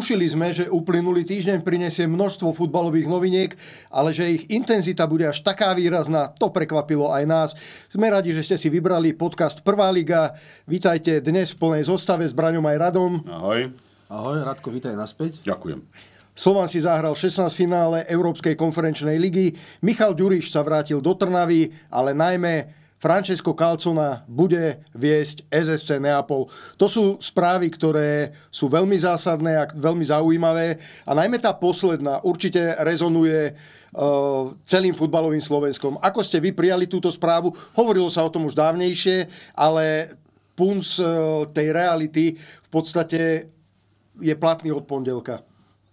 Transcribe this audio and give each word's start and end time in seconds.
Tušili 0.00 0.32
sme, 0.32 0.48
že 0.56 0.64
uplynulý 0.64 1.28
týždeň 1.28 1.60
prinesie 1.60 2.08
množstvo 2.08 2.56
futbalových 2.56 3.04
noviniek, 3.04 3.52
ale 3.92 4.16
že 4.16 4.32
ich 4.32 4.48
intenzita 4.48 5.04
bude 5.04 5.28
až 5.28 5.44
taká 5.44 5.76
výrazná, 5.76 6.32
to 6.40 6.48
prekvapilo 6.48 7.12
aj 7.12 7.24
nás. 7.28 7.50
Sme 7.84 8.08
radi, 8.08 8.32
že 8.32 8.40
ste 8.40 8.56
si 8.56 8.72
vybrali 8.72 9.12
podcast 9.12 9.60
Prvá 9.60 9.92
liga. 9.92 10.32
Vítajte 10.64 11.20
dnes 11.20 11.52
v 11.52 11.60
plnej 11.60 11.84
zostave 11.84 12.24
s 12.24 12.32
Braňom 12.32 12.64
aj 12.64 12.80
Radom. 12.80 13.12
Ahoj. 13.28 13.76
Ahoj, 14.08 14.40
Radko, 14.40 14.72
vítaj 14.72 14.96
naspäť. 14.96 15.44
Ďakujem. 15.44 15.84
Slovan 16.32 16.72
si 16.72 16.80
zahral 16.80 17.12
16 17.12 17.52
finále 17.52 18.08
Európskej 18.08 18.56
konferenčnej 18.56 19.20
ligy. 19.20 19.52
Michal 19.84 20.16
Ďuriš 20.16 20.48
sa 20.48 20.64
vrátil 20.64 21.04
do 21.04 21.12
Trnavy, 21.12 21.68
ale 21.92 22.16
najmä 22.16 22.79
Francesco 23.00 23.56
Calcona 23.56 24.28
bude 24.28 24.84
viesť 24.92 25.48
SSC 25.48 25.96
Neapol. 25.96 26.52
To 26.76 26.84
sú 26.84 27.16
správy, 27.16 27.72
ktoré 27.72 28.36
sú 28.52 28.68
veľmi 28.68 28.92
zásadné 29.00 29.56
a 29.56 29.64
veľmi 29.72 30.04
zaujímavé 30.04 30.76
a 31.08 31.16
najmä 31.16 31.40
tá 31.40 31.56
posledná 31.56 32.20
určite 32.20 32.76
rezonuje 32.84 33.56
uh, 33.56 34.52
celým 34.68 34.92
futbalovým 34.92 35.40
Slovenskom. 35.40 35.96
Ako 36.04 36.20
ste 36.20 36.44
vy 36.44 36.52
prijali 36.52 36.84
túto 36.84 37.08
správu? 37.08 37.56
Hovorilo 37.72 38.12
sa 38.12 38.20
o 38.20 38.28
tom 38.28 38.44
už 38.44 38.52
dávnejšie, 38.52 39.32
ale 39.56 40.12
punc 40.52 40.84
uh, 41.00 41.48
tej 41.48 41.72
reality 41.72 42.36
v 42.36 42.68
podstate 42.68 43.48
je 44.20 44.34
platný 44.36 44.76
od 44.76 44.84
pondelka. 44.84 45.40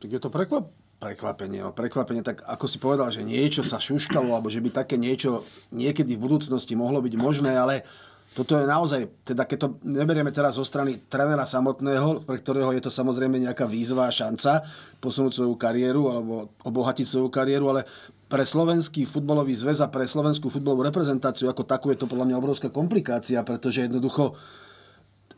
Tak 0.03 0.09
je 0.11 0.19
to 0.19 0.27
prekvap, 0.27 0.67
prekvapenie, 0.98 1.62
no 1.62 1.72
prekvapenie, 1.73 2.26
tak 2.26 2.42
ako 2.45 2.66
si 2.66 2.78
povedal, 2.81 3.14
že 3.14 3.22
niečo 3.22 3.62
sa 3.62 3.78
šuškalo, 3.78 4.34
alebo 4.34 4.50
že 4.50 4.62
by 4.62 4.73
také 4.73 4.98
niečo 4.98 5.45
niekedy 5.70 6.17
v 6.17 6.23
budúcnosti 6.26 6.73
mohlo 6.73 7.06
byť 7.06 7.14
možné, 7.14 7.54
ale 7.54 7.86
toto 8.34 8.54
je 8.54 8.70
naozaj, 8.70 9.26
teda 9.26 9.50
keď 9.50 9.58
to 9.58 9.67
neberieme 9.81 10.30
teraz 10.30 10.62
zo 10.62 10.66
strany 10.66 11.02
trénera 11.09 11.42
samotného, 11.42 12.22
pre 12.22 12.38
ktorého 12.38 12.70
je 12.73 12.86
to 12.86 12.94
samozrejme 12.94 13.34
nejaká 13.42 13.66
výzva 13.66 14.06
a 14.06 14.14
šanca 14.14 14.62
posunúť 15.02 15.42
svoju 15.42 15.58
kariéru 15.58 16.06
alebo 16.14 16.54
obohatiť 16.62 17.06
svoju 17.06 17.34
kariéru, 17.34 17.73
ale 17.73 17.89
pre 18.30 18.45
slovenský 18.45 19.09
futbalový 19.09 19.58
zväz 19.58 19.82
a 19.82 19.89
pre 19.89 20.06
slovenskú 20.06 20.54
futbalovú 20.54 20.86
reprezentáciu 20.86 21.50
ako 21.50 21.66
takú 21.66 21.89
je 21.89 21.98
to 21.98 22.06
podľa 22.06 22.30
mňa 22.30 22.38
obrovská 22.38 22.70
komplikácia, 22.70 23.42
pretože 23.42 23.89
jednoducho 23.89 24.38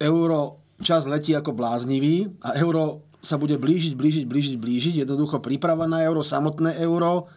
euro 0.04 0.60
čas 0.84 1.08
letí 1.08 1.32
ako 1.36 1.56
bláznivý 1.56 2.36
a 2.44 2.60
euro 2.60 3.09
sa 3.20 3.36
bude 3.36 3.59
blížiť, 3.59 3.94
blížiť, 4.00 4.25
blížiť, 4.25 4.56
blížiť. 4.56 4.95
Jednoducho 5.03 5.44
príprava 5.44 5.86
na 5.86 6.03
euro, 6.03 6.23
samotné 6.23 6.80
euro 6.80 7.28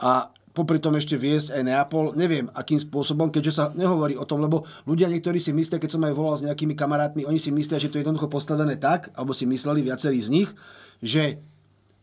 a 0.00 0.32
popri 0.52 0.80
tom 0.80 0.96
ešte 0.96 1.16
viesť 1.16 1.56
aj 1.56 1.62
Neapol. 1.64 2.06
Neviem, 2.16 2.48
akým 2.52 2.80
spôsobom, 2.80 3.32
keďže 3.32 3.52
sa 3.52 3.64
nehovorí 3.72 4.16
o 4.16 4.28
tom, 4.28 4.40
lebo 4.40 4.64
ľudia 4.84 5.08
niektorí 5.08 5.40
si 5.40 5.52
myslia, 5.52 5.80
keď 5.80 5.90
som 5.96 6.04
aj 6.04 6.16
volal 6.16 6.36
s 6.36 6.44
nejakými 6.44 6.76
kamarátmi, 6.76 7.24
oni 7.24 7.40
si 7.40 7.52
myslia, 7.52 7.80
že 7.80 7.88
to 7.88 8.00
je 8.00 8.04
jednoducho 8.04 8.28
postavené 8.28 8.76
tak, 8.76 9.12
alebo 9.16 9.32
si 9.36 9.48
mysleli 9.48 9.84
viacerí 9.84 10.20
z 10.20 10.28
nich, 10.32 10.50
že 11.00 11.40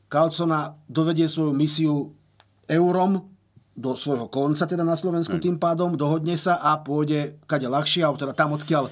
Kalcona 0.10 0.74
dovedie 0.90 1.30
svoju 1.30 1.54
misiu 1.54 2.18
eurom 2.66 3.30
do 3.78 3.94
svojho 3.94 4.26
konca, 4.28 4.66
teda 4.66 4.82
na 4.82 4.98
Slovensku 4.98 5.38
tým 5.38 5.62
pádom, 5.62 5.94
dohodne 5.94 6.34
sa 6.34 6.58
a 6.58 6.82
pôjde 6.82 7.38
kade 7.46 7.70
ľahšie, 7.70 8.02
alebo 8.02 8.18
teda 8.18 8.34
tam 8.34 8.58
odkiaľ 8.58 8.90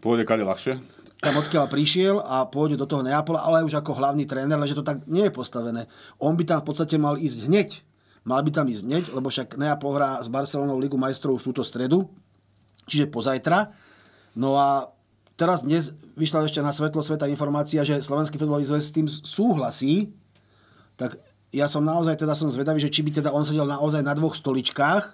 Pôjde 0.00 0.24
kade 0.24 0.44
ľahšie? 0.48 0.80
Tam 1.24 1.40
odkiaľ 1.40 1.66
prišiel 1.72 2.20
a 2.20 2.44
pôjde 2.44 2.76
do 2.76 2.84
toho 2.84 3.00
Neapola, 3.00 3.40
ale 3.40 3.64
už 3.64 3.80
ako 3.80 3.96
hlavný 3.96 4.28
tréner, 4.28 4.60
ale 4.60 4.68
že 4.68 4.76
to 4.76 4.84
tak 4.84 5.08
nie 5.08 5.24
je 5.24 5.32
postavené. 5.32 5.88
On 6.20 6.36
by 6.36 6.44
tam 6.44 6.60
v 6.60 6.68
podstate 6.68 7.00
mal 7.00 7.16
ísť 7.16 7.48
hneď. 7.48 7.80
Mal 8.28 8.40
by 8.44 8.50
tam 8.52 8.68
ísť 8.68 8.84
hneď, 8.84 9.04
lebo 9.16 9.32
však 9.32 9.56
Neapol 9.56 9.96
hrá 9.96 10.20
s 10.20 10.28
Barcelonou 10.28 10.76
Ligu 10.76 10.96
majstrov 11.00 11.40
už 11.40 11.48
túto 11.48 11.64
stredu, 11.64 12.08
čiže 12.88 13.08
pozajtra. 13.08 13.72
No 14.36 14.56
a 14.56 14.92
teraz 15.36 15.64
dnes 15.64 15.92
vyšla 16.16 16.48
ešte 16.48 16.60
na 16.64 16.72
svetlo 16.72 17.00
sveta 17.00 17.28
informácia, 17.28 17.84
že 17.84 18.00
Slovenský 18.00 18.36
futbalový 18.36 18.64
zväz 18.64 18.92
s 18.92 18.96
tým 18.96 19.08
súhlasí, 19.08 20.12
tak 20.96 21.20
ja 21.52 21.68
som 21.68 21.84
naozaj 21.84 22.16
teda 22.16 22.32
som 22.32 22.50
zvedavý, 22.50 22.80
že 22.80 22.90
či 22.90 23.04
by 23.04 23.20
teda 23.22 23.30
on 23.30 23.44
sedel 23.46 23.68
naozaj 23.68 24.02
na 24.02 24.16
dvoch 24.16 24.34
stoličkách 24.34 25.04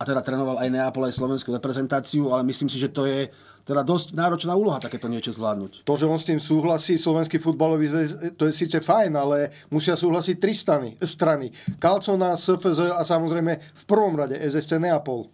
a 0.00 0.02
teda 0.02 0.24
trénoval 0.24 0.56
aj 0.58 0.72
Neapol, 0.72 1.04
aj 1.04 1.14
slovenskú 1.20 1.52
reprezentáciu, 1.52 2.32
ale 2.32 2.48
myslím 2.48 2.72
si, 2.72 2.80
že 2.80 2.88
to 2.88 3.04
je 3.04 3.28
teda 3.64 3.84
dosť 3.86 4.16
náročná 4.16 4.52
úloha 4.56 4.80
takéto 4.80 5.06
niečo 5.06 5.32
zvládnuť. 5.34 5.84
To, 5.84 5.94
že 5.96 6.08
on 6.08 6.18
s 6.20 6.28
tým 6.28 6.40
súhlasí, 6.40 6.96
slovenský 6.96 7.40
futbalový 7.40 7.86
zväz, 7.88 8.10
to 8.36 8.48
je 8.48 8.52
síce 8.52 8.78
fajn, 8.80 9.12
ale 9.16 9.50
musia 9.72 9.94
súhlasiť 9.94 10.36
tri 10.36 10.52
strany. 10.52 10.96
strany. 11.00 11.52
Kalcona, 11.78 12.36
SFZ 12.36 12.94
a 12.94 13.02
samozrejme 13.04 13.52
v 13.56 13.84
prvom 13.84 14.16
rade 14.16 14.36
SSC 14.36 14.80
Neapol. 14.80 15.30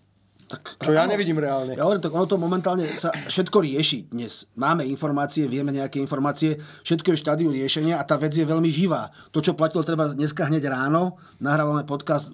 Tak, 0.47 0.79
čo 0.79 0.95
ja 0.95 1.03
nevidím 1.11 1.43
reálne. 1.43 1.75
Ja 1.75 1.83
hovorím, 1.83 2.07
tak 2.07 2.15
ono 2.15 2.31
to 2.31 2.39
momentálne 2.39 2.95
sa 2.95 3.11
všetko 3.11 3.67
rieši 3.67 4.15
dnes. 4.15 4.47
Máme 4.55 4.87
informácie, 4.87 5.51
vieme 5.51 5.75
nejaké 5.75 5.99
informácie, 5.99 6.63
všetko 6.87 7.11
je 7.11 7.19
štádiu 7.19 7.51
riešenia 7.51 7.99
a 7.99 8.07
tá 8.07 8.15
vec 8.15 8.31
je 8.31 8.47
veľmi 8.47 8.71
živá. 8.71 9.11
To, 9.35 9.43
čo 9.43 9.59
platilo 9.59 9.83
treba 9.83 10.07
dneska 10.07 10.47
hneď 10.47 10.71
ráno, 10.71 11.19
nahrávame 11.43 11.83
podcast 11.83 12.31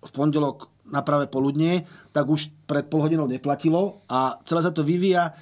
v 0.00 0.10
pondelok 0.14 0.70
na 0.90 1.00
práve 1.06 1.30
poludnie, 1.30 1.86
tak 2.10 2.26
už 2.26 2.50
pred 2.66 2.86
pol 2.90 3.06
hodinou 3.06 3.30
neplatilo 3.30 4.02
a 4.10 4.38
celé 4.44 4.60
sa 4.62 4.74
to 4.74 4.82
vyvíja. 4.82 5.30
E, 5.30 5.32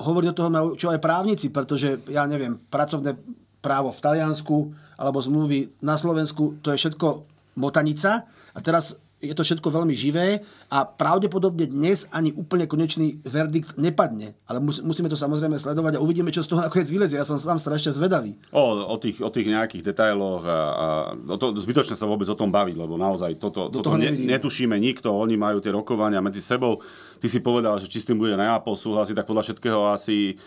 hovorí 0.00 0.28
do 0.28 0.36
toho 0.36 0.76
čo 0.76 0.92
aj 0.92 1.00
právnici, 1.00 1.52
pretože 1.52 2.00
ja 2.08 2.24
neviem, 2.24 2.56
pracovné 2.68 3.16
právo 3.60 3.92
v 3.92 4.00
Taliansku 4.00 4.56
alebo 4.96 5.20
zmluvy 5.20 5.80
na 5.84 5.96
Slovensku, 5.96 6.60
to 6.64 6.72
je 6.72 6.80
všetko 6.80 7.24
motanica 7.60 8.24
a 8.54 8.58
teraz 8.60 8.96
je 9.20 9.36
to 9.36 9.44
všetko 9.44 9.68
veľmi 9.68 9.92
živé 9.92 10.40
a 10.72 10.88
pravdepodobne 10.88 11.68
dnes 11.68 12.08
ani 12.08 12.32
úplne 12.32 12.64
konečný 12.64 13.20
verdikt 13.20 13.76
nepadne. 13.76 14.32
Ale 14.48 14.64
musíme 14.64 15.12
to 15.12 15.16
samozrejme 15.16 15.60
sledovať 15.60 16.00
a 16.00 16.02
uvidíme, 16.02 16.32
čo 16.32 16.40
z 16.40 16.48
toho 16.48 16.64
nakoniec 16.64 16.88
vylezie. 16.88 17.20
Ja 17.20 17.28
som 17.28 17.36
sám 17.36 17.60
strašne 17.60 17.92
zvedavý. 17.92 18.40
O, 18.48 18.64
o, 18.88 18.96
tých, 18.96 19.20
o 19.20 19.28
tých 19.28 19.52
nejakých 19.52 19.92
detailoch 19.92 20.42
a, 20.48 20.58
a 20.72 20.86
o 21.14 21.36
to, 21.36 21.52
zbytočne 21.52 22.00
sa 22.00 22.08
vôbec 22.08 22.26
o 22.32 22.36
tom 22.36 22.48
baviť, 22.48 22.76
lebo 22.80 22.96
naozaj 22.96 23.36
toto, 23.36 23.68
toto 23.68 24.00
ne, 24.00 24.08
netušíme 24.08 24.74
nikto. 24.80 25.12
Oni 25.12 25.36
majú 25.36 25.60
tie 25.60 25.70
rokovania 25.70 26.24
medzi 26.24 26.40
sebou. 26.40 26.80
Ty 27.20 27.28
si 27.28 27.44
povedal, 27.44 27.76
že 27.76 27.92
či 27.92 28.00
s 28.00 28.08
tým 28.08 28.16
bude 28.16 28.32
Neapol 28.32 28.72
súhlasiť, 28.72 29.20
tak 29.20 29.28
podľa 29.28 29.44
všetkého 29.52 29.92
asi 29.92 30.40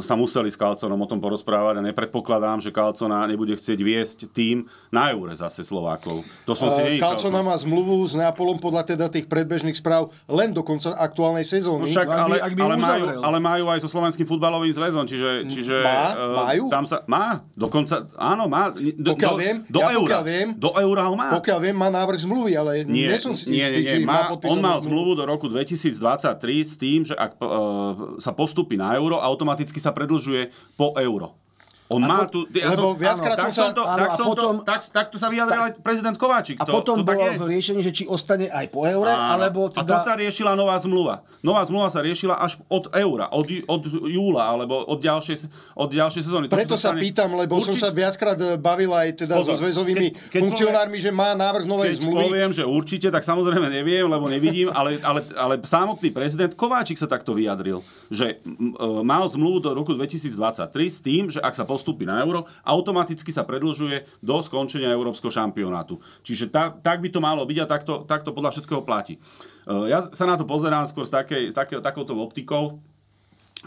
sa 0.00 0.14
museli 0.14 0.46
s 0.46 0.54
Kalconom 0.54 0.98
o 1.02 1.08
tom 1.10 1.18
porozprávať 1.18 1.82
a 1.82 1.82
nepredpokladám, 1.82 2.62
že 2.62 2.70
Kalcona 2.70 3.26
nebude 3.26 3.58
chcieť 3.58 3.78
viesť 3.82 4.18
tým 4.30 4.64
na 4.94 5.10
eure 5.10 5.34
zase 5.34 5.66
Slovákov. 5.66 6.22
To 6.46 6.54
som 6.54 6.70
si 6.70 6.80
ehm, 6.80 7.02
Kalcona 7.02 7.42
má 7.42 7.54
zmluvu 7.58 8.06
s 8.06 8.14
Neapolom 8.14 8.62
podľa 8.62 8.94
teda 8.94 9.06
tých 9.10 9.26
predbežných 9.26 9.74
správ 9.74 10.14
len 10.30 10.54
do 10.54 10.62
konca 10.62 10.94
aktuálnej 10.94 11.42
sezóny. 11.42 11.90
No 11.90 11.90
však, 11.90 12.06
ale, 12.06 12.16
ak 12.16 12.30
by, 12.30 12.36
ak 12.38 12.52
by 12.54 12.62
ale, 12.62 12.76
majú, 12.78 13.04
ale 13.26 13.38
majú 13.42 13.64
aj 13.74 13.78
so 13.82 13.88
Slovenským 13.90 14.26
futbalovým 14.26 14.70
zväzom, 14.70 15.04
čiže... 15.04 15.50
čiže 15.50 15.76
má? 15.82 16.02
Uh, 16.14 16.36
majú? 16.46 16.62
Tam 16.70 16.84
sa, 16.86 17.02
má, 17.10 17.42
dokonca, 17.58 18.06
áno, 18.14 18.46
má. 18.46 18.70
Do, 18.70 19.18
pokiaľ 19.18 19.34
do, 19.34 19.40
viem, 19.42 19.56
do 19.66 19.80
ja 19.82 19.88
eura, 19.98 20.06
pokiaľ 20.06 20.22
viem, 20.22 20.48
do 20.54 20.70
eura 20.78 21.02
ho 21.10 21.14
má. 21.18 21.28
Pokiaľ 21.34 21.58
viem, 21.58 21.76
má 21.76 21.88
návrh 21.90 22.22
zmluvy, 22.22 22.52
ale 22.54 22.72
nie, 22.86 23.10
nie 23.10 23.18
som 23.18 23.34
si 23.34 23.50
nie, 23.50 23.66
istý, 23.66 23.82
nie, 23.82 23.98
nie, 23.98 24.06
má, 24.06 24.30
má 24.30 24.38
On 24.46 24.62
mal 24.62 24.78
zmluvu 24.78 25.18
do 25.18 25.26
roku 25.26 25.50
2023 25.50 26.38
s 26.62 26.74
tým, 26.78 27.02
že 27.02 27.18
ak 27.18 27.34
uh, 27.42 28.20
sa 28.22 28.30
postupí 28.30 28.78
na 28.78 28.94
euro, 28.94 29.18
automaticky 29.18 29.55
sa 29.80 29.96
predlžuje 29.96 30.52
po 30.76 30.92
euro. 31.00 31.45
On 31.86 32.02
a 32.02 32.06
má 32.06 32.18
tu... 32.26 32.42
Ja 32.50 32.74
lebo 32.74 32.94
som, 32.94 32.98
viackrát 32.98 33.36
som 33.46 33.52
sa... 33.54 33.64
To, 33.70 33.82
áno, 33.86 33.98
tak, 34.02 34.10
som 34.18 34.26
potom, 34.26 34.54
to, 34.58 34.66
tak, 34.66 34.80
tak 34.90 35.06
to 35.14 35.16
sa 35.22 35.30
vyjadril 35.30 35.70
aj 35.70 35.72
prezident 35.78 36.16
Kováčik. 36.18 36.58
A 36.58 36.66
to, 36.66 36.74
potom 36.74 37.00
to 37.00 37.06
bolo 37.06 37.22
v 37.38 37.46
riešení, 37.46 37.80
že 37.86 37.94
či 37.94 38.04
ostane 38.10 38.50
aj 38.50 38.66
po 38.74 38.82
eure, 38.82 39.14
áno, 39.14 39.38
alebo 39.38 39.60
teda... 39.70 39.86
A 39.86 39.86
to 39.86 39.94
teda- 39.94 40.02
sa 40.02 40.12
riešila 40.18 40.58
nová 40.58 40.74
zmluva. 40.82 41.22
Nová 41.46 41.62
zmluva 41.62 41.86
sa 41.86 42.02
riešila 42.02 42.34
až 42.42 42.58
od 42.66 42.90
eura, 42.90 43.30
od, 43.30 43.46
od 43.70 43.82
júla, 44.10 44.50
alebo 44.50 44.82
od 44.82 44.98
ďalšej, 44.98 45.46
od 45.78 45.90
ďalšej 45.94 46.22
sezóny. 46.26 46.44
Preto 46.50 46.74
sa 46.74 46.90
stane... 46.90 47.00
pýtam, 47.06 47.38
lebo 47.38 47.54
určite... 47.54 47.78
som 47.78 47.86
sa 47.86 47.90
viackrát 47.94 48.38
eh, 48.42 48.58
bavil 48.58 48.90
aj 48.90 49.08
teda 49.22 49.38
Pozor, 49.38 49.54
so 49.54 49.62
zväzovými 49.62 50.10
keď, 50.10 50.30
keď 50.34 50.40
funkcionármi, 50.42 50.98
poviem, 50.98 51.06
že 51.06 51.10
má 51.14 51.28
návrh 51.38 51.64
novej 51.70 51.90
keď 51.94 51.98
zmluvy. 52.02 52.24
Poviem, 52.26 52.50
že 52.50 52.64
určite, 52.66 53.08
tak 53.14 53.22
samozrejme 53.22 53.66
neviem, 53.70 54.06
lebo 54.10 54.26
nevidím, 54.26 54.74
ale, 54.74 54.98
ale, 55.06 55.22
ale 55.38 55.54
samotný 55.62 56.10
prezident 56.10 56.50
Kováčik 56.58 56.98
sa 56.98 57.06
takto 57.06 57.30
vyjadril, 57.30 57.86
že 58.10 58.42
uh, 58.42 59.06
mal 59.06 59.22
zmluvu 59.30 59.62
do 59.62 59.70
roku 59.70 59.94
2023 59.94 60.66
s 60.90 60.98
tým, 60.98 61.22
že 61.30 61.38
ak 61.38 61.54
sa 61.54 61.62
postupí 61.76 62.08
na 62.08 62.24
euro, 62.24 62.48
automaticky 62.64 63.28
sa 63.28 63.44
predlžuje 63.44 64.24
do 64.24 64.40
skončenia 64.40 64.88
európskeho 64.88 65.28
šampionátu. 65.28 66.00
Čiže 66.24 66.48
ta, 66.48 66.72
tak 66.72 67.04
by 67.04 67.12
to 67.12 67.20
malo 67.20 67.44
byť 67.44 67.58
a 67.60 67.66
takto, 67.68 67.92
takto 68.08 68.32
podľa 68.32 68.56
všetkého 68.56 68.80
platí. 68.80 69.20
Uh, 69.68 69.84
ja 69.84 70.00
sa 70.08 70.24
na 70.24 70.40
to 70.40 70.48
pozerám 70.48 70.88
skôr 70.88 71.04
s, 71.04 71.12
takej, 71.12 71.52
s 71.52 71.54
takej, 71.54 71.84
takouto 71.84 72.16
optikou, 72.16 72.80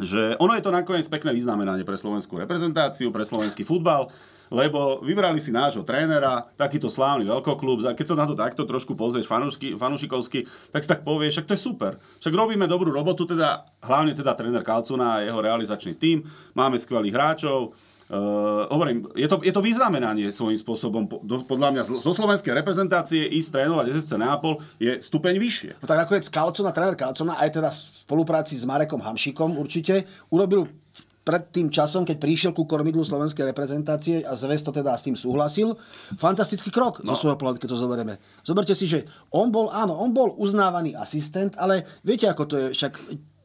že 0.01 0.33
ono 0.41 0.57
je 0.57 0.65
to 0.65 0.73
nakoniec 0.73 1.05
pekné 1.05 1.37
vyznamenanie 1.37 1.85
pre 1.85 1.93
slovenskú 1.93 2.41
reprezentáciu, 2.41 3.13
pre 3.13 3.21
slovenský 3.21 3.61
futbal 3.61 4.09
lebo 4.49 4.99
vybrali 5.05 5.37
si 5.37 5.53
nášho 5.53 5.85
trénera, 5.85 6.49
takýto 6.57 6.89
slávny 6.89 7.29
veľkoklub, 7.29 7.85
keď 7.93 8.05
sa 8.05 8.17
na 8.17 8.25
to 8.25 8.33
takto 8.33 8.65
trošku 8.65 8.97
pozrieš 8.97 9.29
fanúšikovsky, 9.77 10.49
tak 10.73 10.81
si 10.81 10.89
tak 10.89 11.05
povieš, 11.05 11.39
však 11.39 11.47
to 11.47 11.55
je 11.55 11.61
super. 11.61 11.91
Však 12.19 12.33
robíme 12.33 12.65
dobrú 12.65 12.89
robotu, 12.89 13.29
teda, 13.29 13.61
hlavne 13.85 14.17
teda 14.17 14.33
tréner 14.33 14.65
Kalcuna 14.65 15.21
a 15.21 15.23
jeho 15.23 15.39
realizačný 15.39 15.93
tím, 15.95 16.25
máme 16.57 16.81
skvelých 16.81 17.13
hráčov, 17.13 17.77
Uh, 18.09 18.65
hovorím, 18.73 19.05
je 19.13 19.29
to, 19.29 19.37
je 19.45 19.53
to 19.53 19.61
vyznamenanie 19.61 20.33
svojím 20.33 20.57
spôsobom. 20.57 21.05
Podľa 21.45 21.69
mňa 21.69 21.83
zo 22.01 22.09
slovenskej 22.09 22.57
reprezentácie 22.57 23.21
ísť 23.21 23.61
trénovať 23.61 23.93
SSC 23.93 24.17
Neapol 24.17 24.57
je 24.81 24.97
stupeň 24.97 25.37
vyššie. 25.37 25.71
No 25.77 25.85
tak 25.85 26.09
nakoniec 26.09 26.25
Kalcona, 26.25 26.73
tréner 26.73 26.97
Kalcona, 26.97 27.37
aj 27.37 27.61
teda 27.61 27.69
v 27.69 27.77
spolupráci 28.09 28.57
s 28.57 28.65
Marekom 28.65 28.97
Hamšikom 28.97 29.61
určite, 29.61 30.09
urobil 30.33 30.65
pred 31.21 31.45
tým 31.53 31.69
časom, 31.69 32.01
keď 32.01 32.17
prišiel 32.17 32.51
ku 32.57 32.65
kormidlu 32.65 33.05
slovenskej 33.05 33.53
reprezentácie 33.53 34.25
a 34.25 34.33
Zves 34.33 34.65
to 34.65 34.73
teda 34.73 34.97
s 34.97 35.05
tým 35.05 35.13
súhlasil, 35.13 35.77
fantastický 36.17 36.73
krok 36.73 37.05
no. 37.05 37.13
zo 37.13 37.21
svojho 37.21 37.37
pohľadu, 37.37 37.61
keď 37.61 37.69
to 37.69 37.77
zoberieme. 37.77 38.17
Zoberte 38.41 38.73
si, 38.73 38.89
že 38.89 39.05
on 39.29 39.53
bol, 39.53 39.69
áno, 39.69 39.93
on 39.93 40.09
bol 40.09 40.33
uznávaný 40.41 40.97
asistent, 40.97 41.53
ale 41.61 41.85
viete, 42.01 42.25
ako 42.25 42.43
to 42.49 42.55
je, 42.57 42.65
však 42.73 42.97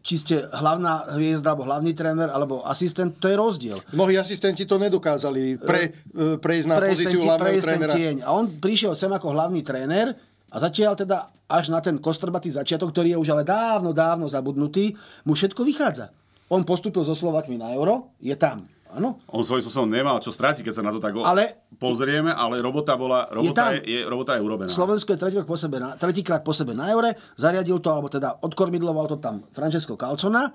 či 0.05 0.21
ste 0.21 0.37
hlavná 0.53 1.17
hviezda, 1.17 1.57
alebo 1.57 1.65
hlavný 1.65 1.97
tréner, 1.97 2.29
alebo 2.29 2.61
asistent, 2.69 3.17
to 3.17 3.33
je 3.33 3.37
rozdiel. 3.41 3.81
Mnohí 3.97 4.21
asistenti 4.21 4.69
to 4.69 4.77
nedokázali 4.77 5.57
pre, 5.57 5.97
e, 6.13 6.37
prejsť 6.37 6.67
na 6.69 6.77
pozíciu 6.77 7.25
hlavného 7.25 7.65
trénera. 7.65 7.95
Tieň. 7.97 8.17
A 8.21 8.37
on 8.37 8.53
prišiel 8.61 8.93
sem 8.93 9.09
ako 9.09 9.33
hlavný 9.33 9.65
tréner 9.65 10.13
a 10.53 10.57
zatiaľ 10.61 10.93
teda 10.93 11.33
až 11.49 11.73
na 11.73 11.81
ten 11.81 11.97
kostrbatý 11.97 12.53
začiatok, 12.53 12.93
ktorý 12.93 13.17
je 13.17 13.19
už 13.25 13.33
ale 13.33 13.49
dávno, 13.49 13.97
dávno 13.97 14.29
zabudnutý, 14.29 14.93
mu 15.25 15.33
všetko 15.33 15.65
vychádza. 15.65 16.13
On 16.53 16.61
postupil 16.69 17.01
so 17.01 17.17
Slovakmi 17.17 17.57
na 17.57 17.73
euro, 17.73 18.13
je 18.21 18.37
tam. 18.37 18.69
Áno. 18.95 19.19
On 19.27 19.43
svojím 19.43 19.67
spôsobom 19.67 19.91
nemal 19.91 20.23
čo 20.23 20.31
strátiť, 20.31 20.71
keď 20.71 20.75
sa 20.79 20.83
na 20.87 20.95
to 20.95 21.03
tak 21.03 21.19
ale, 21.19 21.67
pozrieme, 21.77 22.31
ale 22.31 22.63
robota, 22.63 22.95
bola, 22.95 23.27
robota, 23.27 23.75
je, 23.75 23.83
je, 23.83 23.99
je, 23.99 24.01
robota 24.07 24.39
je 24.39 24.43
urobená. 24.47 24.71
Slovensko 24.71 25.15
je 25.15 25.19
tretíkrát 25.19 25.47
po, 25.47 25.59
sebe 25.59 25.77
na, 25.83 25.99
tretíkrát 25.99 26.43
po 26.47 26.55
sebe 26.55 26.73
na 26.79 26.95
eure, 26.95 27.19
zariadil 27.35 27.83
to, 27.83 27.91
alebo 27.91 28.07
teda 28.07 28.39
odkormidloval 28.47 29.11
to 29.11 29.19
tam 29.19 29.43
Francesco 29.51 29.99
Calcona 29.99 30.55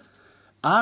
a 0.64 0.76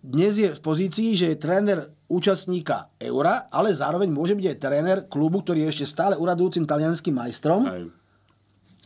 dnes 0.00 0.40
je 0.40 0.48
v 0.48 0.60
pozícii, 0.64 1.12
že 1.12 1.36
je 1.36 1.36
tréner 1.36 1.92
účastníka 2.08 2.88
eura, 2.96 3.52
ale 3.52 3.68
zároveň 3.68 4.08
môže 4.08 4.32
byť 4.32 4.46
aj 4.48 4.56
tréner 4.56 4.98
klubu, 5.12 5.44
ktorý 5.44 5.68
je 5.68 5.76
ešte 5.76 5.86
stále 5.92 6.16
uradujúcim 6.16 6.64
talianským 6.64 7.20
majstrom. 7.20 7.68
Aj 7.68 7.99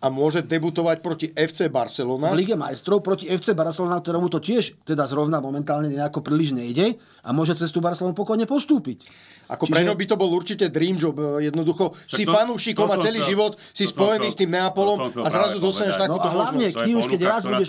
a 0.04 0.12
môže 0.12 0.44
debutovať 0.44 1.00
proti 1.00 1.32
FC 1.32 1.72
Barcelona. 1.72 2.36
V 2.36 2.44
Lige 2.44 2.60
majstrov 2.60 3.00
proti 3.00 3.24
FC 3.24 3.56
Barcelona, 3.56 4.04
ktorému 4.04 4.28
to 4.28 4.36
tiež 4.36 4.76
teda 4.84 5.08
zrovna 5.08 5.40
momentálne 5.40 5.88
nejako 5.88 6.20
príliš 6.20 6.52
nejde 6.52 7.00
a 7.24 7.32
môže 7.32 7.56
cez 7.56 7.72
tú 7.72 7.80
Barcelonu 7.80 8.12
pokojne 8.12 8.44
postúpiť. 8.44 9.00
Ako 9.48 9.64
Čiže... 9.64 9.72
pre 9.72 9.96
by 9.96 10.04
to 10.04 10.16
bol 10.20 10.28
určite 10.36 10.68
dream 10.68 11.00
job. 11.00 11.16
E, 11.16 11.48
jednoducho 11.48 11.96
Však 11.96 12.20
si 12.20 12.24
to, 12.28 12.36
fanúšikom 12.36 12.84
a 12.84 12.96
celý 13.00 13.24
chcel, 13.24 13.30
život 13.32 13.52
si 13.72 13.84
spojený 13.88 14.28
s 14.28 14.36
tým 14.36 14.52
Neapolom 14.52 15.08
a 15.08 15.28
zrazu 15.32 15.56
dostaneš 15.56 15.96
takúto 15.96 16.28
no 16.28 16.32
a 16.32 16.36
hlavne, 16.36 16.66
ty 16.68 16.90
už, 16.92 17.08
keď 17.08 17.20
raz 17.24 17.42
budeš, 17.48 17.68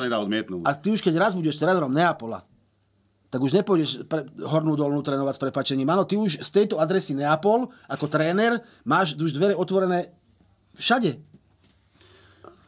a 0.67 0.71
ty 0.75 0.87
už 0.91 0.99
keď 0.99 1.13
raz 1.15 1.31
budeš 1.39 1.55
trénerom 1.55 1.91
Neapola, 1.95 2.43
tak 3.31 3.39
už 3.39 3.55
nepôjdeš 3.55 4.07
pre, 4.11 4.27
hornú 4.43 4.75
dolnú 4.75 4.99
trénovať 4.99 5.39
s 5.39 5.41
prepačením. 5.43 5.87
Áno, 5.87 6.03
ty 6.03 6.19
už 6.19 6.43
z 6.43 6.49
tejto 6.51 6.83
adresy 6.83 7.15
Neapol 7.15 7.71
ako 7.87 8.11
tréner 8.11 8.59
máš 8.83 9.15
už 9.15 9.31
dvere 9.31 9.55
otvorené 9.55 10.11
všade. 10.75 11.34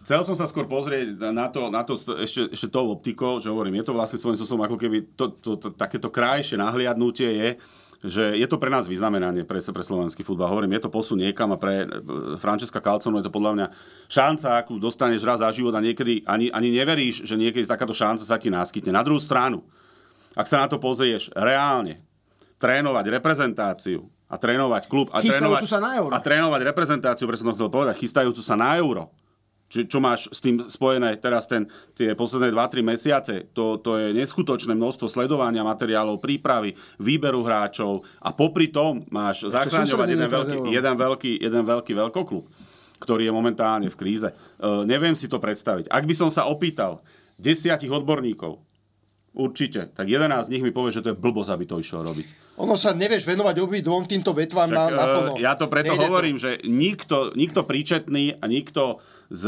Chcel 0.07 0.23
som 0.23 0.39
sa 0.39 0.47
skôr 0.47 0.63
pozrieť 0.71 1.19
na 1.35 1.51
to, 1.51 1.67
na 1.67 1.83
to 1.83 1.99
ešte, 1.99 2.55
ešte 2.55 2.71
tou 2.71 2.95
optikou, 2.95 3.43
že 3.43 3.51
hovorím, 3.51 3.83
je 3.83 3.91
to 3.91 3.97
vlastne 3.99 4.15
svojím 4.15 4.39
spôsobom 4.39 4.63
ako 4.63 4.79
keby 4.79 5.03
to, 5.19 5.35
to, 5.35 5.59
to, 5.59 5.67
takéto 5.75 6.07
krajšie 6.07 6.55
nahliadnutie 6.55 7.27
je, 7.27 7.49
že 8.07 8.23
je 8.39 8.47
to 8.47 8.55
pre 8.55 8.71
nás 8.71 8.87
vyznamenanie 8.87 9.43
pre, 9.43 9.59
pre 9.59 9.83
slovenský 9.83 10.23
futbal. 10.23 10.47
Hovorím, 10.47 10.79
je 10.79 10.87
to 10.87 10.95
posun 10.95 11.19
niekam 11.19 11.51
a 11.51 11.59
pre 11.59 11.83
e, 11.83 11.85
Francesca 12.39 12.79
Calconu 12.79 13.19
je 13.19 13.27
to 13.27 13.35
podľa 13.35 13.51
mňa 13.59 13.67
šanca, 14.07 14.47
akú 14.63 14.79
dostaneš 14.79 15.27
raz 15.27 15.43
za 15.43 15.51
život 15.51 15.75
a 15.75 15.83
niekedy 15.83 16.23
ani, 16.23 16.47
ani 16.55 16.71
neveríš, 16.71 17.27
že 17.27 17.35
niekedy 17.35 17.67
takáto 17.67 17.91
šanca 17.91 18.23
sa 18.23 18.39
ti 18.39 18.47
naskytne. 18.47 18.95
Na 18.95 19.03
druhú 19.03 19.19
stranu, 19.19 19.67
ak 20.39 20.47
sa 20.47 20.63
na 20.63 20.71
to 20.71 20.79
pozrieš 20.79 21.35
reálne, 21.35 21.99
trénovať 22.63 23.11
reprezentáciu 23.11 24.07
a 24.31 24.39
trénovať 24.39 24.87
klub 24.87 25.11
a 25.11 25.19
trénovať, 25.19 25.67
sa 25.67 25.83
na 25.83 25.99
euro. 25.99 26.15
a 26.15 26.23
trénovať 26.23 26.61
reprezentáciu, 26.63 27.27
preto 27.27 27.43
som 27.43 27.51
chcel 27.59 27.67
povedať, 27.67 27.99
chystajúcu 27.99 28.39
sa 28.39 28.55
na 28.55 28.71
euro 28.79 29.11
čo, 29.67 29.83
čo 29.83 29.99
máš 29.99 30.31
s 30.31 30.39
tým 30.39 30.63
spojené 30.63 31.19
teraz 31.19 31.47
ten, 31.47 31.67
tie 31.93 32.15
posledné 32.15 32.55
2-3 32.55 32.83
mesiace, 32.83 33.33
to, 33.51 33.79
to 33.83 33.99
je 33.99 34.15
neskutočné 34.15 34.71
množstvo 34.73 35.11
sledovania 35.11 35.63
materiálov, 35.67 36.23
prípravy, 36.23 36.75
výberu 36.99 37.43
hráčov 37.43 38.07
a 38.23 38.31
popri 38.31 38.71
tom 38.71 39.03
máš 39.11 39.47
zachráňovať 39.51 40.07
jeden 40.15 40.29
veľký, 40.31 40.57
jeden, 40.71 40.95
veľký, 40.95 41.31
jeden 41.43 41.63
veľký 41.67 41.93
veľkoklub, 41.95 42.43
ktorý 43.03 43.27
je 43.27 43.33
momentálne 43.35 43.87
v 43.91 43.99
kríze. 43.99 44.31
Uh, 44.57 44.87
neviem 44.87 45.13
si 45.13 45.27
to 45.27 45.37
predstaviť. 45.37 45.91
Ak 45.91 46.07
by 46.07 46.15
som 46.15 46.29
sa 46.31 46.47
opýtal 46.47 47.03
desiatich 47.35 47.91
odborníkov, 47.91 48.63
Určite. 49.37 49.93
Tak 49.93 50.09
11 50.09 50.49
z 50.49 50.51
nich 50.57 50.65
mi 50.65 50.73
povie, 50.73 50.89
že 50.89 51.05
to 51.05 51.13
je 51.13 51.21
blbosť, 51.21 51.53
aby 51.53 51.65
to 51.69 51.77
išlo 51.77 52.01
robiť. 52.01 52.25
Ono 52.57 52.73
sa 52.73 52.89
nevieš 52.97 53.21
venovať 53.29 53.55
obi 53.61 53.85
dvom 53.85 54.09
týmto 54.09 54.33
vetvám 54.33 54.69
Však, 54.73 54.77
na, 54.77 54.85
na 54.89 55.05
plno. 55.13 55.31
Ja 55.37 55.53
to 55.53 55.69
preto 55.69 55.93
Nejde 55.93 56.09
hovorím, 56.09 56.41
to. 56.41 56.49
že 56.49 56.51
nikto, 56.65 57.17
nikto 57.37 57.61
príčetný 57.61 58.41
a 58.41 58.45
nikto 58.49 58.97
z, 59.29 59.45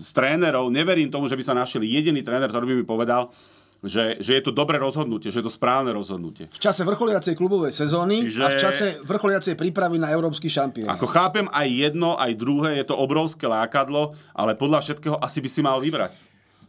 z 0.00 0.08
trénerov, 0.16 0.72
neverím 0.72 1.12
tomu, 1.12 1.28
že 1.28 1.36
by 1.36 1.44
sa 1.44 1.52
našiel 1.52 1.84
jediný 1.84 2.24
tréner, 2.24 2.48
ktorý 2.48 2.72
by 2.72 2.74
mi 2.80 2.86
povedal, 2.88 3.28
že, 3.78 4.18
že 4.18 4.34
je 4.34 4.42
to 4.42 4.50
dobré 4.50 4.74
rozhodnutie, 4.74 5.30
že 5.30 5.38
je 5.38 5.46
to 5.46 5.54
správne 5.54 5.94
rozhodnutie. 5.94 6.50
V 6.50 6.58
čase 6.58 6.82
vrcholiacej 6.82 7.38
klubovej 7.38 7.70
sezóny 7.70 8.26
Čiže... 8.26 8.42
a 8.42 8.48
v 8.50 8.58
čase 8.58 8.86
vrcholiacej 9.06 9.54
prípravy 9.54 10.02
na 10.02 10.10
európsky 10.10 10.50
šampión. 10.50 10.90
Ako 10.90 11.06
chápem, 11.06 11.46
aj 11.54 11.68
jedno, 11.68 12.18
aj 12.18 12.32
druhé, 12.34 12.82
je 12.82 12.90
to 12.90 12.98
obrovské 12.98 13.46
lákadlo, 13.46 14.18
ale 14.34 14.58
podľa 14.58 14.82
všetkého 14.82 15.20
asi 15.22 15.38
by 15.38 15.48
si 15.52 15.60
mal 15.62 15.78
vybrať. 15.78 16.16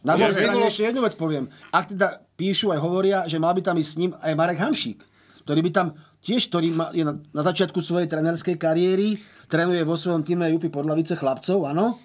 Na 0.05 0.15
druhej 0.15 0.37
strane 0.37 0.63
ešte 0.69 0.85
jednu 0.85 1.01
vec 1.01 1.17
poviem. 1.17 1.49
Ak 1.73 1.89
teda 1.91 2.21
píšu 2.37 2.71
aj 2.71 2.79
hovoria, 2.79 3.25
že 3.25 3.41
mal 3.41 3.57
by 3.57 3.61
tam 3.65 3.75
ísť 3.75 3.89
s 3.89 3.99
ním 3.99 4.11
aj 4.21 4.33
Marek 4.37 4.61
Hamšík, 4.61 4.99
ktorý 5.45 5.59
by 5.67 5.71
tam 5.71 5.87
tiež, 6.19 6.51
ktorý 6.51 6.75
má, 6.75 6.91
je 6.91 7.03
na, 7.03 7.15
na 7.31 7.41
začiatku 7.43 7.79
svojej 7.79 8.11
trenerskej 8.11 8.59
kariéry, 8.59 9.19
trénuje 9.47 9.81
vo 9.87 9.95
svojom 9.95 10.23
týme 10.25 10.49
Jupy 10.51 10.67
Podlavice 10.69 11.15
chlapcov, 11.15 11.69
áno. 11.69 11.99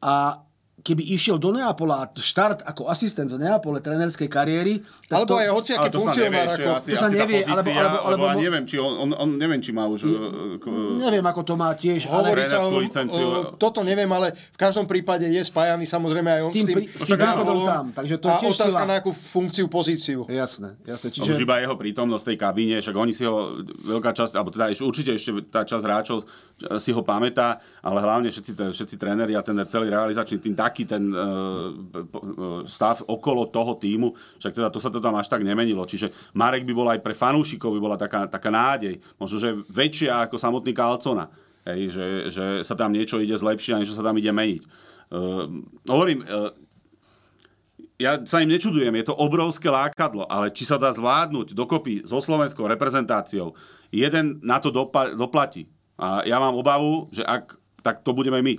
A 0.00 0.44
keby 0.80 1.02
išiel 1.14 1.36
do 1.36 1.52
Neapola, 1.52 2.08
štart 2.16 2.64
ako 2.64 2.88
asistent 2.88 3.28
v 3.28 3.38
Neapole 3.40 3.84
trenerskej 3.84 4.26
kariéry... 4.26 4.80
Alebo 5.12 5.36
to, 5.36 5.42
aj 5.42 5.48
hociaký 5.52 5.88
funkcionár. 5.92 6.46
Ako, 6.56 6.70
asi, 6.80 6.88
to 6.90 6.96
sa 6.96 7.08
asi 7.08 7.16
nevie, 7.20 7.38
pozícia, 7.44 7.52
alebo, 7.52 7.70
alebo, 7.70 7.98
alebo, 8.00 8.24
alebo, 8.30 8.40
neviem, 8.40 8.64
či 8.64 8.76
on, 8.80 8.92
on, 8.96 9.10
on, 9.12 9.28
neviem, 9.36 9.60
či 9.60 9.70
má 9.76 9.84
už... 9.86 10.00
Uh, 10.08 10.96
neviem, 10.96 11.24
ako 11.24 11.40
to 11.44 11.54
má 11.54 11.70
tiež. 11.76 12.08
Hovorí 12.08 12.42
sa 12.48 12.64
o, 12.64 12.72
o, 12.72 13.26
toto 13.60 13.84
neviem, 13.84 14.08
ale 14.08 14.32
v 14.32 14.58
každom 14.58 14.88
prípade 14.88 15.28
je 15.28 15.42
spájaný 15.44 15.84
samozrejme 15.84 16.28
aj 16.38 16.40
on 16.48 16.52
s 16.52 16.54
tým, 16.54 16.66
s 16.66 16.68
tým, 16.68 16.84
s 16.88 17.02
tým 17.04 17.20
tam. 17.20 17.86
Takže 17.92 18.14
to 18.16 18.26
a 18.28 18.40
je 18.40 18.48
otázka 18.48 18.84
na 18.88 18.94
akú 18.98 19.12
funkciu, 19.12 19.66
pozíciu. 19.68 20.24
Jasné, 20.26 20.80
jasné. 20.88 21.08
Čiže... 21.12 21.36
Už 21.36 21.44
iba 21.44 21.60
jeho 21.60 21.76
prítomnosť 21.76 22.22
v 22.24 22.28
tej 22.32 22.38
kabíne, 22.40 22.76
však 22.80 22.96
oni 22.96 23.12
si 23.12 23.28
ho, 23.28 23.60
veľká 23.84 24.16
časť, 24.16 24.32
alebo 24.34 24.48
teda 24.48 24.72
ešte, 24.72 24.84
určite 24.84 25.10
ešte 25.14 25.30
tá 25.52 25.62
časť 25.62 25.84
hráčov 25.84 26.24
si 26.76 26.90
ho 26.92 27.02
pamätá, 27.04 27.60
ale 27.80 28.04
hlavne 28.04 28.28
všetci, 28.28 28.52
všetci 28.72 28.96
tréneri 29.00 29.32
a 29.36 29.40
ten 29.40 29.56
celý 29.68 29.88
realizačný 29.88 30.40
tým 30.40 30.56
taký 30.70 30.86
ten 30.86 31.10
uh, 31.10 32.62
stav 32.62 33.02
okolo 33.02 33.50
toho 33.50 33.74
týmu, 33.74 34.14
však 34.38 34.54
teda 34.54 34.68
to 34.70 34.78
sa 34.78 34.86
to 34.94 35.02
tam 35.02 35.18
až 35.18 35.26
tak 35.26 35.42
nemenilo. 35.42 35.82
Čiže 35.82 36.14
Marek 36.38 36.62
by 36.62 36.72
bol 36.72 36.86
aj 36.86 37.02
pre 37.02 37.10
fanúšikov 37.10 37.74
by 37.74 37.80
bola 37.82 37.98
taká, 37.98 38.30
taká 38.30 38.54
nádej, 38.54 39.02
možno, 39.18 39.42
že 39.42 39.50
väčšia 39.66 40.30
ako 40.30 40.38
samotný 40.38 40.70
Kalcona. 40.70 41.26
Hej, 41.66 41.92
že, 41.92 42.06
že 42.30 42.44
sa 42.62 42.78
tam 42.78 42.94
niečo 42.94 43.18
ide 43.18 43.34
zlepšiť 43.34 43.70
a 43.74 43.80
niečo 43.82 43.98
sa 43.98 44.06
tam 44.06 44.14
ide 44.16 44.30
meniť. 44.30 44.62
Uh, 45.10 45.66
hovorím, 45.90 46.22
uh, 46.22 46.54
ja 48.00 48.16
sa 48.24 48.40
im 48.40 48.48
nečudujem, 48.48 48.94
je 48.96 49.12
to 49.12 49.18
obrovské 49.18 49.68
lákadlo, 49.68 50.24
ale 50.24 50.48
či 50.54 50.64
sa 50.64 50.80
dá 50.80 50.88
zvládnuť 50.88 51.52
dokopy 51.52 52.08
so 52.08 52.16
slovenskou 52.16 52.64
reprezentáciou, 52.64 53.52
jeden 53.92 54.40
na 54.40 54.56
to 54.56 54.72
dopa- 54.72 55.12
doplatí. 55.12 55.68
A 56.00 56.24
ja 56.24 56.40
mám 56.40 56.56
obavu, 56.56 57.12
že 57.12 57.20
ak, 57.20 57.60
tak 57.84 58.00
to 58.00 58.16
budeme 58.16 58.40
my. 58.40 58.56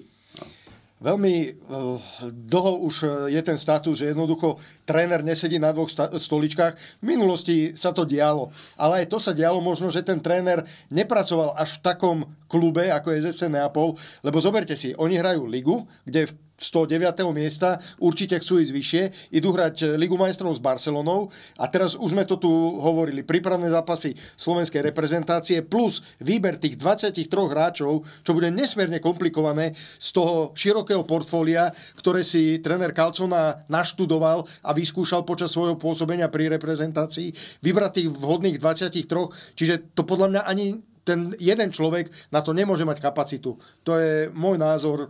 Veľmi 1.02 1.34
uh, 1.50 1.98
dlho 2.30 2.86
už 2.86 2.96
eh, 3.04 3.10
je 3.34 3.42
ten 3.42 3.58
status, 3.58 3.98
že 3.98 4.14
jednoducho 4.14 4.62
tréner 4.86 5.26
nesedí 5.26 5.58
na 5.58 5.74
dvoch 5.74 5.90
stoličkách. 6.14 7.02
V 7.02 7.06
minulosti 7.06 7.74
sa 7.74 7.90
to 7.90 8.06
dialo, 8.06 8.54
ale 8.78 9.04
aj 9.04 9.10
to 9.10 9.18
sa 9.18 9.34
dialo 9.34 9.58
možno, 9.66 9.90
že 9.90 10.06
ten 10.06 10.22
tréner 10.22 10.62
nepracoval 10.94 11.58
až 11.58 11.82
v 11.82 11.84
takom 11.84 12.18
klube, 12.46 12.94
ako 12.94 13.18
je 13.18 13.26
ZSC 13.26 13.50
Neapol, 13.50 13.98
lebo 14.22 14.38
zoberte 14.38 14.78
si, 14.78 14.94
oni 14.94 15.18
hrajú 15.18 15.50
ligu, 15.50 15.90
kde 16.06 16.30
v 16.30 16.34
z 16.62 16.70
toho 16.70 16.86
9. 16.86 17.10
miesta, 17.34 17.82
určite 17.98 18.38
chcú 18.38 18.62
ísť 18.62 18.72
vyššie, 18.72 19.04
idú 19.34 19.50
hrať 19.52 19.98
Ligu 19.98 20.14
majstrov 20.16 20.54
s 20.54 20.62
Barcelonou 20.62 21.34
a 21.58 21.66
teraz 21.66 21.98
už 21.98 22.14
sme 22.14 22.24
to 22.30 22.38
tu 22.38 22.50
hovorili, 22.78 23.26
prípravné 23.26 23.74
zápasy 23.74 24.14
slovenskej 24.38 24.86
reprezentácie 24.86 25.66
plus 25.66 26.06
výber 26.22 26.62
tých 26.62 26.78
23 26.78 27.26
hráčov, 27.26 28.06
čo 28.22 28.32
bude 28.32 28.54
nesmierne 28.54 29.02
komplikované 29.02 29.74
z 29.98 30.10
toho 30.14 30.54
širokého 30.54 31.02
portfólia, 31.04 31.74
ktoré 31.98 32.22
si 32.22 32.62
tréner 32.62 32.94
Kalcona 32.94 33.66
naštudoval 33.66 34.46
a 34.62 34.72
vyskúšal 34.78 35.26
počas 35.26 35.50
svojho 35.52 35.76
pôsobenia 35.82 36.30
pri 36.30 36.54
reprezentácii, 36.54 37.34
vybrať 37.66 37.92
tých 37.98 38.10
vhodných 38.14 38.62
23, 38.62 39.58
čiže 39.58 39.98
to 39.98 40.06
podľa 40.06 40.28
mňa 40.38 40.42
ani 40.46 40.92
ten 41.02 41.34
jeden 41.42 41.74
človek 41.74 42.14
na 42.30 42.46
to 42.46 42.54
nemôže 42.54 42.86
mať 42.86 43.02
kapacitu. 43.02 43.58
To 43.82 43.92
je 43.98 44.30
môj 44.38 44.62
názor 44.62 45.10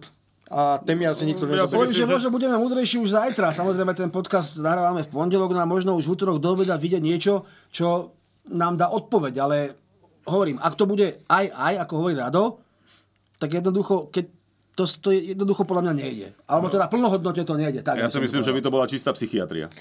a 0.52 0.84
ten 0.84 1.00
mi 1.00 1.08
asi 1.08 1.24
nikto 1.24 1.48
ja 1.48 1.64
nezoberie. 1.64 1.96
že 1.96 2.04
možno 2.04 2.28
budeme 2.28 2.60
múdrejší 2.60 3.00
už 3.00 3.16
zajtra. 3.16 3.56
Samozrejme, 3.56 3.96
ten 3.96 4.12
podcast 4.12 4.60
nahrávame 4.60 5.08
v 5.08 5.10
pondelok, 5.10 5.56
no 5.56 5.64
a 5.64 5.68
možno 5.68 5.96
už 5.96 6.12
v 6.12 6.14
útorok 6.20 6.44
do 6.44 6.52
obeda 6.52 6.76
vidieť 6.76 7.00
niečo, 7.00 7.48
čo 7.72 8.12
nám 8.52 8.76
dá 8.76 8.92
odpoveď, 8.92 9.34
ale 9.40 9.58
hovorím, 10.28 10.60
ak 10.60 10.76
to 10.76 10.84
bude 10.84 11.24
aj, 11.32 11.46
aj, 11.56 11.74
ako 11.88 11.94
hovorí 12.04 12.20
Rado, 12.20 12.60
tak 13.40 13.56
jednoducho, 13.56 14.12
keď 14.12 14.28
to, 14.76 14.84
to 15.00 15.10
jednoducho 15.16 15.64
podľa 15.64 15.88
mňa 15.88 15.94
nejde. 15.96 16.28
Alebo 16.44 16.68
teda 16.68 16.92
plnohodnotne 16.92 17.44
to 17.48 17.56
nejde. 17.56 17.80
Tak, 17.80 17.96
ja 17.96 18.12
si 18.12 18.20
myslím, 18.20 18.44
že 18.44 18.52
by 18.52 18.60
to 18.60 18.74
bola 18.74 18.92
čistá 18.92 19.16
psychiatria. 19.16 19.72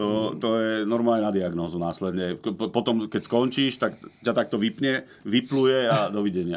To, 0.00 0.32
to 0.40 0.56
je 0.56 0.72
normálne 0.88 1.20
na 1.20 1.34
diagnózu 1.34 1.76
následne. 1.76 2.40
Potom, 2.72 3.12
keď 3.12 3.28
skončíš, 3.28 3.76
tak 3.76 4.00
ťa 4.24 4.32
takto 4.32 4.56
vypne, 4.56 5.04
vypluje 5.28 5.84
a 5.84 6.08
dovidenia. 6.08 6.56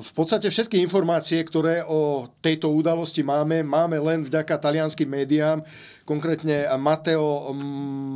V 0.00 0.10
podstate 0.14 0.48
všetky 0.48 0.78
informácie, 0.78 1.42
ktoré 1.42 1.82
o 1.82 2.30
tejto 2.38 2.70
udalosti 2.70 3.26
máme, 3.26 3.66
máme 3.66 3.98
len 3.98 4.22
vďaka 4.22 4.54
talianským 4.54 5.10
médiám. 5.10 5.60
Konkrétne 6.08 6.64
Mateo 6.80 7.52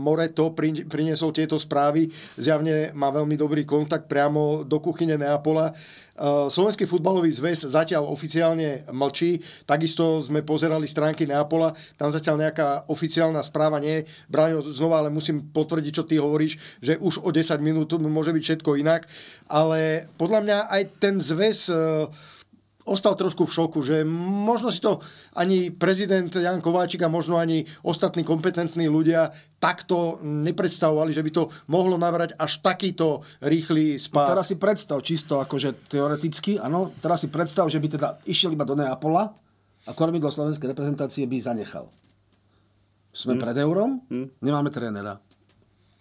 Moreto 0.00 0.56
priniesol 0.88 1.36
tieto 1.36 1.60
správy. 1.60 2.08
Zjavne 2.40 2.88
má 2.96 3.12
veľmi 3.12 3.36
dobrý 3.36 3.68
kontakt 3.68 4.08
priamo 4.08 4.64
do 4.64 4.80
kuchyne 4.80 5.20
Neapola. 5.20 5.76
Slovenský 6.48 6.88
futbalový 6.88 7.28
zväz 7.28 7.68
zatiaľ 7.68 8.08
oficiálne 8.08 8.88
mlčí. 8.88 9.44
Takisto 9.68 10.24
sme 10.24 10.40
pozerali 10.40 10.88
stránky 10.88 11.28
Neapola. 11.28 11.76
Tam 12.00 12.08
zatiaľ 12.08 12.48
nejaká 12.48 12.88
oficiálna 12.88 13.44
správa 13.44 13.76
nie 13.76 14.00
je. 14.00 14.06
Braňo, 14.32 14.64
znova, 14.64 15.04
ale 15.04 15.12
musím 15.12 15.52
potvrdiť, 15.52 15.92
čo 15.92 16.08
ty 16.08 16.16
hovoríš, 16.16 16.80
že 16.80 16.96
už 16.96 17.20
o 17.20 17.28
10 17.28 17.60
minút 17.60 17.92
môže 18.00 18.32
byť 18.32 18.40
všetko 18.40 18.80
inak. 18.80 19.04
Ale 19.52 20.08
podľa 20.16 20.40
mňa 20.40 20.58
aj 20.72 20.82
ten 20.96 21.20
zväz 21.20 21.68
ostal 22.86 23.14
trošku 23.14 23.46
v 23.46 23.54
šoku, 23.54 23.78
že 23.82 24.02
možno 24.06 24.70
si 24.70 24.82
to 24.82 24.98
ani 25.34 25.70
prezident 25.70 26.30
Jan 26.30 26.60
Kováčik 26.60 27.02
a 27.02 27.12
možno 27.12 27.38
ani 27.38 27.66
ostatní 27.86 28.26
kompetentní 28.26 28.90
ľudia 28.90 29.30
takto 29.62 30.18
nepredstavovali, 30.22 31.14
že 31.14 31.22
by 31.22 31.30
to 31.30 31.42
mohlo 31.70 31.94
nabrať 31.98 32.34
až 32.34 32.58
takýto 32.60 33.22
rýchly 33.42 33.98
spád. 33.98 34.30
No 34.30 34.32
teraz 34.38 34.46
si 34.50 34.56
predstav, 34.58 34.98
čisto 35.06 35.38
akože 35.38 35.90
teoreticky, 35.90 36.58
áno, 36.58 36.90
teraz 36.98 37.22
si 37.22 37.28
predstav, 37.30 37.70
že 37.70 37.78
by 37.78 37.88
teda 37.98 38.08
išiel 38.26 38.54
iba 38.54 38.66
do 38.66 38.74
Neapola 38.74 39.30
a 39.86 39.90
kormidlo 39.94 40.30
slovenskej 40.30 40.70
reprezentácie 40.70 41.26
by 41.26 41.38
zanechal. 41.38 41.86
Sme 43.12 43.36
hmm. 43.38 43.42
pred 43.42 43.56
eurom, 43.60 43.90
hmm. 44.10 44.42
nemáme 44.42 44.70
trénera 44.72 45.22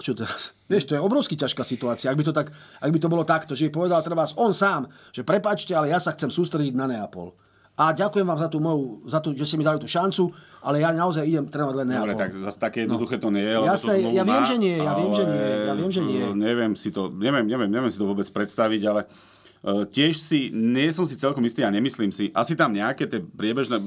čo 0.01 0.13
teraz? 0.17 0.57
Vieš, 0.65 0.89
to 0.89 0.93
je 0.97 1.01
obrovsky 1.01 1.37
ťažká 1.37 1.61
situácia. 1.61 2.09
Ak 2.09 2.17
by 2.17 2.25
to, 2.25 2.33
tak, 2.33 2.49
ak 2.81 2.89
by 2.89 2.99
to 2.99 3.07
bolo 3.07 3.23
takto, 3.23 3.53
že 3.53 3.69
povedal 3.69 4.01
treba 4.01 4.25
on 4.35 4.51
sám, 4.51 4.89
že 5.13 5.21
prepačte, 5.21 5.71
ale 5.77 5.93
ja 5.93 6.01
sa 6.01 6.17
chcem 6.17 6.33
sústrediť 6.33 6.73
na 6.73 6.89
Neapol. 6.89 7.37
A 7.79 7.95
ďakujem 7.95 8.27
vám 8.27 8.37
za 8.37 8.49
tú 8.51 8.59
moju, 8.59 9.07
za 9.07 9.23
to, 9.23 9.31
že 9.31 9.47
ste 9.47 9.57
mi 9.57 9.65
dali 9.65 9.79
tú 9.79 9.87
šancu, 9.87 10.29
ale 10.61 10.83
ja 10.83 10.91
naozaj 10.91 11.23
idem 11.23 11.47
trénovať 11.47 11.75
len 11.81 11.87
Neapol. 11.87 12.13
Dobre, 12.13 12.19
tak 12.19 12.31
zase 12.35 12.57
také 12.59 12.77
jednoduché 12.83 13.15
no. 13.17 13.23
to 13.23 13.29
nie 13.31 13.45
je. 13.47 13.55
Jasné, 13.57 13.93
to 13.95 14.09
ja 14.11 14.23
viem, 14.27 14.43
že 14.43 14.55
nie, 14.59 14.77
ja 14.77 14.93
viem, 14.93 15.11
že 15.13 15.23
nie, 15.23 15.45
ja 15.47 15.73
viem, 15.73 15.91
že 15.91 16.01
nie. 16.03 16.21
Neviem 16.35 16.73
si 16.75 16.89
to, 16.91 17.09
neviem, 17.09 17.45
neviem, 17.47 17.69
neviem 17.71 17.91
si 17.93 17.97
to 17.97 18.05
vôbec 18.05 18.27
predstaviť, 18.27 18.81
ale 18.85 19.01
Eh, 19.05 19.40
tiež 19.61 20.17
si, 20.17 20.49
nie 20.49 20.89
som 20.89 21.05
si 21.05 21.13
celkom 21.13 21.45
istý 21.45 21.61
a 21.61 21.69
nemyslím 21.69 22.09
si, 22.09 22.33
asi 22.33 22.57
tam 22.57 22.73
nejaké 22.73 23.05
tie 23.05 23.21
priebežné, 23.21 23.77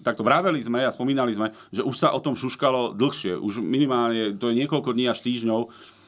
takto 0.00 0.24
vraveli 0.24 0.56
sme 0.64 0.80
a 0.80 0.88
spomínali 0.88 1.36
sme, 1.36 1.52
že 1.68 1.84
už 1.84 1.92
sa 1.92 2.16
o 2.16 2.20
tom 2.24 2.32
šuškalo 2.32 2.96
dlhšie, 2.96 3.36
už 3.36 3.60
minimálne, 3.60 4.32
to 4.40 4.48
je 4.48 4.58
niekoľko 4.64 4.96
dní 4.96 5.12
až 5.12 5.20
týždňov, 5.20 5.60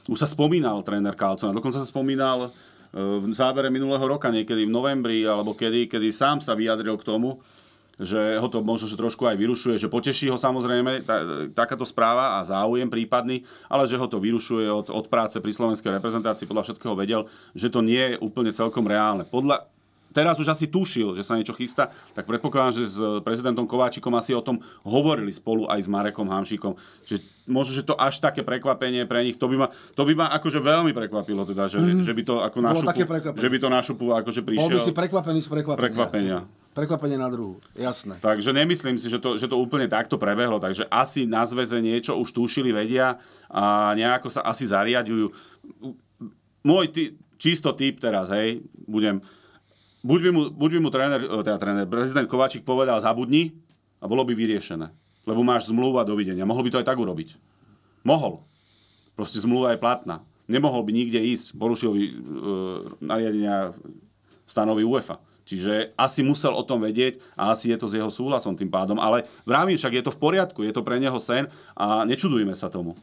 už 0.08 0.18
sa 0.18 0.24
spomínal 0.24 0.80
tréner 0.80 1.12
Kalcona, 1.12 1.52
dokonca 1.52 1.76
sa 1.76 1.84
spomínal 1.84 2.48
eh, 2.48 2.52
v 2.96 3.28
závere 3.36 3.68
minulého 3.68 4.08
roka, 4.08 4.32
niekedy 4.32 4.64
v 4.64 4.72
novembri, 4.72 5.20
alebo 5.28 5.52
kedy, 5.52 5.84
kedy 5.84 6.08
sám 6.08 6.40
sa 6.40 6.56
vyjadril 6.56 6.96
k 6.96 7.04
tomu, 7.04 7.44
že 8.00 8.38
ho 8.38 8.48
to 8.50 8.62
možno 8.64 8.90
že 8.90 8.98
trošku 8.98 9.26
aj 9.26 9.38
vyrušuje, 9.38 9.78
že 9.78 9.92
poteší 9.92 10.30
ho 10.30 10.38
samozrejme 10.38 11.06
tá, 11.06 11.48
takáto 11.54 11.86
správa 11.86 12.38
a 12.38 12.46
záujem 12.46 12.90
prípadný, 12.90 13.46
ale 13.70 13.86
že 13.86 13.98
ho 13.98 14.06
to 14.10 14.18
vyrušuje 14.18 14.66
od, 14.70 14.86
od 14.90 15.06
práce 15.06 15.38
pri 15.38 15.52
slovenskej 15.54 15.94
reprezentácii, 15.94 16.48
podľa 16.48 16.70
všetkého 16.70 16.94
vedel, 16.98 17.30
že 17.54 17.70
to 17.70 17.84
nie 17.84 18.14
je 18.14 18.16
úplne 18.18 18.50
celkom 18.50 18.86
reálne. 18.86 19.22
Podľa, 19.26 19.70
teraz 20.14 20.38
už 20.38 20.50
asi 20.50 20.70
tušil, 20.70 21.18
že 21.18 21.26
sa 21.26 21.34
niečo 21.34 21.54
chystá, 21.58 21.90
tak 22.14 22.30
predpokladám, 22.30 22.78
že 22.78 22.84
s 22.86 22.98
prezidentom 23.26 23.66
Kováčikom 23.66 24.14
asi 24.14 24.30
o 24.30 24.42
tom 24.42 24.62
hovorili 24.86 25.34
spolu 25.34 25.66
aj 25.66 25.82
s 25.82 25.88
Marekom 25.90 26.30
Hamšíkom. 26.30 26.78
Čiže 27.06 27.20
možno, 27.50 27.74
že 27.74 27.82
to 27.82 27.98
až 27.98 28.22
také 28.22 28.46
prekvapenie 28.46 29.04
pre 29.10 29.26
nich, 29.26 29.36
to 29.36 29.50
by 29.50 29.66
ma, 29.66 29.66
to 29.98 30.02
by 30.06 30.14
ma 30.14 30.26
akože 30.38 30.62
veľmi 30.62 30.94
prekvapilo, 30.94 31.42
teda, 31.44 31.66
že, 31.66 31.82
mm. 31.82 32.06
že 32.06 32.12
by 32.14 32.22
to 32.22 32.34
ako 32.40 32.58
na 32.62 32.70
šupu, 32.72 32.98
že 33.36 33.48
by 33.50 33.58
to 33.58 33.68
na 33.68 33.80
šupu 33.82 34.06
akože 34.14 34.40
prišiel. 34.46 34.70
Bol 34.70 34.78
by 34.78 34.80
si 34.80 34.92
prekvapený 34.94 35.38
z 35.42 35.48
prekvapenia. 35.50 35.82
prekvapenia. 35.82 36.38
Prekvapenie 36.74 37.14
na 37.14 37.30
druhú, 37.30 37.62
jasné. 37.78 38.18
Takže 38.18 38.50
nemyslím 38.50 38.98
si, 38.98 39.06
že 39.06 39.22
to, 39.22 39.38
že 39.38 39.46
to 39.46 39.54
úplne 39.54 39.86
takto 39.86 40.18
prebehlo, 40.18 40.58
takže 40.58 40.82
asi 40.90 41.22
na 41.22 41.46
zväze 41.46 41.78
niečo 41.78 42.18
už 42.18 42.34
tušili, 42.34 42.74
vedia 42.74 43.22
a 43.46 43.94
nejako 43.94 44.26
sa 44.26 44.42
asi 44.42 44.66
zariadujú. 44.66 45.30
Môj 46.66 46.90
ty, 46.90 47.02
čisto 47.38 47.70
typ 47.78 48.02
teraz, 48.02 48.34
hej, 48.34 48.66
budem, 48.90 49.22
buď 50.02 50.18
by 50.18 50.30
mu, 50.34 50.42
buď 50.50 50.70
by 50.74 50.78
mu 50.82 50.90
tréner, 50.90 51.20
e, 51.22 51.40
teda 51.46 51.62
tréner, 51.62 51.86
prezident 51.86 52.26
Kovačík 52.26 52.66
povedal 52.66 52.98
zabudni 52.98 53.54
a 54.02 54.10
bolo 54.10 54.26
by 54.26 54.34
vyriešené. 54.34 54.90
Lebo 55.30 55.46
máš 55.46 55.70
zmluvu 55.70 56.02
a 56.02 56.04
dovidenia. 56.04 56.42
Mohol 56.42 56.68
by 56.68 56.70
to 56.74 56.80
aj 56.82 56.88
tak 56.90 56.98
urobiť. 56.98 57.38
Mohol. 58.02 58.42
Proste 59.14 59.38
zmluva 59.40 59.72
je 59.72 59.80
platná. 59.80 60.26
Nemohol 60.44 60.84
by 60.84 60.92
nikde 60.92 61.22
ísť, 61.22 61.56
porušil 61.56 61.90
by 61.94 62.02
e, 62.02 62.12
nariadenia 62.98 63.72
stanovy 64.44 64.84
UEFA. 64.84 65.22
Čiže 65.44 65.92
asi 66.00 66.24
musel 66.24 66.56
o 66.56 66.64
tom 66.64 66.80
vedieť 66.80 67.20
a 67.36 67.52
asi 67.52 67.68
je 67.68 67.78
to 67.78 67.86
s 67.86 67.96
jeho 67.96 68.08
súhlasom 68.08 68.56
tým 68.56 68.72
pádom. 68.72 68.96
Ale 68.96 69.28
vravím, 69.44 69.76
však 69.76 70.00
je 70.00 70.04
to 70.08 70.14
v 70.16 70.20
poriadku, 70.20 70.64
je 70.64 70.72
to 70.72 70.80
pre 70.80 70.96
neho 70.96 71.20
sen 71.20 71.52
a 71.76 72.08
nečudujme 72.08 72.56
sa 72.56 72.72
tomu. 72.72 72.96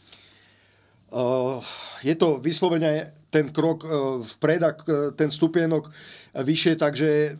Uh, 1.11 1.59
je 2.01 2.15
to 2.15 2.39
vyslovene 2.39 3.13
ten 3.29 3.51
krok 3.51 3.83
uh, 3.83 4.23
vpred 4.39 4.61
a 4.63 4.71
ten 5.13 5.27
stupienok 5.27 5.91
vyššie, 6.33 6.79
takže 6.79 7.35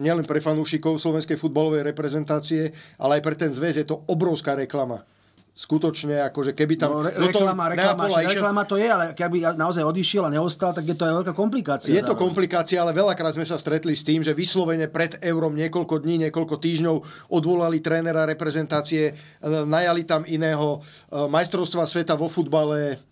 nielen 0.00 0.24
pre 0.24 0.40
fanúšikov 0.40 0.96
slovenskej 0.96 1.36
futbalovej 1.36 1.84
reprezentácie, 1.84 2.72
ale 2.96 3.20
aj 3.20 3.22
pre 3.22 3.36
ten 3.36 3.52
zväz 3.52 3.76
je 3.76 3.86
to 3.86 4.02
obrovská 4.08 4.56
reklama 4.56 5.04
skutočne, 5.50 6.30
akože 6.30 6.54
keby 6.54 6.74
tam... 6.78 6.90
No, 6.94 7.04
re- 7.04 7.14
reklama, 7.14 7.68
reklama, 7.74 8.06
išiel... 8.06 8.30
reklama 8.32 8.62
to 8.64 8.78
je, 8.78 8.86
ale 8.86 9.04
keby 9.12 9.58
naozaj 9.58 9.82
odišiel 9.82 10.24
a 10.26 10.30
neostal, 10.30 10.70
tak 10.72 10.86
je 10.86 10.96
to 10.96 11.04
aj 11.04 11.14
veľká 11.22 11.32
komplikácia. 11.34 11.90
Je 11.90 12.00
to 12.00 12.14
zároveň. 12.14 12.24
komplikácia, 12.24 12.78
ale 12.80 12.94
veľakrát 12.94 13.34
sme 13.34 13.44
sa 13.44 13.58
stretli 13.58 13.92
s 13.92 14.06
tým, 14.06 14.22
že 14.22 14.32
vyslovene 14.32 14.86
pred 14.86 15.18
eurom 15.20 15.52
niekoľko 15.58 16.00
dní, 16.00 16.30
niekoľko 16.30 16.56
týždňov 16.56 16.96
odvolali 17.34 17.82
trénera 17.82 18.24
reprezentácie, 18.24 19.10
e, 19.10 19.12
najali 19.46 20.06
tam 20.06 20.22
iného 20.24 20.78
e, 20.78 21.28
majstrovstva 21.28 21.84
sveta 21.84 22.14
vo 22.14 22.30
futbale, 22.30 23.02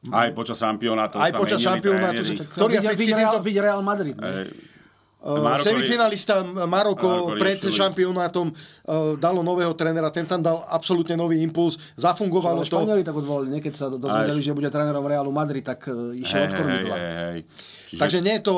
aj 0.00 0.32
počas 0.32 0.56
šampionátu 0.56 1.20
Aj 1.20 1.28
počas 1.36 1.60
šampionátu. 1.60 2.24
Ktorý 2.56 2.80
videl 2.96 3.36
Real 3.60 3.84
Madrid. 3.84 4.16
Maroko 5.20 5.60
Semifinalista 5.60 6.40
Maroko, 6.40 6.64
Maroko 6.64 7.36
pred 7.36 7.60
šampionátom 7.60 8.48
uh, 8.48 9.20
dalo 9.20 9.44
nového 9.44 9.76
trénera, 9.76 10.08
ten 10.08 10.24
tam 10.24 10.40
dal 10.40 10.64
absolútne 10.64 11.12
nový 11.12 11.44
impuls, 11.44 11.76
zafungovalo 11.92 12.64
to. 12.64 12.80
Španieli 12.80 13.04
tak 13.04 13.20
odvolili, 13.20 13.60
niekedy 13.60 13.76
sa 13.76 13.92
dozvedeli, 13.92 14.40
že 14.40 14.56
bude 14.56 14.72
trénerom 14.72 15.04
Realu 15.04 15.28
Madrid, 15.28 15.60
tak 15.60 15.84
uh, 15.92 16.16
išiel 16.16 16.48
od 16.48 16.52
kormidla. 16.56 16.96
Čiže... 17.92 18.00
Takže 18.00 18.18
nie 18.24 18.34
je 18.40 18.42
to 18.48 18.54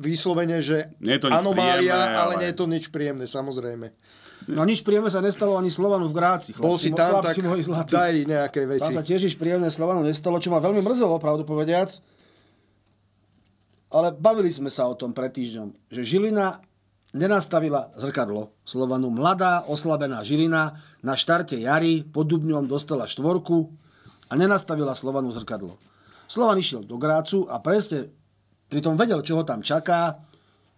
vyslovene, 0.00 0.58
že 0.64 0.96
nie 1.04 1.20
je 1.20 1.26
to 1.26 1.28
anomália, 1.28 1.92
príjemné, 1.92 2.16
ale... 2.16 2.32
ale 2.32 2.32
nie 2.40 2.48
je 2.48 2.56
to 2.56 2.64
nič 2.64 2.84
príjemné, 2.88 3.24
samozrejme. 3.28 3.86
No 4.46 4.64
nič 4.64 4.80
príjemné 4.80 5.12
sa 5.12 5.20
nestalo 5.20 5.58
ani 5.60 5.68
Slovanu 5.68 6.08
v 6.08 6.16
Gráci. 6.16 6.56
Chlapci, 6.56 6.64
Bol 6.64 6.76
si 6.80 6.94
tam, 6.96 7.20
tak 7.20 7.36
daj 7.92 8.14
nejaké 8.24 8.64
veci. 8.64 8.88
Tam 8.88 8.94
sa 8.94 9.04
tiež 9.04 9.26
nič 9.26 9.34
príjemné 9.36 9.68
Slovanu 9.68 10.00
nestalo, 10.00 10.40
čo 10.40 10.48
ma 10.48 10.64
veľmi 10.64 10.80
mrzelo, 10.80 11.20
pravdu 11.20 11.44
povediac 11.44 11.92
ale 13.90 14.14
bavili 14.14 14.50
sme 14.50 14.70
sa 14.72 14.90
o 14.90 14.98
tom 14.98 15.14
pred 15.14 15.30
týždňom, 15.30 15.92
že 15.92 16.02
Žilina 16.02 16.60
nenastavila 17.14 17.94
zrkadlo. 17.96 18.52
Slovanu 18.66 19.08
mladá, 19.08 19.64
oslabená 19.64 20.20
Žilina 20.26 20.76
na 21.00 21.14
štarte 21.14 21.56
jary 21.56 22.02
pod 22.04 22.28
Dubňom 22.28 22.66
dostala 22.66 23.06
štvorku 23.08 23.70
a 24.28 24.32
nenastavila 24.34 24.92
Slovanu 24.92 25.30
zrkadlo. 25.32 25.78
Slovan 26.26 26.58
išiel 26.58 26.82
do 26.82 26.98
Grácu 26.98 27.46
a 27.46 27.62
presne 27.62 28.10
pritom 28.66 28.98
vedel, 28.98 29.22
čo 29.22 29.38
ho 29.38 29.44
tam 29.46 29.62
čaká. 29.62 30.18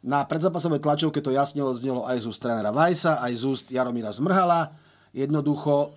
Na 0.05 0.23
predzápasovej 0.29 0.85
tlačovke 0.85 1.19
to 1.25 1.33
jasne 1.33 1.65
odznelo 1.65 2.07
aj 2.07 2.23
z 2.23 2.25
úst 2.29 2.41
trénera 2.45 2.71
Vajsa, 2.71 3.19
aj 3.25 3.33
z 3.35 3.43
úst 3.49 3.67
Jaromíra 3.73 4.13
Zmrhala. 4.13 4.71
Jednoducho 5.11 5.97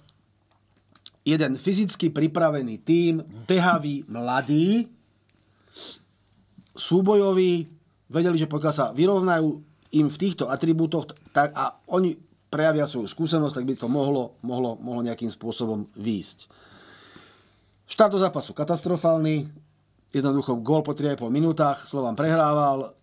jeden 1.21 1.53
fyzicky 1.59 2.09
pripravený 2.09 2.81
tím, 2.81 3.21
behavý, 3.45 4.07
mladý, 4.09 4.89
súbojový, 6.75 7.67
vedeli, 8.11 8.37
že 8.39 8.51
pokiaľ 8.51 8.73
sa 8.73 8.91
vyrovnajú 8.95 9.47
im 9.91 10.07
v 10.07 10.19
týchto 10.19 10.47
atribútoch 10.47 11.11
tak, 11.35 11.51
a 11.51 11.75
oni 11.91 12.15
prejavia 12.51 12.83
svoju 12.83 13.07
skúsenosť, 13.07 13.55
tak 13.59 13.67
by 13.67 13.73
to 13.79 13.87
mohlo, 13.87 14.35
mohlo, 14.43 14.75
mohlo 14.79 15.01
nejakým 15.03 15.31
spôsobom 15.31 15.87
výjsť. 15.95 16.51
Štart 17.87 18.11
do 18.11 18.19
zápasu 18.19 18.51
katastrofálny, 18.55 19.47
jednoducho 20.11 20.59
gól 20.59 20.83
po 20.83 20.91
3,5 20.95 21.27
minútach, 21.31 21.83
Slovan 21.87 22.15
prehrával, 22.15 22.95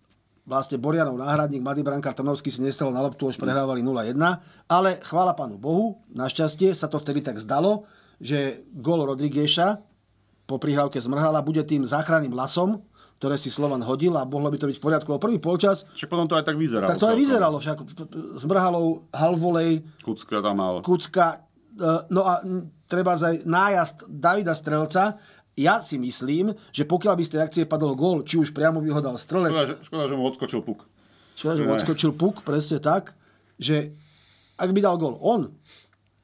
vlastne 0.48 0.80
Borianov 0.80 1.20
náhradník, 1.20 1.60
mladý 1.60 1.84
brankár 1.84 2.16
Trnovský 2.16 2.48
si 2.48 2.64
nestal 2.64 2.88
na 2.88 3.04
loptu, 3.04 3.28
už 3.28 3.36
prehrávali 3.36 3.84
0-1, 3.84 4.16
ale 4.64 4.96
chvála 5.04 5.36
pánu 5.36 5.60
Bohu, 5.60 6.00
našťastie 6.08 6.72
sa 6.72 6.88
to 6.88 6.96
vtedy 6.96 7.20
tak 7.20 7.36
zdalo, 7.36 7.84
že 8.16 8.64
gól 8.72 9.04
Rodrigueša 9.04 9.84
po 10.48 10.56
prihrávke 10.56 10.96
zmrhala 10.96 11.44
bude 11.44 11.60
tým 11.68 11.84
záchranným 11.84 12.32
lasom, 12.32 12.80
ktoré 13.18 13.34
si 13.34 13.50
Slovan 13.50 13.82
hodil 13.82 14.14
a 14.14 14.22
mohlo 14.22 14.46
by 14.46 14.58
to 14.62 14.70
byť 14.70 14.78
v 14.78 14.84
poriadku. 14.86 15.10
O 15.10 15.18
prvý 15.18 15.42
polčas... 15.42 15.90
Však 15.90 16.06
potom 16.06 16.30
to 16.30 16.38
aj 16.38 16.46
tak 16.46 16.54
vyzeralo. 16.54 16.86
Tak 16.86 17.02
to 17.02 17.10
aj 17.10 17.18
vyzeralo. 17.18 17.56
Však 17.58 17.78
s 18.38 18.44
Mrhalou, 18.46 19.10
Halvolej... 19.10 19.82
Kucka 20.06 20.38
tam 20.38 20.62
mal. 20.62 20.74
Kucka. 20.86 21.42
E, 21.74 21.90
no 22.14 22.22
a 22.22 22.38
treba 22.86 23.18
aj 23.18 23.42
nájazd 23.42 24.06
Davida 24.06 24.54
Strelca. 24.54 25.18
Ja 25.58 25.82
si 25.82 25.98
myslím, 25.98 26.54
že 26.70 26.86
pokiaľ 26.86 27.18
by 27.18 27.22
z 27.26 27.32
tej 27.34 27.40
akcie 27.42 27.62
padol 27.66 27.98
gól, 27.98 28.22
či 28.22 28.38
už 28.38 28.54
priamo 28.54 28.78
by 28.78 28.94
ho 28.94 29.00
dal 29.02 29.18
strelec... 29.18 29.50
Škoda, 29.50 29.66
že, 29.66 29.76
škoda, 29.82 30.04
že 30.06 30.14
mu 30.14 30.22
odskočil 30.30 30.60
puk. 30.62 30.86
Škoda, 31.34 31.54
že 31.58 31.62
mu 31.66 31.74
odskočil 31.74 32.10
puk, 32.14 32.46
presne 32.46 32.78
tak, 32.78 33.18
že 33.58 33.90
ak 34.54 34.70
by 34.70 34.78
dal 34.78 34.94
gól 34.94 35.18
on, 35.18 35.50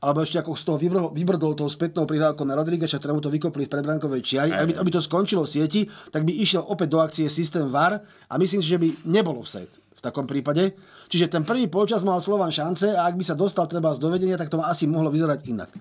alebo 0.05 0.21
ešte 0.21 0.37
ako 0.37 0.53
z 0.53 0.65
toho 0.69 0.77
vybrdol 1.09 1.57
tou 1.57 1.65
spätnou 1.65 2.05
prihrávkou 2.05 2.45
na 2.45 2.53
Rodrígueša, 2.61 3.01
ktorému 3.01 3.25
to 3.25 3.33
vykopli 3.33 3.65
z 3.65 3.73
predbrankovej 3.73 4.21
čiary, 4.21 4.53
aby, 4.53 4.77
aby 4.77 4.91
to 4.93 5.01
skončilo 5.01 5.49
v 5.49 5.53
sieti, 5.57 5.81
tak 6.13 6.29
by 6.29 6.33
išiel 6.45 6.61
opäť 6.61 6.89
do 6.93 7.01
akcie 7.01 7.27
systém 7.33 7.65
VAR 7.73 8.05
a 8.05 8.35
myslím 8.37 8.61
si, 8.61 8.69
že 8.69 8.77
by 8.77 8.89
nebolo 9.09 9.41
v 9.41 9.49
set 9.49 9.73
v 9.73 10.01
takom 10.05 10.29
prípade. 10.29 10.77
Čiže 11.09 11.33
ten 11.33 11.49
prvý 11.49 11.65
polčas 11.73 12.05
mal 12.05 12.21
Slovan 12.21 12.53
šance 12.53 12.93
a 12.93 13.09
ak 13.09 13.17
by 13.17 13.25
sa 13.25 13.33
dostal 13.33 13.65
treba 13.65 13.97
z 13.97 14.05
dovedenia, 14.05 14.37
tak 14.37 14.53
to 14.53 14.61
asi 14.61 14.85
mohlo 14.85 15.09
vyzerať 15.09 15.49
inak. 15.49 15.73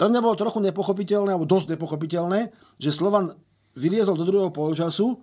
Pre 0.00 0.08
mňa 0.08 0.24
bolo 0.24 0.32
trochu 0.32 0.64
nepochopiteľné, 0.64 1.36
alebo 1.36 1.44
dosť 1.44 1.76
nepochopiteľné, 1.76 2.48
že 2.80 2.96
Slovan 2.96 3.36
vyliezol 3.76 4.16
do 4.16 4.24
druhého 4.24 4.48
polčasu 4.48 5.20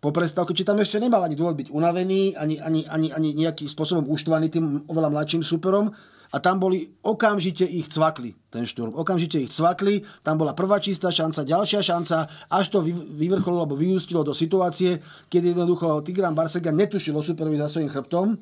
po 0.00 0.10
prestávke, 0.12 0.52
či 0.52 0.64
tam 0.64 0.80
ešte 0.80 1.00
nemal 1.00 1.24
ani 1.24 1.36
dôvod 1.36 1.56
byť 1.60 1.68
unavený, 1.72 2.36
ani, 2.36 2.60
ani, 2.60 2.84
ani, 2.88 3.08
ani 3.12 3.28
nejakým 3.36 3.68
spôsobom 3.68 4.08
uštvaný 4.08 4.48
tým 4.48 4.84
oveľa 4.88 5.08
mladším 5.12 5.44
superom, 5.44 5.92
a 6.30 6.36
tam 6.38 6.62
boli, 6.62 6.94
okamžite 7.02 7.66
ich 7.66 7.90
cvakli, 7.90 8.38
ten 8.54 8.62
šturm. 8.62 8.94
Okamžite 8.94 9.42
ich 9.42 9.50
cvakli, 9.50 10.06
tam 10.22 10.38
bola 10.38 10.54
prvá 10.54 10.78
čistá 10.78 11.10
šanca, 11.10 11.42
ďalšia 11.42 11.82
šanca, 11.82 12.16
až 12.46 12.66
to 12.70 12.78
vyvrcholilo 13.18 13.66
alebo 13.66 13.74
vyústilo 13.74 14.22
do 14.22 14.30
situácie, 14.30 15.02
keď 15.26 15.54
jednoducho 15.54 16.06
Tigran 16.06 16.38
Barsega 16.38 16.70
netušil 16.70 17.18
o 17.18 17.22
superovi 17.22 17.58
za 17.58 17.66
svojím 17.66 17.90
chrbtom, 17.90 18.38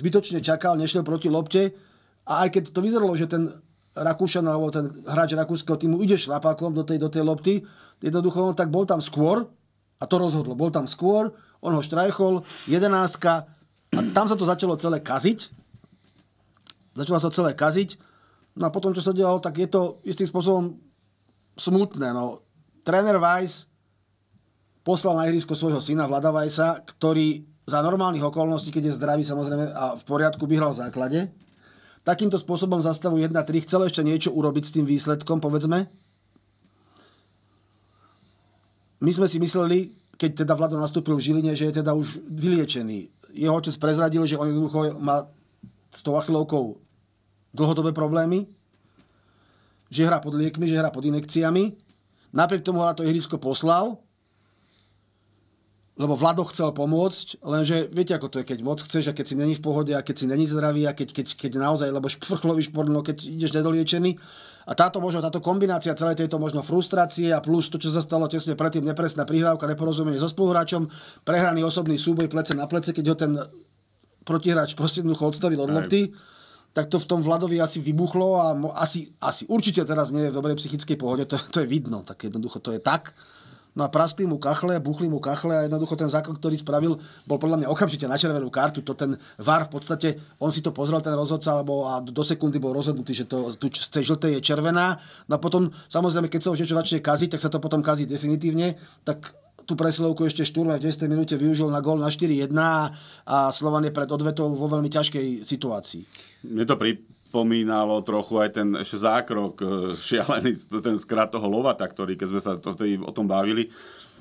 zbytočne 0.00 0.40
čakal, 0.40 0.80
nešiel 0.80 1.04
proti 1.04 1.28
lopte 1.28 1.76
a 2.24 2.48
aj 2.48 2.56
keď 2.56 2.62
to 2.72 2.80
vyzeralo, 2.80 3.12
že 3.12 3.28
ten 3.28 3.52
Rakúšan 3.90 4.46
alebo 4.46 4.70
ten 4.70 4.86
hráč 5.02 5.34
rakúskeho 5.34 5.74
týmu 5.74 5.98
ide 5.98 6.14
šlapákom 6.14 6.70
do 6.70 6.86
tej, 6.86 7.02
do 7.02 7.10
tej 7.10 7.26
lopty, 7.26 7.66
jednoducho 7.98 8.38
on 8.38 8.54
tak 8.54 8.70
bol 8.70 8.86
tam 8.86 9.02
skôr 9.02 9.50
a 9.98 10.04
to 10.06 10.14
rozhodlo. 10.14 10.54
Bol 10.54 10.70
tam 10.70 10.86
skôr, 10.86 11.34
on 11.58 11.74
ho 11.74 11.82
štrajchol, 11.82 12.46
jedenáctka 12.70 13.50
a 13.90 14.00
tam 14.14 14.30
sa 14.30 14.38
to 14.38 14.46
začalo 14.46 14.78
celé 14.78 15.02
kaziť 15.02 15.59
začalo 16.94 17.18
sa 17.18 17.28
to 17.30 17.38
celé 17.38 17.52
kaziť. 17.54 17.98
No 18.58 18.68
a 18.68 18.74
potom, 18.74 18.90
čo 18.90 19.04
sa 19.04 19.14
dialo, 19.14 19.38
tak 19.38 19.62
je 19.62 19.68
to 19.70 20.02
istým 20.02 20.26
spôsobom 20.26 20.78
smutné. 21.54 22.10
No, 22.10 22.42
tréner 22.82 23.20
Weiss 23.22 23.70
poslal 24.82 25.16
na 25.16 25.28
ihrisko 25.28 25.54
svojho 25.54 25.78
syna 25.78 26.08
Vlada 26.08 26.34
Weissa, 26.34 26.80
ktorý 26.82 27.46
za 27.68 27.78
normálnych 27.84 28.26
okolností, 28.26 28.74
keď 28.74 28.90
je 28.90 28.98
zdravý 28.98 29.22
samozrejme 29.22 29.70
a 29.70 29.94
v 29.94 30.02
poriadku, 30.02 30.42
by 30.50 30.54
hral 30.58 30.72
v 30.74 30.82
základe. 30.82 31.18
Takýmto 32.02 32.40
spôsobom 32.40 32.82
zastavu 32.82 33.20
1-3 33.20 33.36
chcel 33.62 33.86
ešte 33.86 34.02
niečo 34.02 34.34
urobiť 34.34 34.64
s 34.66 34.74
tým 34.74 34.88
výsledkom, 34.88 35.38
povedzme. 35.38 35.86
My 39.00 39.10
sme 39.14 39.30
si 39.30 39.38
mysleli, 39.38 39.94
keď 40.18 40.44
teda 40.44 40.52
Vlado 40.58 40.76
nastúpil 40.76 41.16
v 41.16 41.24
Žiline, 41.24 41.52
že 41.54 41.70
je 41.70 41.80
teda 41.80 41.94
už 41.94 42.20
vyliečený. 42.26 43.08
Jeho 43.36 43.54
otec 43.54 43.72
prezradil, 43.78 44.26
že 44.26 44.36
on 44.36 44.50
jednoducho 44.50 44.98
má 44.98 45.30
s 45.90 46.00
tou 46.06 46.14
achilovkou 46.16 46.78
dlhodobé 47.54 47.90
problémy, 47.90 48.46
že 49.90 50.06
hrá 50.06 50.22
pod 50.22 50.38
liekmi, 50.38 50.70
že 50.70 50.78
hrá 50.78 50.94
pod 50.94 51.02
inekciami. 51.02 51.74
Napriek 52.30 52.62
tomu 52.62 52.78
na 52.86 52.94
to 52.94 53.02
ihrisko 53.02 53.42
poslal, 53.42 53.98
lebo 56.00 56.16
Vlado 56.16 56.46
chcel 56.48 56.72
pomôcť, 56.72 57.44
lenže 57.44 57.92
viete, 57.92 58.16
ako 58.16 58.32
to 58.32 58.36
je, 58.40 58.48
keď 58.48 58.58
moc 58.64 58.80
chceš 58.80 59.10
a 59.10 59.16
keď 59.16 59.26
si 59.26 59.36
není 59.36 59.52
v 59.58 59.60
pohode 59.60 59.92
a 59.92 60.00
keď 60.00 60.24
si 60.24 60.26
není 60.30 60.48
zdravý 60.48 60.88
a 60.88 60.96
keď, 60.96 61.12
keď, 61.12 61.26
keď 61.36 61.60
naozaj, 61.60 61.92
lebo 61.92 62.08
šprchlový 62.08 62.64
šport, 62.64 62.88
no 62.88 63.04
keď 63.04 63.20
ideš 63.28 63.52
nedoliečený. 63.52 64.16
A 64.64 64.72
táto 64.72 65.02
možno, 65.02 65.20
táto 65.20 65.44
kombinácia 65.44 65.92
celej 65.92 66.24
tejto 66.24 66.40
možno 66.40 66.64
frustrácie 66.64 67.34
a 67.34 67.44
plus 67.44 67.68
to, 67.68 67.76
čo 67.76 67.92
sa 67.92 68.00
stalo 68.00 68.30
tesne 68.30 68.56
predtým, 68.56 68.86
nepresná 68.86 69.28
prihrávka, 69.28 69.66
neporozumenie 69.66 70.16
so 70.16 70.30
spoluhráčom, 70.30 70.88
prehraný 71.26 71.66
osobný 71.66 72.00
súboj 72.00 72.30
plece 72.32 72.56
na 72.56 72.64
plece, 72.70 72.96
keď 72.96 73.04
ho 73.10 73.16
ten 73.18 73.32
protihráč 74.30 74.78
proste 74.78 75.02
jednoducho 75.02 75.26
odstavil 75.26 75.58
od 75.58 75.74
lopty, 75.74 76.14
tak 76.70 76.86
to 76.86 77.02
v 77.02 77.08
tom 77.10 77.18
Vladovi 77.18 77.58
asi 77.58 77.82
vybuchlo 77.82 78.38
a 78.38 78.54
mo, 78.54 78.70
asi, 78.70 79.10
asi 79.18 79.42
určite 79.50 79.82
teraz 79.82 80.14
nie 80.14 80.30
je 80.30 80.30
v 80.30 80.38
dobrej 80.38 80.54
psychickej 80.54 80.94
pohode, 80.94 81.26
to, 81.26 81.34
to 81.50 81.66
je 81.66 81.66
vidno, 81.66 82.06
tak 82.06 82.30
jednoducho 82.30 82.62
to 82.62 82.70
je 82.70 82.78
tak. 82.78 83.10
No 83.70 83.86
a 83.86 83.88
praskli 83.88 84.26
mu 84.26 84.38
kachle, 84.38 84.82
buchli 84.82 85.06
mu 85.06 85.22
kachle 85.22 85.54
a 85.54 85.62
jednoducho 85.62 85.94
ten 85.94 86.10
zákon, 86.10 86.34
ktorý 86.34 86.58
spravil, 86.58 86.98
bol 87.22 87.38
podľa 87.38 87.62
mňa 87.62 87.68
okamžite 87.70 88.02
na 88.10 88.18
červenú 88.18 88.50
kartu. 88.50 88.82
To 88.82 88.98
ten 88.98 89.14
VAR 89.38 89.70
v 89.70 89.78
podstate, 89.78 90.18
on 90.42 90.50
si 90.50 90.58
to 90.58 90.74
pozrel, 90.74 90.98
ten 90.98 91.14
rozhodca, 91.14 91.54
alebo 91.54 91.86
a 91.86 92.02
do 92.02 92.22
sekundy 92.26 92.58
bol 92.58 92.74
rozhodnutý, 92.74 93.14
že 93.14 93.30
to, 93.30 93.54
tu 93.54 93.70
z 93.70 93.88
tej 93.94 94.10
žltej 94.10 94.30
je 94.38 94.40
červená. 94.42 94.98
No 95.30 95.38
a 95.38 95.40
potom, 95.40 95.70
samozrejme, 95.86 96.26
keď 96.26 96.40
sa 96.42 96.50
už 96.50 96.66
niečo 96.66 96.74
začne 96.74 96.98
kaziť, 96.98 97.38
tak 97.38 97.40
sa 97.46 97.50
to 97.50 97.62
potom 97.62 97.78
kazí 97.78 98.10
definitívne. 98.10 98.74
Tak 99.06 99.38
tú 99.70 99.78
presilovku 99.78 100.26
ešte 100.26 100.42
Šturma 100.42 100.82
v 100.82 100.90
10. 100.90 101.06
minúte 101.06 101.38
využil 101.38 101.70
na 101.70 101.78
gól 101.78 102.02
na 102.02 102.10
4-1 102.10 102.50
a 103.22 103.36
Slovan 103.54 103.86
je 103.86 103.94
pred 103.94 104.10
odvetou 104.10 104.50
vo 104.50 104.66
veľmi 104.66 104.90
ťažkej 104.90 105.46
situácii. 105.46 106.02
Mne 106.50 106.66
to 106.66 106.74
pripomínalo 106.74 108.02
trochu 108.02 108.42
aj 108.42 108.58
ten 108.58 108.74
ešte 108.74 108.98
zákrok 109.06 109.54
e, 109.62 109.66
šialený, 109.94 110.58
ten 110.82 110.98
skrat 110.98 111.30
toho 111.30 111.46
Lovata, 111.46 111.86
ktorý, 111.86 112.18
keď 112.18 112.26
sme 112.34 112.40
sa 112.42 112.58
to 112.58 112.74
o 113.06 113.12
tom 113.14 113.30
bavili, 113.30 113.70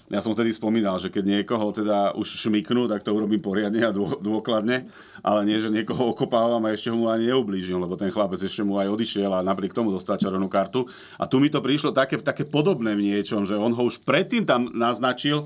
ja 0.10 0.26
som 0.26 0.34
vtedy 0.34 0.50
spomínal, 0.50 0.98
že 0.98 1.14
keď 1.14 1.24
niekoho 1.38 1.70
teda 1.70 2.18
už 2.18 2.26
šmiknú, 2.26 2.90
tak 2.90 3.06
to 3.06 3.14
urobím 3.14 3.38
poriadne 3.38 3.78
a 3.86 3.94
dôkladne, 3.94 4.90
ale 5.22 5.40
nie, 5.46 5.62
že 5.62 5.70
niekoho 5.70 6.18
okopávam 6.18 6.66
a 6.66 6.74
ešte 6.74 6.90
mu 6.90 7.06
ani 7.06 7.30
neublížim, 7.30 7.78
lebo 7.78 7.94
ten 7.94 8.10
chlapec 8.10 8.42
ešte 8.42 8.66
mu 8.66 8.82
aj 8.82 8.90
odišiel 8.90 9.30
a 9.30 9.46
napriek 9.46 9.78
tomu 9.78 9.94
dostal 9.94 10.18
červenú 10.18 10.50
kartu. 10.50 10.90
A 11.22 11.30
tu 11.30 11.38
mi 11.38 11.54
to 11.54 11.62
prišlo 11.62 11.94
také, 11.94 12.18
také 12.18 12.42
podobné 12.42 12.98
v 12.98 13.14
niečom, 13.14 13.46
že 13.46 13.54
on 13.54 13.70
ho 13.70 13.84
už 13.86 14.02
predtým 14.02 14.50
tam 14.50 14.74
naznačil, 14.74 15.46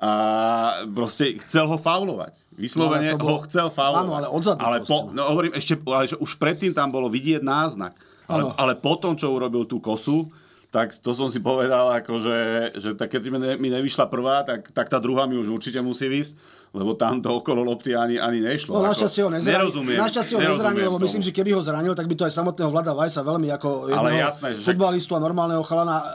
a 0.00 0.80
proste 0.96 1.36
chcel 1.44 1.68
ho 1.68 1.76
faulovať. 1.76 2.32
Vyslovene 2.56 3.12
no, 3.12 3.20
bol... 3.20 3.36
ho 3.36 3.38
chcel 3.44 3.68
faulovať. 3.68 4.00
Áno, 4.00 4.12
ale 4.16 4.26
odzadu. 4.32 4.60
Ale 4.64 4.80
po, 4.80 5.12
no, 5.12 5.28
hovorím 5.28 5.52
ešte, 5.52 5.76
ale 5.76 6.08
že 6.08 6.16
už 6.16 6.40
predtým 6.40 6.72
tam 6.72 6.88
bolo 6.88 7.12
vidieť 7.12 7.44
náznak. 7.44 7.92
Ale, 8.24 8.48
ale 8.56 8.72
potom, 8.80 9.12
čo 9.12 9.28
urobil 9.28 9.68
tú 9.68 9.76
kosu, 9.76 10.32
tak 10.70 10.94
to 11.02 11.10
som 11.18 11.26
si 11.26 11.42
povedal, 11.42 11.90
akože, 11.98 12.38
že 12.78 12.90
tak 12.94 13.10
keď 13.10 13.22
mi, 13.26 13.38
ne, 13.42 13.52
mi 13.58 13.68
nevyšla 13.74 14.06
prvá, 14.06 14.46
tak, 14.46 14.70
tak 14.70 14.86
tá 14.86 15.02
druhá 15.02 15.26
mi 15.26 15.34
už 15.34 15.50
určite 15.50 15.82
musí 15.82 16.06
vysť, 16.06 16.38
lebo 16.70 16.94
tam 16.94 17.18
to 17.18 17.26
okolo 17.26 17.66
lopty 17.66 17.98
ani, 17.98 18.22
ani 18.22 18.38
nešlo. 18.38 18.78
No 18.78 18.86
našťastie 18.86 19.26
ho 19.26 19.30
nezranil, 19.34 19.66
nerozumiem, 19.66 19.98
našťastie 19.98 20.34
ho 20.38 20.42
nezranil, 20.46 20.86
lebo 20.86 21.02
myslím, 21.02 21.26
že 21.26 21.34
keby 21.34 21.58
ho 21.58 21.60
zranil, 21.60 21.90
tak 21.98 22.06
by 22.06 22.14
to 22.14 22.22
aj 22.22 22.38
samotného 22.38 22.70
Vlada 22.70 22.94
Vajsa 22.94 23.26
veľmi 23.26 23.50
ako 23.50 23.90
jedného 23.90 23.98
Ale 23.98 24.22
jasné, 24.22 24.48
že 24.54 24.62
futbalistu 24.62 25.18
a 25.18 25.20
normálneho 25.20 25.62
chalana 25.66 25.96
uh, 25.98 26.06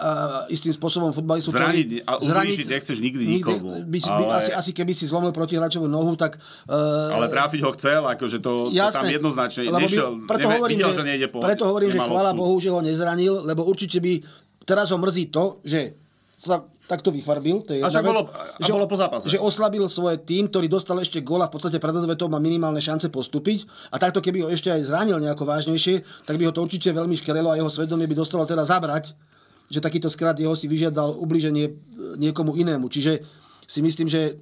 istým 0.48 0.72
spôsobom 0.72 1.12
futbalistu. 1.12 1.52
Zraniť, 1.52 2.08
a 2.08 2.15
ublížiť 2.24 2.68
nechceš 2.72 2.98
nikdy 3.04 3.24
nikomu. 3.36 3.84
By, 3.84 4.00
by, 4.00 4.00
ale... 4.08 4.39
asi, 4.39 4.52
asi 4.56 4.72
keby 4.72 4.96
si 4.96 5.04
zlomil 5.04 5.36
protihráčovú 5.36 5.91
nohu, 5.91 6.15
tak... 6.15 6.39
Uh, 6.63 7.12
ale 7.12 7.28
tráfiť 7.28 7.60
ho 7.60 7.76
chcel, 7.76 8.08
akože 8.08 8.39
to, 8.39 8.72
jasné, 8.72 8.88
to 8.88 8.96
tam 9.04 9.12
jednoznačne 9.12 9.62
nešiel. 9.68 10.24
By, 10.24 10.32
preto 10.32 10.48
hovorím, 10.48 10.80
videl, 10.80 10.91
že, 10.96 11.04
že 11.04 11.04
nejde 11.04 11.28
po, 11.28 11.44
preto 11.44 11.68
hovorím, 11.68 11.91
že 11.91 12.00
chvála 12.00 12.32
Bohu, 12.32 12.56
že 12.63 12.72
ho 12.72 12.80
nezranil, 12.80 13.44
lebo 13.44 13.68
určite 13.68 14.00
by 14.00 14.24
Teraz 14.65 14.89
ho 14.89 14.97
mrzí 14.97 15.30
to, 15.30 15.62
že 15.62 15.93
sa 16.36 16.65
takto 16.86 17.10
vyfarbil, 17.10 17.65
to 17.65 17.73
je 17.73 17.82
a 17.82 17.89
vec, 17.89 18.06
bolo, 18.06 18.30
a 18.30 18.62
že, 18.62 18.69
bolo 18.69 18.86
po 18.86 18.93
zápase. 18.93 19.25
že 19.25 19.41
oslabil 19.41 19.82
svoj 19.89 20.21
tým, 20.21 20.45
ktorý 20.45 20.69
dostal 20.69 21.01
ešte 21.01 21.17
gól 21.25 21.41
a 21.41 21.49
v 21.49 21.58
podstate 21.58 21.82
pred 21.82 21.95
odvetou 21.97 22.30
má 22.30 22.38
minimálne 22.38 22.78
šance 22.78 23.10
postúpiť 23.10 23.65
a 23.89 23.97
takto 23.97 24.21
keby 24.21 24.45
ho 24.45 24.49
ešte 24.54 24.69
aj 24.69 24.86
zranil 24.86 25.17
nejako 25.17 25.49
vážnejšie, 25.49 26.06
tak 26.30 26.38
by 26.38 26.45
ho 26.45 26.54
to 26.54 26.62
určite 26.62 26.93
veľmi 26.93 27.17
škerelo 27.17 27.49
a 27.49 27.58
jeho 27.58 27.71
svedomie 27.73 28.06
by 28.06 28.13
dostalo 28.13 28.45
teda 28.45 28.62
zabrať, 28.62 29.17
že 29.65 29.82
takýto 29.82 30.13
skrat 30.13 30.38
jeho 30.38 30.54
si 30.54 30.69
vyžiadal 30.69 31.17
ubliženie 31.17 31.73
niekomu 32.21 32.54
inému. 32.54 32.86
Čiže 32.86 33.25
si 33.65 33.80
myslím, 33.82 34.06
že 34.06 34.38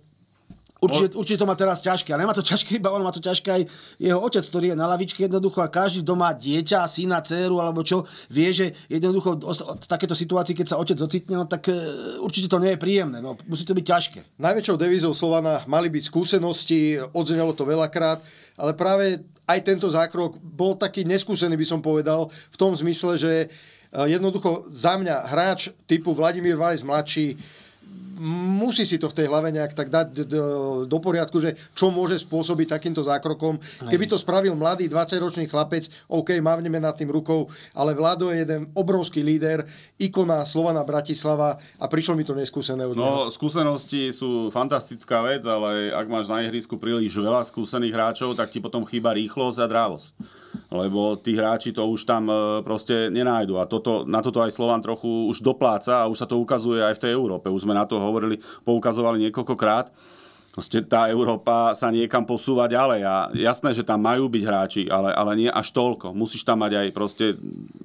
Určite, 0.84 1.16
určite 1.16 1.40
to 1.40 1.48
má 1.48 1.56
teraz 1.56 1.80
ťažké. 1.80 2.12
A 2.12 2.20
nemá 2.20 2.36
to 2.36 2.44
ťažké 2.44 2.76
iba 2.76 2.92
on, 2.92 3.00
má 3.00 3.16
to 3.16 3.24
ťažké 3.24 3.48
aj 3.48 3.64
jeho 3.96 4.20
otec, 4.20 4.44
ktorý 4.44 4.76
je 4.76 4.78
na 4.78 4.88
lavičke 4.92 5.24
jednoducho 5.24 5.64
a 5.64 5.72
každý 5.72 6.04
doma 6.04 6.36
dieťa, 6.36 6.84
syna, 6.92 7.24
dceru 7.24 7.64
alebo 7.64 7.88
čo, 7.88 8.04
vie, 8.28 8.52
že 8.52 8.76
jednoducho 8.92 9.40
v 9.80 9.88
takéto 9.88 10.12
situácii, 10.12 10.52
keď 10.52 10.76
sa 10.76 10.80
otec 10.82 11.00
ocitne, 11.00 11.40
no, 11.40 11.46
tak 11.48 11.72
e, 11.72 11.76
určite 12.20 12.52
to 12.52 12.60
nie 12.60 12.76
je 12.76 12.80
príjemné. 12.84 13.24
No, 13.24 13.40
musí 13.48 13.64
to 13.64 13.72
byť 13.72 13.86
ťažké. 13.88 14.20
Najväčšou 14.44 14.76
devízou 14.76 15.16
Slovana 15.16 15.64
mali 15.72 15.88
byť 15.88 16.04
skúsenosti, 16.04 17.00
odznelo 17.16 17.56
to 17.56 17.64
veľakrát, 17.64 18.20
ale 18.60 18.76
práve 18.76 19.24
aj 19.48 19.60
tento 19.64 19.88
zákrok 19.88 20.40
bol 20.40 20.76
taký 20.76 21.04
neskúsený, 21.08 21.56
by 21.56 21.68
som 21.68 21.80
povedal, 21.80 22.28
v 22.28 22.58
tom 22.60 22.76
zmysle, 22.76 23.16
že 23.16 23.34
e, 23.44 23.48
jednoducho 24.12 24.68
za 24.68 25.00
mňa 25.00 25.32
hráč 25.32 25.72
typu 25.88 26.12
Vladimír 26.12 26.60
Vajs 26.60 26.84
mladší 26.84 27.40
musí 28.24 28.88
si 28.88 28.96
to 28.96 29.12
v 29.12 29.18
tej 29.20 29.28
hlave 29.28 29.52
nejak 29.52 29.76
tak 29.76 29.92
dať 29.92 30.26
do 30.88 30.98
poriadku, 31.04 31.44
že 31.44 31.60
čo 31.76 31.92
môže 31.92 32.16
spôsobiť 32.24 32.80
takýmto 32.80 33.04
zákrokom. 33.04 33.60
Keby 33.92 34.06
to 34.08 34.16
spravil 34.16 34.56
mladý 34.56 34.88
20-ročný 34.88 35.52
chlapec, 35.52 35.92
OK, 36.08 36.40
mávneme 36.40 36.80
nad 36.80 36.96
tým 36.96 37.12
rukou, 37.12 37.52
ale 37.76 37.92
Vlado 37.92 38.32
je 38.32 38.48
jeden 38.48 38.72
obrovský 38.72 39.20
líder, 39.20 39.68
ikona 40.00 40.48
Slovana 40.48 40.88
Bratislava 40.88 41.60
a 41.60 41.86
prišlo 41.92 42.16
mi 42.16 42.24
to 42.24 42.32
neskúsené 42.32 42.88
od 42.88 42.96
No, 42.96 43.28
skúsenosti 43.28 44.16
sú 44.16 44.48
fantastická 44.48 45.20
vec, 45.28 45.44
ale 45.44 45.92
ak 45.92 46.08
máš 46.08 46.32
na 46.32 46.40
ihrisku 46.40 46.80
príliš 46.80 47.20
veľa 47.20 47.44
skúsených 47.44 47.94
hráčov, 47.94 48.40
tak 48.40 48.50
ti 48.50 48.64
potom 48.64 48.88
chýba 48.88 49.12
rýchlosť 49.12 49.60
a 49.60 49.68
drávosť 49.68 50.16
lebo 50.74 51.22
tí 51.22 51.38
hráči 51.38 51.70
to 51.70 51.86
už 51.86 52.10
tam 52.10 52.26
e, 52.28 52.66
proste 52.66 53.14
nenájdu. 53.14 53.62
A 53.62 53.70
toto, 53.70 54.10
na 54.10 54.26
toto 54.26 54.42
aj 54.42 54.50
Slovan 54.50 54.82
trochu 54.82 55.30
už 55.30 55.46
dopláca 55.46 56.02
a 56.02 56.10
už 56.10 56.18
sa 56.18 56.28
to 56.28 56.42
ukazuje 56.42 56.82
aj 56.82 56.98
v 56.98 57.02
tej 57.06 57.12
Európe. 57.14 57.54
Už 57.54 57.70
sme 57.70 57.78
na 57.78 57.86
to 57.86 58.02
hovorili, 58.02 58.42
poukazovali 58.66 59.22
niekoľkokrát. 59.30 59.94
Proste 60.54 60.86
tá 60.86 61.10
Európa 61.10 61.74
sa 61.74 61.90
niekam 61.90 62.30
posúva 62.30 62.70
ďalej 62.70 63.02
a 63.06 63.16
jasné, 63.34 63.74
že 63.74 63.82
tam 63.82 64.06
majú 64.06 64.30
byť 64.30 64.44
hráči, 64.46 64.84
ale, 64.86 65.10
ale 65.14 65.32
nie 65.46 65.50
až 65.50 65.74
toľko. 65.74 66.14
Musíš 66.14 66.46
tam 66.46 66.62
mať 66.62 66.78
aj 66.78 66.88
proste 66.94 67.26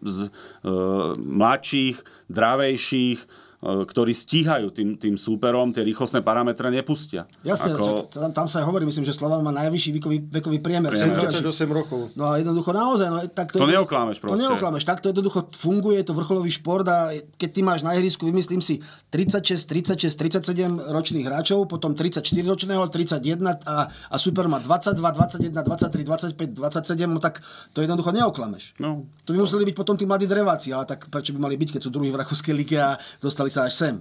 z, 0.04 0.28
e, 0.64 0.72
mladších, 1.16 2.28
dravejších, 2.28 3.20
ktorí 3.58 4.14
stíhajú 4.14 4.70
tým, 4.70 4.94
tým 4.94 5.18
súperom, 5.18 5.74
tie 5.74 5.82
rýchlostné 5.82 6.22
parametre 6.22 6.70
nepustia. 6.70 7.26
Jasne, 7.42 7.74
Ako... 7.74 8.06
tam, 8.06 8.30
tam 8.30 8.46
sa 8.46 8.62
aj 8.62 8.70
hovorí, 8.70 8.86
myslím, 8.86 9.02
že 9.02 9.10
Slovan 9.10 9.42
má 9.42 9.50
najvyšší 9.50 9.90
vekový, 9.98 10.18
vekový 10.30 10.58
priemer. 10.62 10.94
28 10.94 11.42
rokov. 11.74 12.14
No 12.14 12.30
a 12.30 12.38
jednoducho 12.38 12.70
naozaj, 12.70 13.06
no, 13.10 13.18
tak 13.34 13.50
to, 13.50 13.58
to 13.58 13.66
neoklámeš 13.66 14.22
proste. 14.22 14.38
To 14.38 14.42
neoklámeš, 14.46 14.86
tak 14.86 15.02
to 15.02 15.10
jednoducho 15.10 15.50
funguje, 15.58 15.98
je 15.98 16.06
to 16.06 16.14
vrcholový 16.14 16.50
šport 16.54 16.86
a 16.86 17.10
keď 17.34 17.50
ty 17.50 17.60
máš 17.66 17.82
na 17.82 17.98
ihrisku, 17.98 18.30
vymyslím 18.30 18.62
si, 18.62 18.78
36, 19.10 19.66
36, 19.66 20.14
37 20.14 20.94
ročných 20.94 21.26
hráčov, 21.26 21.66
potom 21.66 21.98
34 21.98 22.22
ročného, 22.46 22.86
31 22.86 23.58
a, 23.66 23.90
a 23.90 24.16
super 24.22 24.46
má 24.46 24.62
22, 24.62 25.02
21, 25.02 25.66
23, 25.66 26.38
25, 26.38 26.62
27, 26.62 27.10
no 27.10 27.18
tak 27.18 27.42
to 27.74 27.82
jednoducho 27.82 28.14
neoklameš. 28.14 28.78
No. 28.78 29.10
To 29.26 29.34
by 29.34 29.42
museli 29.42 29.66
byť 29.66 29.74
potom 29.74 29.98
tí 29.98 30.06
mladí 30.06 30.30
dreváci, 30.30 30.70
ale 30.70 30.86
tak 30.86 31.10
prečo 31.10 31.34
by 31.34 31.42
mali 31.42 31.58
byť, 31.58 31.74
keď 31.74 31.80
sú 31.82 31.90
druhý 31.90 32.14
v 32.14 32.22
Rakúskej 32.22 32.54
lige 32.54 32.78
a 32.78 32.94
dostali 33.18 33.47
dostali 33.48 33.50
sa 33.50 33.64
až 33.64 33.74
sem. 33.74 33.94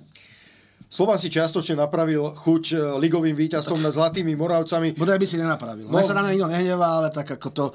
Slovan 0.88 1.20
si 1.20 1.28
čiastočne 1.28 1.76
napravil 1.76 2.32
chuť 2.32 2.64
e, 2.72 2.76
ligovým 3.04 3.36
víťazstvom 3.36 3.84
nad 3.84 3.92
Zlatými 3.92 4.40
Moravcami. 4.40 4.96
Bodaj 4.96 5.20
by 5.20 5.28
si 5.28 5.36
nenapravil. 5.36 5.92
No. 5.92 6.00
sa 6.00 6.16
na 6.16 6.24
mňa 6.24 6.32
nikto 6.32 6.48
nehnevá, 6.48 7.04
ale 7.04 7.10
tak 7.12 7.28
ako 7.28 7.50
to... 7.52 7.66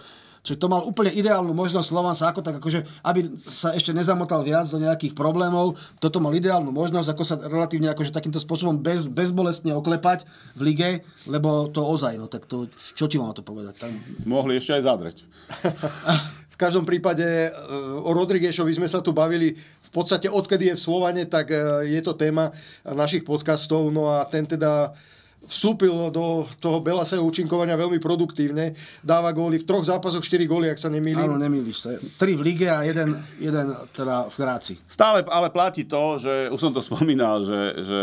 Čiže 0.43 0.59
to 0.59 0.67
mal 0.67 0.83
úplne 0.83 1.15
ideálnu 1.15 1.55
možnosť 1.55 1.87
Slovan 1.87 2.19
sa 2.19 2.35
ako 2.35 2.43
tak 2.43 2.59
akože, 2.59 2.83
aby 3.07 3.31
sa 3.47 3.79
ešte 3.79 3.95
nezamotal 3.95 4.43
viac 4.43 4.67
do 4.67 4.83
nejakých 4.83 5.15
problémov, 5.15 5.79
toto 6.03 6.19
mal 6.19 6.35
ideálnu 6.35 6.75
možnosť, 6.75 7.09
ako 7.15 7.23
sa 7.23 7.39
relatívne 7.39 7.87
akože 7.95 8.11
takýmto 8.11 8.43
spôsobom 8.43 8.75
bez, 8.83 9.07
bezbolestne 9.07 9.71
oklepať 9.79 10.27
v 10.59 10.61
lige, 10.67 10.91
lebo 11.31 11.71
to 11.71 11.87
ozaj, 11.87 12.19
no 12.19 12.27
tak 12.27 12.51
to, 12.51 12.67
čo 12.99 13.07
ti 13.07 13.23
mám 13.23 13.39
to 13.39 13.47
povedať? 13.47 13.87
Tam... 13.87 13.95
Mohli 14.27 14.59
ešte 14.59 14.75
aj 14.75 14.83
zadreť. 14.83 15.17
v 16.55 16.57
každom 16.59 16.83
prípade 16.83 17.23
e, 17.23 17.51
o 18.03 18.11
Rodriguešovi 18.11 18.75
sme 18.75 18.91
sa 18.91 18.99
tu 18.99 19.15
bavili 19.15 19.55
podstate 19.93 20.27
odkedy 20.33 20.73
je 20.73 20.79
v 20.79 20.85
Slovane, 20.85 21.23
tak 21.29 21.53
e, 21.53 21.87
je 21.93 22.01
to 22.01 22.17
téma 22.17 22.49
našich 22.89 23.23
podcastov. 23.23 23.93
No 23.93 24.09
a 24.09 24.25
ten 24.25 24.49
teda 24.49 24.97
vstúpil 25.47 26.11
do 26.15 26.47
toho 26.63 26.79
Belaseho 26.79 27.23
účinkovania 27.23 27.75
veľmi 27.75 27.99
produktívne. 27.99 28.79
Dáva 29.03 29.35
góly 29.35 29.59
v 29.59 29.67
troch 29.67 29.83
zápasoch, 29.83 30.23
4 30.23 30.47
góly, 30.47 30.71
ak 30.71 30.79
sa 30.79 30.87
nemýlim. 30.87 31.27
Áno, 31.27 31.39
nemýliš 31.39 31.77
sa. 31.79 31.91
Tri 32.19 32.39
v 32.39 32.43
lige 32.47 32.69
a 32.71 32.87
jeden, 32.87 33.19
jeden 33.43 33.75
teda 33.91 34.31
v 34.31 34.37
Gráci. 34.39 34.75
Stále 34.87 35.27
ale 35.27 35.51
platí 35.51 35.85
to, 35.85 36.19
že 36.23 36.47
už 36.51 36.61
som 36.61 36.73
to 36.73 36.83
spomínal, 36.83 37.43
že, 37.43 37.61
že 37.83 38.01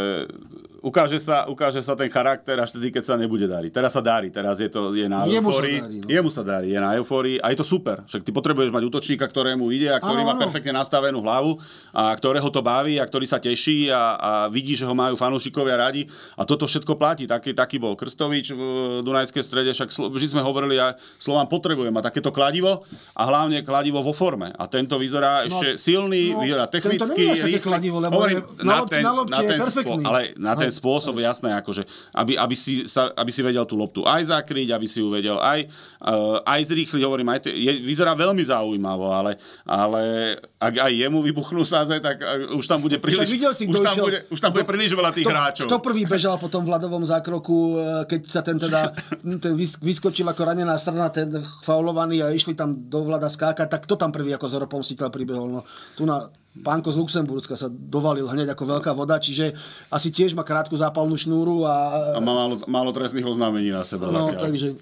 ukáže 0.80 1.20
sa, 1.20 1.48
ukáže 1.48 1.84
sa 1.84 1.94
ten 1.96 2.08
charakter 2.08 2.56
až 2.60 2.76
tedy, 2.76 2.92
keď 2.92 3.04
sa 3.04 3.16
nebude 3.16 3.46
dariť. 3.46 3.72
Teraz 3.72 3.96
sa 3.96 4.02
darí, 4.04 4.32
teraz 4.32 4.60
je 4.60 4.70
to 4.72 4.96
je 4.96 5.08
na 5.08 5.28
Jemu 5.28 5.52
eufórii. 5.52 5.80
Sa 5.80 5.86
darí, 5.86 5.98
no. 6.00 6.08
Jemu 6.08 6.30
sa 6.32 6.44
darí, 6.44 6.68
je 6.72 6.80
na 6.80 6.92
eufórii 6.96 7.38
a 7.40 7.52
je 7.52 7.58
to 7.60 7.66
super. 7.68 8.04
Však 8.08 8.24
ty 8.24 8.32
potrebuješ 8.32 8.72
mať 8.72 8.84
útočníka, 8.88 9.26
ktorému 9.28 9.70
ide 9.76 9.92
a 9.92 10.00
ktorý 10.00 10.24
ano, 10.24 10.30
má 10.32 10.36
ano. 10.36 10.44
perfektne 10.48 10.74
nastavenú 10.76 11.20
hlavu 11.20 11.60
a 11.92 12.12
ktorého 12.16 12.48
to 12.48 12.64
baví 12.64 12.98
a 12.98 13.06
ktorý 13.06 13.26
sa 13.28 13.38
teší 13.38 13.92
a, 13.92 14.02
a 14.16 14.32
vidí, 14.48 14.74
že 14.74 14.88
ho 14.88 14.96
majú 14.96 15.20
fanúšikovia 15.20 15.76
radi 15.76 16.08
a 16.40 16.48
toto 16.48 16.66
všetko 16.66 16.96
platí. 16.96 17.28
Taký, 17.28 17.52
taký 17.52 17.78
bol 17.78 18.00
Krstovič 18.00 18.56
v 18.56 18.62
Dunajskej 19.04 19.44
strede, 19.44 19.72
však 19.76 19.92
vždy 19.92 20.28
sme 20.32 20.42
hovorili, 20.42 20.80
a 20.80 20.96
Slován 21.20 21.52
potrebuje 21.52 21.92
mať 21.92 22.04
takéto 22.14 22.32
kladivo 22.32 22.88
a 23.14 23.22
hlavne 23.28 23.62
kladivo 23.68 24.00
vo 24.00 24.16
forme. 24.16 24.56
A 24.56 24.66
tento 24.72 24.96
vyzerá 24.96 25.44
no, 25.44 25.52
ešte 25.52 25.76
silný, 25.76 26.32
no, 26.32 26.42
vyzerá 26.42 26.66
technicky. 26.72 27.04
Tento 27.04 27.18
nie 27.20 27.36
je 27.36 27.44
také 27.44 27.62
kladivo, 27.62 27.98
lebo 28.00 28.16
Hovorím, 28.16 28.40
je, 28.40 28.64
na, 28.64 28.74
na, 28.74 28.88
ten, 28.88 29.02
na 29.04 29.12
lopte 29.12 29.34
na 29.34 29.40
ten, 29.42 29.50
je 29.50 29.60
perfektný. 29.60 30.04
Ale 30.06 30.22
na 30.40 30.54
ten 30.56 30.69
ten 30.70 30.74
spôsob, 30.78 31.18
jasné, 31.18 31.50
akože, 31.58 31.90
aby, 32.14 32.38
aby, 32.38 32.54
si 32.54 32.86
sa, 32.86 33.10
aby 33.18 33.34
si 33.34 33.42
vedel 33.42 33.66
tú 33.66 33.74
loptu 33.74 34.06
aj 34.06 34.30
zakryť, 34.30 34.70
aby 34.70 34.86
si 34.86 35.02
ju 35.02 35.10
vedel 35.10 35.42
aj, 35.42 35.66
uh, 36.06 36.46
aj 36.46 36.62
zrýchliť, 36.70 37.02
hovorím, 37.02 37.34
aj 37.34 37.50
te, 37.50 37.52
je, 37.58 37.82
vyzerá 37.82 38.14
veľmi 38.14 38.46
zaujímavo, 38.46 39.10
ale, 39.10 39.42
ale 39.66 40.38
ak 40.62 40.86
aj 40.86 40.92
jemu 40.94 41.26
vybuchnú 41.26 41.66
sáze, 41.66 41.98
tak 41.98 42.22
uh, 42.22 42.54
už 42.54 42.70
tam 42.70 42.86
bude 42.86 43.02
príliš, 43.02 43.26
si, 43.58 43.66
už, 43.66 43.82
tam 43.82 43.98
bude, 43.98 44.20
už 44.30 44.38
tam 44.38 44.54
bude 44.54 44.70
príliš 44.70 44.94
veľa 44.94 45.10
tých 45.10 45.26
kto, 45.26 45.34
hráčov. 45.34 45.66
Kto 45.66 45.78
prvý 45.82 46.06
bežal 46.06 46.38
po 46.38 46.52
tom 46.52 46.68
vladovom 46.68 47.02
zákroku, 47.02 47.58
e, 47.58 48.06
keď 48.06 48.22
sa 48.30 48.42
ten 48.46 48.62
teda 48.62 48.94
ten 49.44 49.54
vyskočil 49.58 50.28
ako 50.30 50.42
ranená 50.46 50.78
strana, 50.78 51.10
ten 51.10 51.34
faulovaný 51.66 52.22
a 52.22 52.30
išli 52.30 52.54
tam 52.54 52.76
do 52.92 53.08
vlada 53.08 53.32
skákať, 53.32 53.66
tak 53.66 53.90
kto 53.90 53.98
tam 53.98 54.14
prvý 54.14 54.36
ako 54.38 54.46
zoropomstiteľ 54.46 55.08
pribehol? 55.10 55.48
No, 55.50 55.62
tu 55.98 56.06
na 56.06 56.30
pánko 56.62 56.92
z 56.92 56.98
Luxemburska 57.00 57.56
sa 57.56 57.68
dovalil 57.72 58.28
hneď 58.28 58.54
ako 58.54 58.78
veľká 58.78 58.92
voda, 58.94 59.18
čiže 59.18 59.56
asi 59.90 60.12
tiež 60.14 60.36
má 60.36 60.44
krátku 60.44 60.76
zápalnú 60.76 61.16
šnúru. 61.16 61.64
A, 61.66 61.76
a 62.16 62.20
má 62.22 62.34
málo, 62.36 62.56
málo 62.68 62.90
trestných 62.94 63.26
oznámení 63.26 63.72
na 63.72 63.84
sebe. 63.84 64.08
No, 64.12 64.32
takže... 64.36 64.76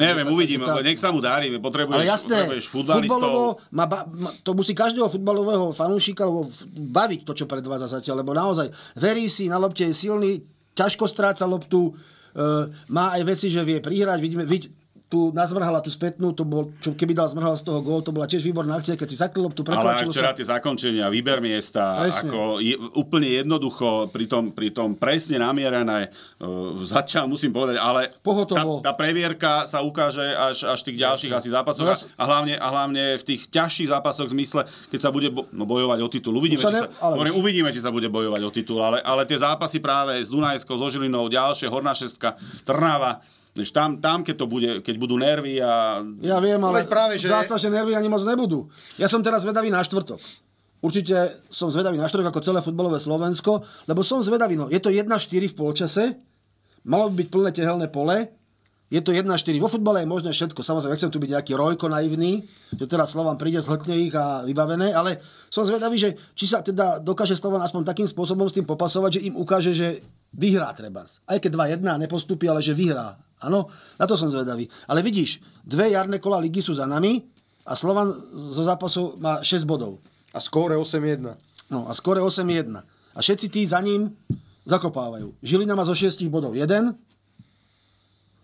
Neviem, 0.00 0.24
no, 0.24 0.32
uvidíme, 0.32 0.64
tá... 0.64 0.80
nech 0.80 0.96
sa 0.96 1.12
mu 1.12 1.20
darí, 1.20 1.52
potrebuješ, 1.60 2.00
Ale 2.00 2.08
jasné, 2.08 2.36
potrebuješ 2.40 2.66
futbalistov. 2.72 3.60
Má, 3.68 3.84
ba, 3.84 4.08
má, 4.08 4.32
to 4.40 4.56
musí 4.56 4.72
každého 4.72 5.12
futbalového 5.12 5.76
fanúšika 5.76 6.24
lebo 6.24 6.48
baviť 6.72 7.20
to, 7.28 7.36
čo 7.36 7.44
predvádza 7.44 8.00
zatiaľ, 8.00 8.24
lebo 8.24 8.32
naozaj 8.32 8.72
verí 8.96 9.28
si, 9.28 9.52
na 9.52 9.60
lopte 9.60 9.84
je 9.84 9.92
silný, 9.92 10.40
ťažko 10.72 11.04
stráca 11.04 11.44
loptu, 11.44 11.92
Uh, 12.30 12.70
má 12.86 13.10
aj 13.18 13.26
veci, 13.26 13.50
že 13.50 13.58
vie 13.66 13.82
prihrať. 13.82 14.18
Vidíme, 14.22 14.46
vid, 14.46 14.70
tu 15.10 15.34
nazvrhala 15.34 15.82
tú 15.82 15.90
spätnú, 15.90 16.30
to 16.30 16.46
bol, 16.46 16.70
čo 16.78 16.94
keby 16.94 17.18
dal 17.18 17.26
zmrhal 17.26 17.58
z 17.58 17.66
toho 17.66 17.82
gól, 17.82 17.98
to 17.98 18.14
bola 18.14 18.30
tiež 18.30 18.46
výborná 18.46 18.78
akcia, 18.78 18.94
keď 18.94 19.08
si 19.10 19.18
zakryl 19.18 19.50
tu 19.50 19.66
pretlačilo 19.66 20.14
Ale 20.14 20.30
aj 20.30 20.38
tie 20.38 20.46
zakončenia, 20.46 21.10
výber 21.10 21.42
miesta, 21.42 21.98
presne. 21.98 22.30
ako 22.30 22.62
je, 22.62 22.78
úplne 22.94 23.26
jednoducho, 23.26 24.06
pri 24.14 24.70
tom, 24.70 24.94
presne 24.94 25.42
namierené, 25.42 26.14
uh, 26.14 26.78
zatiaľ 26.86 27.26
musím 27.26 27.50
povedať, 27.50 27.82
ale 27.82 28.14
tá, 28.22 28.62
tá 28.86 28.92
previerka 28.94 29.66
sa 29.66 29.82
ukáže 29.82 30.22
až, 30.22 30.70
až 30.70 30.78
tých 30.86 31.02
ďalších 31.02 31.34
asi 31.34 31.50
zápasoch 31.50 31.90
no, 31.90 31.90
a, 31.90 32.24
hlavne, 32.30 32.54
a 32.54 32.66
hlavne 32.70 33.18
v 33.18 33.24
tých 33.26 33.50
ťažších 33.50 33.90
zápasoch 33.90 34.30
v 34.30 34.38
zmysle, 34.38 34.62
keď 34.94 35.00
sa 35.02 35.10
bude 35.10 35.34
bo, 35.34 35.50
no, 35.50 35.66
bojovať 35.66 35.98
o 36.06 36.08
titul. 36.08 36.38
Uvidíme, 36.38 36.62
ne, 36.62 36.86
sa, 36.86 36.88
ale 37.02 37.18
hovorím, 37.18 37.34
uvidíme, 37.34 37.74
či 37.74 37.82
sa 37.82 37.90
bude 37.90 38.06
bojovať 38.06 38.46
o 38.46 38.50
titul, 38.54 38.78
ale, 38.78 39.02
ale 39.02 39.26
tie 39.26 39.42
zápasy 39.42 39.82
práve 39.82 40.22
s 40.22 40.30
Dunajskou, 40.30 40.78
so 40.78 40.86
Žilinou, 40.86 41.26
ďalšie, 41.26 41.66
Horná 41.66 41.98
šestka, 41.98 42.38
Trnava, 42.62 43.18
než 43.54 43.74
tam, 43.74 43.98
tam 43.98 44.22
keď, 44.22 44.36
to 44.38 44.46
bude, 44.46 44.70
keď 44.86 44.94
budú 44.94 45.18
nervy 45.18 45.58
a... 45.58 46.02
Ja 46.22 46.38
viem, 46.38 46.60
ale 46.62 46.86
práve, 46.86 47.18
že... 47.18 47.26
zásah, 47.26 47.58
že 47.58 47.68
nervy 47.70 47.98
ani 47.98 48.06
moc 48.06 48.22
nebudú. 48.22 48.70
Ja 48.94 49.10
som 49.10 49.20
teraz 49.20 49.42
zvedavý 49.42 49.68
na 49.68 49.82
štvrtok. 49.82 50.22
Určite 50.80 51.44
som 51.52 51.68
zvedavý 51.68 52.00
na 52.00 52.08
štvrtok 52.08 52.32
ako 52.32 52.40
celé 52.40 52.60
futbalové 52.64 52.96
Slovensko, 52.96 53.60
lebo 53.84 54.00
som 54.00 54.24
zvedavý, 54.24 54.56
no 54.56 54.70
je 54.72 54.80
to 54.80 54.88
1-4 54.88 55.10
v 55.50 55.54
polčase, 55.54 56.16
malo 56.86 57.12
by 57.12 57.20
byť 57.20 57.28
plné 57.28 57.50
tehelné 57.52 57.86
pole, 57.92 58.32
je 58.90 58.98
to 58.98 59.14
1-4. 59.14 59.30
Vo 59.62 59.70
futbale 59.70 60.02
je 60.02 60.10
možné 60.10 60.34
všetko. 60.34 60.66
Samozrejme, 60.66 60.90
nechcem 60.98 61.14
tu 61.14 61.22
byť 61.22 61.30
nejaký 61.30 61.52
rojko 61.54 61.86
naivný, 61.86 62.42
že 62.74 62.90
teraz 62.90 63.14
Slovan 63.14 63.38
príde, 63.38 63.62
zhltne 63.62 63.94
ich 63.94 64.10
a 64.18 64.42
vybavené, 64.42 64.90
ale 64.90 65.22
som 65.46 65.62
zvedavý, 65.62 65.94
že 65.94 66.18
či 66.34 66.50
sa 66.50 66.58
teda 66.58 66.98
dokáže 66.98 67.38
Slovan 67.38 67.62
aspoň 67.62 67.86
takým 67.86 68.10
spôsobom 68.10 68.50
s 68.50 68.58
tým 68.58 68.66
popasovať, 68.66 69.22
že 69.22 69.30
im 69.30 69.38
ukáže, 69.38 69.70
že 69.70 70.02
vyhrá 70.34 70.74
trebárs. 70.74 71.22
Aj 71.22 71.38
keď 71.38 71.78
2-1 71.78 72.02
nepostupí, 72.02 72.50
ale 72.50 72.58
že 72.58 72.74
vyhrá. 72.74 73.14
Áno, 73.40 73.72
na 73.96 74.04
to 74.04 74.14
som 74.14 74.28
zvedavý. 74.28 74.68
Ale 74.84 75.00
vidíš, 75.00 75.40
dve 75.64 75.92
jarné 75.92 76.20
kola 76.20 76.40
ligy 76.40 76.60
sú 76.60 76.76
za 76.76 76.84
nami 76.84 77.24
a 77.64 77.72
Slovan 77.72 78.12
zo 78.32 78.62
zápasu 78.64 79.16
má 79.16 79.40
6 79.40 79.64
bodov. 79.64 80.00
A 80.30 80.38
skóre 80.38 80.76
8-1. 80.76 81.36
No 81.72 81.88
a 81.88 81.92
skóre 81.96 82.20
8-1. 82.20 82.76
A 83.16 83.18
všetci 83.18 83.46
tí 83.48 83.64
za 83.66 83.80
ním 83.80 84.12
zakopávajú. 84.68 85.34
Žilina 85.42 85.74
má 85.74 85.82
zo 85.82 85.96
6 85.96 86.20
bodov 86.30 86.54
1, 86.54 86.68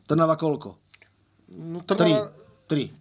Trnava 0.07 0.39
koľko? 0.39 0.79
No. 1.51 1.83
Trnava, 1.83 2.31
Tri. 2.71 2.95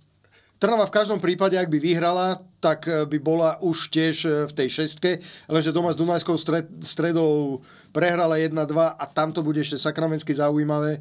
Trnava 0.58 0.90
v 0.90 0.96
každom 0.96 1.22
prípade, 1.22 1.54
ak 1.54 1.70
by 1.70 1.78
vyhrala, 1.78 2.42
tak 2.58 2.90
e, 2.90 3.06
by 3.06 3.18
bola 3.22 3.62
už 3.62 3.94
tiež 3.94 4.16
e, 4.26 4.30
v 4.50 4.54
tej 4.58 4.70
šestke, 4.82 5.22
lenže 5.46 5.76
doma 5.76 5.94
s 5.94 6.00
Dunajskou 6.00 6.34
stred, 6.34 6.66
stredou 6.82 7.62
prehrala 7.94 8.42
1-2 8.42 8.74
a 8.74 9.04
tam 9.06 9.30
to 9.30 9.46
bude 9.46 9.62
ešte 9.62 9.78
sakramensky 9.78 10.34
zaujímavé 10.34 10.98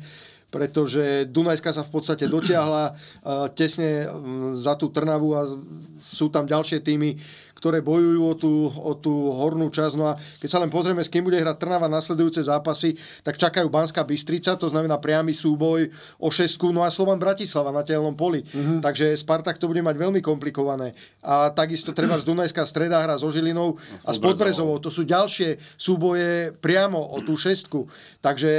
pretože 0.54 1.26
Dunajska 1.26 1.74
sa 1.74 1.82
v 1.82 1.90
podstate 1.90 2.30
dotiahla 2.30 2.94
uh, 2.94 3.50
tesne 3.50 4.06
za 4.54 4.78
tú 4.78 4.94
Trnavu 4.94 5.34
a 5.34 5.50
sú 5.98 6.30
tam 6.30 6.46
ďalšie 6.46 6.78
týmy, 6.78 7.18
ktoré 7.58 7.80
bojujú 7.80 8.20
o 8.22 8.34
tú, 8.36 8.54
o 8.70 8.92
tú 8.92 9.32
hornú 9.34 9.72
časť. 9.72 9.94
No 9.96 10.12
a 10.12 10.20
keď 10.20 10.48
sa 10.52 10.60
len 10.60 10.68
pozrieme, 10.68 11.00
s 11.00 11.08
kým 11.08 11.24
bude 11.24 11.40
hrať 11.40 11.58
Trnava 11.58 11.88
nasledujúce 11.90 12.44
zápasy, 12.44 12.94
tak 13.24 13.40
čakajú 13.40 13.66
Banská 13.72 14.04
Bystrica, 14.06 14.54
to 14.54 14.68
znamená 14.68 15.00
priamy 15.00 15.32
súboj 15.32 15.88
o 16.20 16.28
šestku, 16.28 16.70
no 16.70 16.84
a 16.84 16.92
Slovan 16.92 17.16
Bratislava 17.18 17.72
na 17.72 17.80
telnom 17.80 18.14
poli. 18.14 18.44
Mm-hmm. 18.44 18.78
Takže 18.84 19.16
Spartak 19.16 19.56
to 19.56 19.66
bude 19.66 19.80
mať 19.80 19.96
veľmi 19.96 20.20
komplikované. 20.20 20.92
A 21.24 21.50
takisto 21.50 21.96
treba 21.96 22.20
z 22.20 22.28
Dunajská 22.28 22.68
streda 22.68 23.00
hra 23.00 23.16
so 23.16 23.32
Žilinou 23.32 23.80
a 24.04 24.12
s 24.12 24.20
Podbrezovou. 24.20 24.76
To 24.84 24.92
sú 24.92 25.08
ďalšie 25.08 25.56
súboje 25.80 26.52
priamo 26.60 27.00
o 27.00 27.18
tú 27.24 27.32
šestku. 27.34 27.88
Takže 28.20 28.52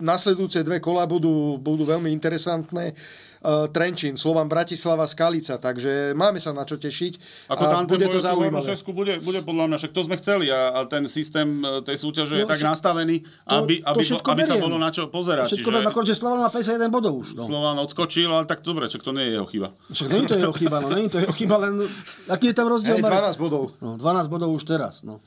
nasledujúce 0.00 0.64
dve 0.64 0.80
kola 0.82 1.06
budú, 1.06 1.60
budú 1.60 1.84
veľmi 1.86 2.10
interesantné. 2.10 2.92
Uh, 3.40 3.64
Trenčín, 3.72 4.20
Slovan 4.20 4.52
Bratislava, 4.52 5.08
Skalica, 5.08 5.56
takže 5.56 6.12
máme 6.12 6.36
sa 6.36 6.52
na 6.52 6.68
čo 6.68 6.76
tešiť. 6.76 7.48
Ako 7.48 7.62
a 7.64 7.72
tam 7.72 7.88
bude 7.88 8.04
to 8.04 8.20
zaujímavé. 8.20 8.76
Bude, 8.92 9.16
bude 9.24 9.40
podľa 9.40 9.64
mňa, 9.64 9.76
však 9.80 9.92
to 9.96 10.02
sme 10.04 10.20
chceli 10.20 10.52
a, 10.52 10.76
a 10.76 10.80
ten 10.84 11.08
systém 11.08 11.48
e, 11.64 11.80
tej 11.80 11.96
súťaže 12.04 12.36
je 12.36 12.44
No, 12.44 12.52
tak 12.52 12.60
však 12.60 12.68
nastavený, 12.68 13.24
to- 13.24 13.64
aby, 13.64 13.80
to 13.80 13.88
aby, 13.88 14.02
všetko 14.04 14.28
aby 14.28 14.42
sa 14.44 14.60
bolo 14.60 14.76
na 14.76 14.92
čo 14.92 15.08
pozerať. 15.08 15.56
Všetko 15.56 15.72
čiže... 15.72 15.88
akorže 15.88 16.14
Slovan 16.20 16.44
má 16.44 16.52
51 16.52 16.92
bodov 16.92 17.16
už. 17.16 17.32
No. 17.32 17.48
Slován 17.48 17.80
odskočil, 17.80 18.28
ale 18.28 18.44
tak 18.44 18.60
dobre, 18.60 18.92
čak 18.92 19.00
to 19.00 19.16
nie 19.16 19.32
je 19.32 19.40
jeho 19.40 19.48
chyba. 19.48 19.72
Však 19.88 20.08
není 20.12 20.26
to 20.28 20.36
jeho 20.36 20.52
chyba, 20.52 20.76
no 20.84 20.88
není 20.92 21.08
to 21.08 21.16
jeho 21.16 21.32
chyba, 21.32 21.56
len 21.64 21.80
aký 22.28 22.52
je 22.52 22.56
tam 22.60 22.68
rozdiel? 22.68 23.00
Hej, 23.00 23.08
Marek? 23.08 23.40
12 23.40 23.40
bodov. 23.40 23.72
No, 23.80 23.96
12 23.96 24.28
bodov 24.28 24.52
už 24.52 24.68
teraz. 24.68 25.00
No. 25.00 25.24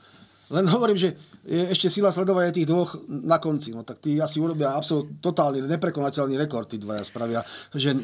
Len 0.54 0.70
hovorím, 0.70 0.94
že 0.94 1.18
je 1.44 1.68
ešte 1.68 1.92
sila 1.92 2.08
sledovať 2.08 2.44
aj 2.48 2.54
tých 2.56 2.68
dvoch 2.68 2.90
na 3.08 3.36
konci. 3.36 3.76
No, 3.76 3.84
tak 3.84 4.00
tí 4.00 4.16
asi 4.16 4.40
urobia 4.40 4.72
absolút 4.72 5.20
totálny, 5.20 5.60
neprekonateľný 5.68 6.40
rekord, 6.40 6.64
tí 6.64 6.80
dvaja 6.80 7.04
spravia. 7.04 7.44
Že 7.76 8.00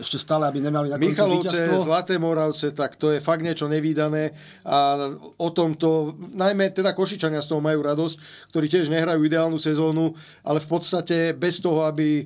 ešte 0.00 0.16
stále, 0.16 0.48
aby 0.48 0.64
nemali 0.64 0.88
na 0.88 0.96
konci 0.96 1.12
Michalovce, 1.12 1.52
víťazstvo. 1.52 1.84
Zlaté 1.84 2.16
Moravce, 2.16 2.72
tak 2.72 2.96
to 2.96 3.12
je 3.12 3.20
fakt 3.20 3.44
niečo 3.44 3.68
nevýdané 3.68 4.32
a 4.64 5.12
o 5.36 5.48
tomto, 5.52 6.16
najmä 6.32 6.72
teda 6.72 6.96
Košičania 6.96 7.44
z 7.44 7.52
toho 7.52 7.60
majú 7.60 7.84
radosť, 7.84 8.16
ktorí 8.50 8.66
tiež 8.72 8.88
nehrajú 8.88 9.20
ideálnu 9.20 9.60
sezónu, 9.60 10.16
ale 10.42 10.58
v 10.64 10.68
podstate 10.68 11.36
bez 11.36 11.60
toho, 11.60 11.84
aby 11.84 12.24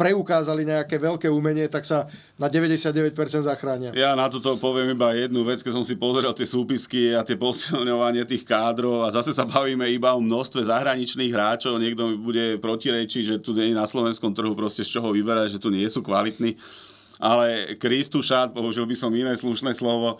preukázali 0.00 0.64
nejaké 0.64 0.96
veľké 0.96 1.28
umenie, 1.28 1.68
tak 1.68 1.84
sa 1.84 2.08
na 2.40 2.48
99% 2.48 3.12
zachránia. 3.44 3.92
Ja 3.92 4.16
na 4.16 4.32
toto 4.32 4.56
poviem 4.56 4.96
iba 4.96 5.12
jednu 5.12 5.44
vec, 5.44 5.60
keď 5.60 5.76
som 5.76 5.84
si 5.84 5.92
pozrel 6.00 6.32
tie 6.32 6.48
súpisky 6.48 7.12
a 7.12 7.20
tie 7.20 7.36
posilňovanie 7.36 8.24
tých 8.24 8.48
kádrov 8.48 9.04
a 9.04 9.12
zase 9.12 9.36
sa 9.36 9.44
bavíme 9.44 9.84
iba 9.92 10.16
o 10.16 10.24
množstve 10.24 10.64
zahraničných 10.72 11.28
hráčov, 11.28 11.76
niekto 11.76 12.08
mi 12.08 12.16
bude 12.16 12.46
protirečiť, 12.64 13.24
že 13.28 13.36
tu 13.44 13.52
je 13.52 13.76
na 13.76 13.84
slovenskom 13.84 14.32
trhu 14.32 14.56
proste 14.56 14.88
z 14.88 14.96
čoho 14.96 15.12
vyberať, 15.12 15.60
že 15.60 15.62
tu 15.62 15.68
nie 15.68 15.84
sú 15.84 16.00
kvalitní. 16.00 16.56
Ale 17.20 17.76
Kristušát, 17.76 18.56
použil 18.56 18.88
by 18.88 18.96
som 18.96 19.12
iné 19.12 19.36
slušné 19.36 19.76
slovo, 19.76 20.16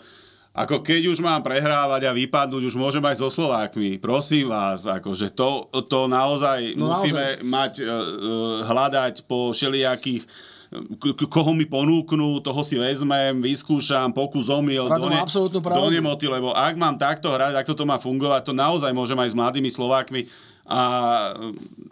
ako 0.53 0.85
keď 0.85 1.09
už 1.09 1.17
mám 1.17 1.41
prehrávať 1.41 2.05
a 2.05 2.13
vypadnúť, 2.13 2.69
už 2.69 2.77
môžem 2.77 3.01
aj 3.01 3.17
so 3.17 3.27
Slovákmi. 3.27 3.97
Prosím 3.97 4.53
vás, 4.53 4.85
akože 4.85 5.33
to, 5.33 5.65
to 5.89 6.05
naozaj 6.05 6.77
No 6.77 6.93
musíme 6.93 7.41
mať, 7.41 7.81
uh, 7.81 7.89
hľadať 8.63 9.25
po 9.25 9.49
všelijakých 9.49 10.29
k- 10.97 11.29
koho 11.29 11.53
mi 11.53 11.65
ponúknú, 11.65 12.41
toho 12.41 12.61
si 12.61 12.77
vezmem, 12.77 13.37
vyskúšam, 13.39 14.09
pokus 14.09 14.49
omyl, 14.49 14.89
absolútnu 15.21 15.61
pravdu. 15.61 15.85
do 15.85 15.93
nemoty, 15.93 16.25
lebo 16.25 16.49
ak 16.49 16.73
mám 16.77 16.97
takto 16.97 17.29
hrať, 17.29 17.53
ak 17.53 17.69
toto 17.69 17.85
má 17.85 18.01
fungovať, 18.01 18.41
to 18.41 18.53
naozaj 18.53 18.89
môžem 18.89 19.17
aj 19.17 19.29
s 19.29 19.37
mladými 19.37 19.69
Slovákmi 19.69 20.25
a 20.63 20.79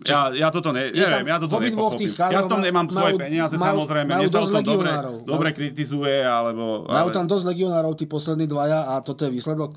ja, 0.07 0.31
ja 0.31 0.47
toto 0.47 0.71
ne, 0.71 0.95
neviem, 0.95 1.27
ja 1.27 1.37
toto 1.43 1.59
nepochopím. 1.59 2.15
Ja 2.15 2.39
v 2.39 2.47
tom 2.47 2.63
nemám 2.63 2.87
svoje 2.87 3.19
peniaze, 3.19 3.59
majú- 3.59 3.83
samozrejme, 3.83 4.07
majú 4.15 4.23
mne 4.23 4.31
sa 4.31 4.39
o 4.39 4.41
dosť 4.47 4.53
tom 4.55 4.63
dobre, 4.63 4.87
legionárov. 4.87 5.15
dobre 5.27 5.49
kritizuje, 5.51 6.17
alebo... 6.23 6.87
Majú 6.87 7.09
ale- 7.11 7.15
tam 7.15 7.27
dosť 7.27 7.45
legionárov, 7.51 7.91
tí 7.99 8.07
poslední 8.07 8.47
dvaja 8.47 8.95
a 8.95 9.03
toto 9.03 9.27
je 9.27 9.31
výsledok. 9.35 9.75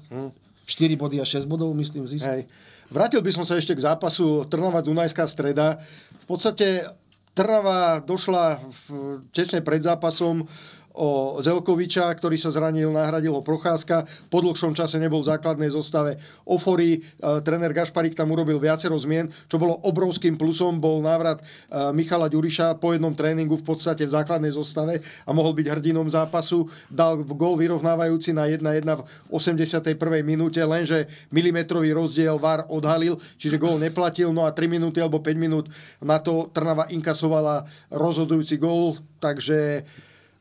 4 0.65 0.95
body 0.97 1.21
a 1.21 1.27
6 1.27 1.45
bodov, 1.45 1.75
myslím, 1.77 2.07
zisk. 2.09 2.25
Hej. 2.25 2.47
Vrátil 2.89 3.21
by 3.21 3.31
som 3.35 3.45
sa 3.45 3.59
ešte 3.59 3.75
k 3.77 3.85
zápasu 3.85 4.47
Trnava-Dunajská 4.49 5.27
streda. 5.29 5.77
V 6.25 6.27
podstate 6.31 6.89
Trnava 7.35 7.99
došla 7.99 8.63
v, 8.63 9.19
tesne 9.35 9.59
pred 9.59 9.83
zápasom 9.83 10.47
o 10.95 11.43
Zelkoviča, 11.43 12.07
ktorý 12.15 12.39
sa 12.39 12.55
zranil, 12.55 12.95
nahradil 12.95 13.35
ho 13.35 13.43
Procházka. 13.43 14.07
Po 14.31 14.39
dlhšom 14.39 14.79
čase 14.79 15.03
nebol 15.03 15.27
v 15.27 15.31
základnej 15.35 15.75
zostave 15.75 16.15
Ofory. 16.47 17.03
E, 17.03 17.41
tréner 17.43 17.75
Gašparík 17.75 18.15
tam 18.15 18.31
urobil 18.31 18.63
viacero 18.63 18.95
zmien, 18.95 19.27
čo 19.51 19.59
bolo 19.59 19.75
obrovským 19.83 20.39
plusom. 20.39 20.79
Bol 20.79 21.03
návrat 21.03 21.43
e, 21.43 21.45
Michala 21.91 22.31
Ďuriša 22.31 22.79
po 22.79 22.95
jednom 22.95 23.11
tréningu 23.11 23.59
v 23.59 23.67
podstate 23.67 24.07
v 24.07 24.15
základnej 24.15 24.55
zostave 24.55 25.03
a 25.27 25.31
mohol 25.35 25.59
byť 25.59 25.67
hrdinom 25.67 26.07
zápasu. 26.07 26.71
Dal 26.87 27.27
gol 27.27 27.59
vyrovnávajúci 27.59 28.31
na 28.31 28.47
1-1 28.47 28.87
v 28.87 29.03
81. 29.35 29.99
minúte, 30.23 30.63
lenže 30.63 31.11
milimetrový 31.35 31.91
rozdiel 31.91 32.39
VAR 32.39 32.71
odhalil, 32.71 33.19
čiže 33.35 33.59
gól 33.59 33.83
neplatil. 33.83 34.31
No 34.31 34.47
a 34.47 34.55
3 34.55 34.71
minúty 34.71 35.03
alebo 35.03 35.19
5 35.19 35.35
minút 35.35 35.67
na 35.99 36.23
to 36.23 36.47
Trnava 36.55 36.87
inkasovala 36.87 37.67
rozhodujúci 37.91 38.63
gól, 38.63 38.95
takže 39.19 39.83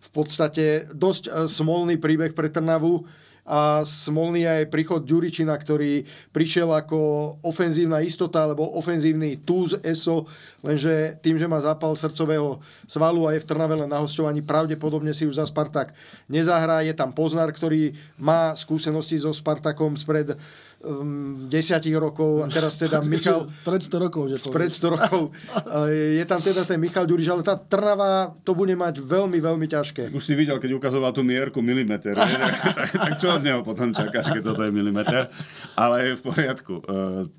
v 0.04 0.10
podstate 0.12 0.92
dosť 0.92 1.24
e, 1.28 1.32
smolný 1.48 1.96
príbeh 1.96 2.36
pre 2.36 2.52
Trnavu 2.52 3.08
a 3.44 3.84
smolný 3.84 4.48
aj 4.48 4.72
príchod 4.72 5.04
Ďuričina, 5.04 5.52
ktorý 5.52 6.08
prišiel 6.32 6.72
ako 6.72 7.00
ofenzívna 7.44 8.00
istota 8.00 8.48
alebo 8.48 8.64
ofenzívny 8.80 9.44
túz 9.44 9.76
ESO, 9.84 10.24
lenže 10.64 11.20
tým, 11.20 11.36
že 11.36 11.52
má 11.52 11.60
zápal 11.60 11.92
srdcového 12.00 12.64
svalu 12.88 13.28
a 13.28 13.36
je 13.36 13.44
v 13.44 13.48
Trnave 13.52 13.76
len 13.76 13.92
na 13.92 14.00
hosťovaní, 14.00 14.48
pravdepodobne 14.48 15.12
si 15.12 15.28
už 15.28 15.36
za 15.36 15.46
Spartak 15.48 15.92
nezahrá. 16.32 16.88
Je 16.88 16.96
tam 16.96 17.12
Poznar, 17.12 17.52
ktorý 17.52 17.92
má 18.16 18.56
skúsenosti 18.56 19.20
so 19.20 19.36
Spartakom 19.36 20.00
spred 20.00 20.40
um, 20.84 21.48
desiatich 21.48 21.96
rokov 21.96 22.44
a 22.44 22.48
teraz 22.52 22.76
teda 22.76 23.00
Michal 23.12 23.48
Pred 23.64 23.82
100 23.82 24.04
rokov, 24.04 24.24
že 24.30 24.38
pred 24.52 24.70
100 24.70 24.94
rokov. 24.94 25.22
Je 26.20 26.24
tam 26.28 26.44
teda 26.44 26.68
ten 26.68 26.78
Michal 26.78 27.08
Ďuriš, 27.08 27.28
ale 27.32 27.42
tá 27.42 27.56
Trnava 27.56 28.36
to 28.44 28.52
bude 28.54 28.76
mať 28.76 29.00
veľmi, 29.00 29.40
veľmi 29.40 29.68
ťažké. 29.68 30.12
Už 30.12 30.24
si 30.24 30.36
videl, 30.36 30.60
keď 30.60 30.76
ukazoval 30.78 31.16
tú 31.16 31.24
mierku 31.24 31.64
milimeter. 31.64 32.14
tak, 32.78 32.92
tak 32.92 33.14
čo 33.18 33.34
od 33.34 33.42
neho 33.42 33.64
potom 33.64 33.96
čakáš, 33.96 34.36
keď 34.36 34.54
toto 34.54 34.62
je 34.68 34.72
milimeter? 34.76 35.32
Ale 35.80 36.20
v 36.20 36.22
poriadku. 36.22 36.84
E, 36.84 36.84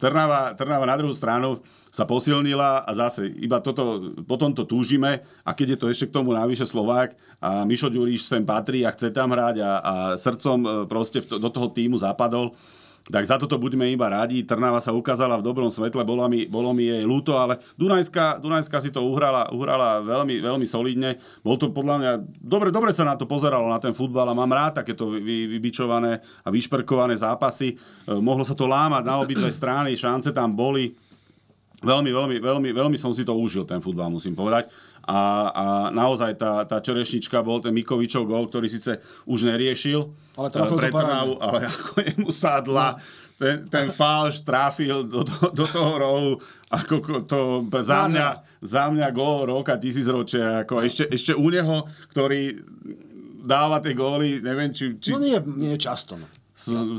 Trnava, 0.00 0.56
Trnava 0.56 0.88
na 0.88 0.96
druhú 0.96 1.12
stranu 1.12 1.60
sa 1.94 2.02
posilnila 2.02 2.82
a 2.82 2.90
zase 2.90 3.30
iba 3.38 3.62
toto, 3.62 4.10
potom 4.26 4.50
to 4.50 4.66
túžime 4.66 5.22
a 5.46 5.50
keď 5.54 5.76
je 5.76 5.78
to 5.78 5.86
ešte 5.86 6.10
k 6.10 6.16
tomu 6.18 6.34
navyše 6.34 6.66
Slovák 6.66 7.14
a 7.38 7.62
Mišo 7.62 7.86
Ďuriš 7.86 8.26
sem 8.26 8.42
patrí 8.42 8.82
a 8.82 8.90
chce 8.90 9.14
tam 9.14 9.30
hrať 9.30 9.62
a, 9.62 9.70
a 9.78 9.94
srdcom 10.18 10.58
e, 10.58 10.68
proste 10.90 11.22
to, 11.22 11.38
do 11.38 11.46
toho 11.54 11.70
týmu 11.70 11.94
zapadol, 11.94 12.50
tak 13.04 13.28
za 13.28 13.36
toto 13.36 13.60
budeme 13.60 13.92
iba 13.92 14.08
radi. 14.08 14.48
Trnava 14.48 14.80
sa 14.80 14.96
ukázala 14.96 15.36
v 15.36 15.44
dobrom 15.44 15.68
svetle, 15.68 16.08
bolo 16.08 16.24
mi, 16.24 16.48
bolo 16.48 16.72
mi 16.72 16.88
jej 16.88 17.04
ľúto, 17.04 17.36
ale 17.36 17.60
Dunajská, 17.76 18.40
Dunajská 18.40 18.80
si 18.80 18.88
to 18.88 19.04
uhrala, 19.04 19.52
uhrala 19.52 20.00
veľmi, 20.00 20.40
veľmi 20.40 20.64
solidne. 20.64 21.20
Bol 21.44 21.60
to 21.60 21.68
podľa 21.68 21.96
mňa, 22.00 22.12
dobre, 22.40 22.72
dobre 22.72 22.96
sa 22.96 23.04
na 23.04 23.12
to 23.20 23.28
pozeralo, 23.28 23.68
na 23.68 23.76
ten 23.76 23.92
futbal 23.92 24.24
a 24.24 24.32
mám 24.32 24.48
rád 24.48 24.80
takéto 24.80 25.12
vy, 25.12 25.52
vybičované 25.52 26.16
a 26.16 26.48
vyšperkované 26.48 27.12
zápasy. 27.12 27.76
E, 27.76 28.16
mohlo 28.16 28.40
sa 28.40 28.56
to 28.56 28.64
lámať 28.64 29.04
na 29.04 29.20
obidve 29.20 29.52
strany, 29.52 29.92
šance 29.92 30.32
tam 30.32 30.56
boli. 30.56 30.96
Veľmi, 31.84 32.08
veľmi, 32.08 32.36
veľmi, 32.40 32.70
veľmi 32.72 32.96
som 32.96 33.12
si 33.12 33.28
to 33.28 33.36
užil, 33.36 33.68
ten 33.68 33.84
futbal, 33.84 34.08
musím 34.08 34.32
povedať. 34.32 34.72
A, 35.04 35.20
a 35.52 35.64
naozaj 35.92 36.40
tá, 36.40 36.64
tá 36.64 36.80
čerešnička 36.80 37.44
bol 37.44 37.60
ten 37.60 37.76
Mikovičov 37.76 38.24
gol, 38.24 38.48
ktorý 38.48 38.72
síce 38.72 38.98
už 39.28 39.44
neriešil 39.44 40.00
Ale 40.40 40.48
trafil 40.48 40.76
to 40.76 40.80
pre. 40.80 40.88
Trnavu, 40.88 41.34
ale 41.38 41.58
ako 41.72 41.92
jemu 42.00 42.30
sadla, 42.32 42.96
ten, 43.36 43.68
ten 43.68 43.92
falš 43.92 44.40
trafil 44.40 45.04
do, 45.04 45.26
do, 45.26 45.36
do 45.52 45.66
toho 45.68 45.92
rohu, 46.00 46.30
ako 46.72 46.94
ko- 47.04 47.24
to 47.28 47.40
za 47.84 48.08
mňa, 48.08 48.28
za 48.64 48.88
mňa 48.88 49.08
gól 49.12 49.44
roka 49.44 49.76
tisícročia, 49.76 50.64
ako 50.64 50.80
ešte, 50.80 51.04
ešte 51.12 51.32
u 51.36 51.52
neho, 51.52 51.84
ktorý 52.14 52.64
dáva 53.44 53.84
tie 53.84 53.92
góly, 53.92 54.40
neviem, 54.40 54.72
či, 54.72 54.96
či 54.96 55.12
No 55.12 55.20
nie, 55.20 55.36
nie 55.60 55.76
často. 55.76 56.16
No. 56.16 56.24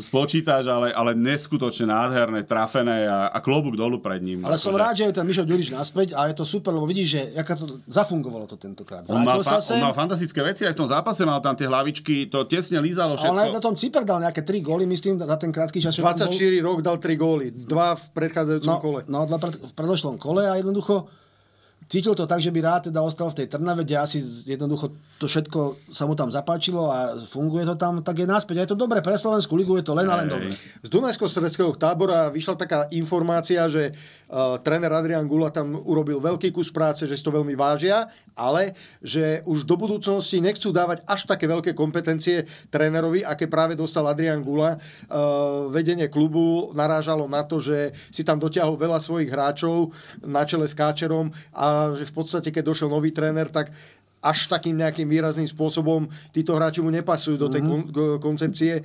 Spočítaš, 0.03 0.67
ale, 0.67 0.91
ale 0.91 1.15
neskutočne 1.15 1.87
nádherné, 1.87 2.43
trafené 2.43 3.07
a, 3.07 3.31
a 3.31 3.39
klobúk 3.39 3.79
dolu 3.79 4.03
pred 4.03 4.19
ním. 4.19 4.43
Ale 4.43 4.59
som 4.59 4.75
Akože- 4.75 4.83
rád, 4.83 4.93
že 4.99 5.03
je 5.07 5.13
ten 5.15 5.25
Mišo 5.25 5.43
Ďuriš 5.47 5.71
naspäť 5.71 6.11
a 6.11 6.27
je 6.27 6.35
to 6.35 6.43
super, 6.43 6.75
lebo 6.75 6.83
vidíš, 6.83 7.07
že 7.07 7.21
jaká 7.39 7.55
to 7.55 7.79
zafungovalo 7.87 8.51
to 8.51 8.59
tentokrát. 8.59 9.07
On 9.07 9.23
mal, 9.23 9.39
fa- 9.39 9.63
sa 9.63 9.63
sem, 9.63 9.79
on 9.79 9.87
mal 9.87 9.95
fantastické 9.95 10.43
veci 10.43 10.67
aj 10.67 10.75
v 10.75 10.79
tom 10.83 10.89
zápase, 10.91 11.23
mal 11.23 11.39
tam 11.39 11.55
tie 11.55 11.71
hlavičky, 11.71 12.27
to 12.27 12.43
tesne 12.43 12.83
lízalo 12.83 13.15
a 13.15 13.31
on 13.31 13.39
aj 13.39 13.55
na 13.55 13.55
všetko. 13.55 13.63
tom 13.63 13.75
Cyper 13.79 14.03
dal 14.03 14.19
nejaké 14.19 14.43
3 14.43 14.59
góly, 14.59 14.83
myslím, 14.91 15.23
za 15.23 15.37
ten 15.39 15.55
krátky 15.55 15.79
čas. 15.79 15.95
čo 15.95 16.03
tam 16.03 16.11
bol. 16.11 16.35
24 16.35 16.67
rok 16.67 16.77
dal 16.83 16.97
3 16.99 17.15
góly, 17.15 17.45
2 17.55 17.63
v 17.71 18.03
predchádzajúcom 18.11 18.75
no, 18.75 18.83
kole. 18.83 18.99
No, 19.07 19.19
dva 19.23 19.39
pred, 19.39 19.55
v 19.55 19.71
predošlom 19.71 20.19
kole 20.19 20.43
a 20.51 20.59
jednoducho 20.59 21.07
cítil 21.85 22.17
to 22.17 22.25
tak, 22.25 22.41
že 22.41 22.49
by 22.49 22.59
rád 22.61 22.81
teda 22.89 23.01
ostal 23.01 23.29
v 23.29 23.43
tej 23.43 23.47
Trnave, 23.53 23.85
kde 23.85 23.95
asi 24.01 24.17
jednoducho 24.49 24.93
to 25.21 25.29
všetko 25.29 25.87
sa 25.93 26.09
mu 26.09 26.17
tam 26.17 26.27
zapáčilo 26.33 26.89
a 26.91 27.15
funguje 27.15 27.63
to 27.63 27.77
tam, 27.77 28.01
tak 28.01 28.19
je 28.19 28.27
naspäť. 28.27 28.65
Je 28.65 28.69
to 28.73 28.77
dobre 28.77 28.99
pre 28.99 29.15
Slovenskú 29.15 29.55
ligu, 29.55 29.77
je 29.79 29.85
to 29.85 29.93
len 29.95 30.09
a 30.09 30.19
len 30.19 30.27
dobre. 30.27 30.51
Z 30.83 30.89
Dunajsko-Sredského 30.91 31.71
tábora 31.77 32.27
vyšla 32.33 32.55
taká 32.57 32.79
informácia, 32.91 33.63
že 33.69 33.93
uh, 33.93 34.57
tréner 34.59 34.91
Adrian 34.91 35.29
Gula 35.29 35.53
tam 35.53 35.77
urobil 35.77 36.19
veľký 36.19 36.51
kus 36.51 36.73
práce, 36.73 37.05
že 37.05 37.15
si 37.15 37.23
to 37.23 37.31
veľmi 37.31 37.53
vážia, 37.53 38.09
ale 38.35 38.75
že 38.99 39.45
už 39.45 39.63
do 39.63 39.77
budúcnosti 39.79 40.41
nechcú 40.41 40.73
dávať 40.75 41.05
až 41.07 41.29
také 41.29 41.45
veľké 41.47 41.71
kompetencie 41.77 42.43
trénerovi, 42.73 43.23
aké 43.23 43.47
práve 43.47 43.77
dostal 43.77 44.03
Adrian 44.09 44.41
Gula. 44.41 44.75
Uh, 45.07 45.69
vedenie 45.69 46.09
klubu 46.09 46.73
narážalo 46.75 47.29
na 47.29 47.45
to, 47.45 47.61
že 47.61 47.93
si 48.11 48.25
tam 48.25 48.41
dotiahol 48.41 48.75
veľa 48.75 48.99
svojich 48.99 49.29
hráčov 49.31 49.95
na 50.25 50.43
čele 50.43 50.67
s 50.67 50.75
Káčerom 50.75 51.31
a 51.55 51.74
že 51.95 52.05
v 52.07 52.13
podstate, 52.13 52.49
keď 52.51 52.63
došiel 52.71 52.89
nový 52.89 53.11
tréner, 53.15 53.47
tak 53.49 53.71
až 54.25 54.49
takým 54.49 54.73
nejakým 54.81 55.05
výrazným 55.05 55.45
spôsobom 55.45 56.09
títo 56.33 56.57
hráči 56.57 56.81
mu 56.81 56.89
nepasujú 56.89 57.37
do 57.37 57.47
tej 57.47 57.61
mm-hmm. 57.61 57.93
kon- 57.93 58.17
koncepcie. 58.17 58.81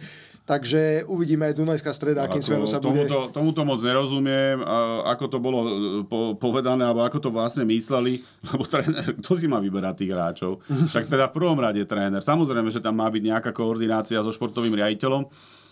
Takže 0.50 1.06
uvidíme 1.06 1.46
aj 1.46 1.54
Dunajská 1.54 1.94
streda, 1.94 2.26
akým 2.26 2.42
smerom 2.42 2.66
sa 2.66 2.82
bude... 2.82 3.06
Tomuto, 3.06 3.30
tomuto 3.30 3.62
moc 3.62 3.78
nerozumiem, 3.86 4.58
ako 5.06 5.24
to 5.30 5.38
bolo 5.38 5.58
e, 5.62 5.70
po, 6.10 6.34
povedané, 6.34 6.82
alebo 6.82 7.06
ako 7.06 7.22
to 7.22 7.30
vlastne 7.30 7.62
mysleli, 7.70 8.18
lebo 8.50 8.66
tréner, 8.66 9.14
kto 9.22 9.30
si 9.38 9.46
má 9.46 9.62
vyberať 9.62 10.02
tých 10.02 10.10
hráčov? 10.10 10.58
Však 10.90 11.06
teda 11.06 11.30
v 11.30 11.36
prvom 11.38 11.54
rade 11.54 11.78
tréner. 11.86 12.18
Samozrejme, 12.18 12.66
že 12.66 12.82
tam 12.82 12.98
má 12.98 13.06
byť 13.06 13.22
nejaká 13.30 13.50
koordinácia 13.54 14.18
so 14.26 14.34
športovým 14.34 14.74
riaditeľom, 14.74 15.22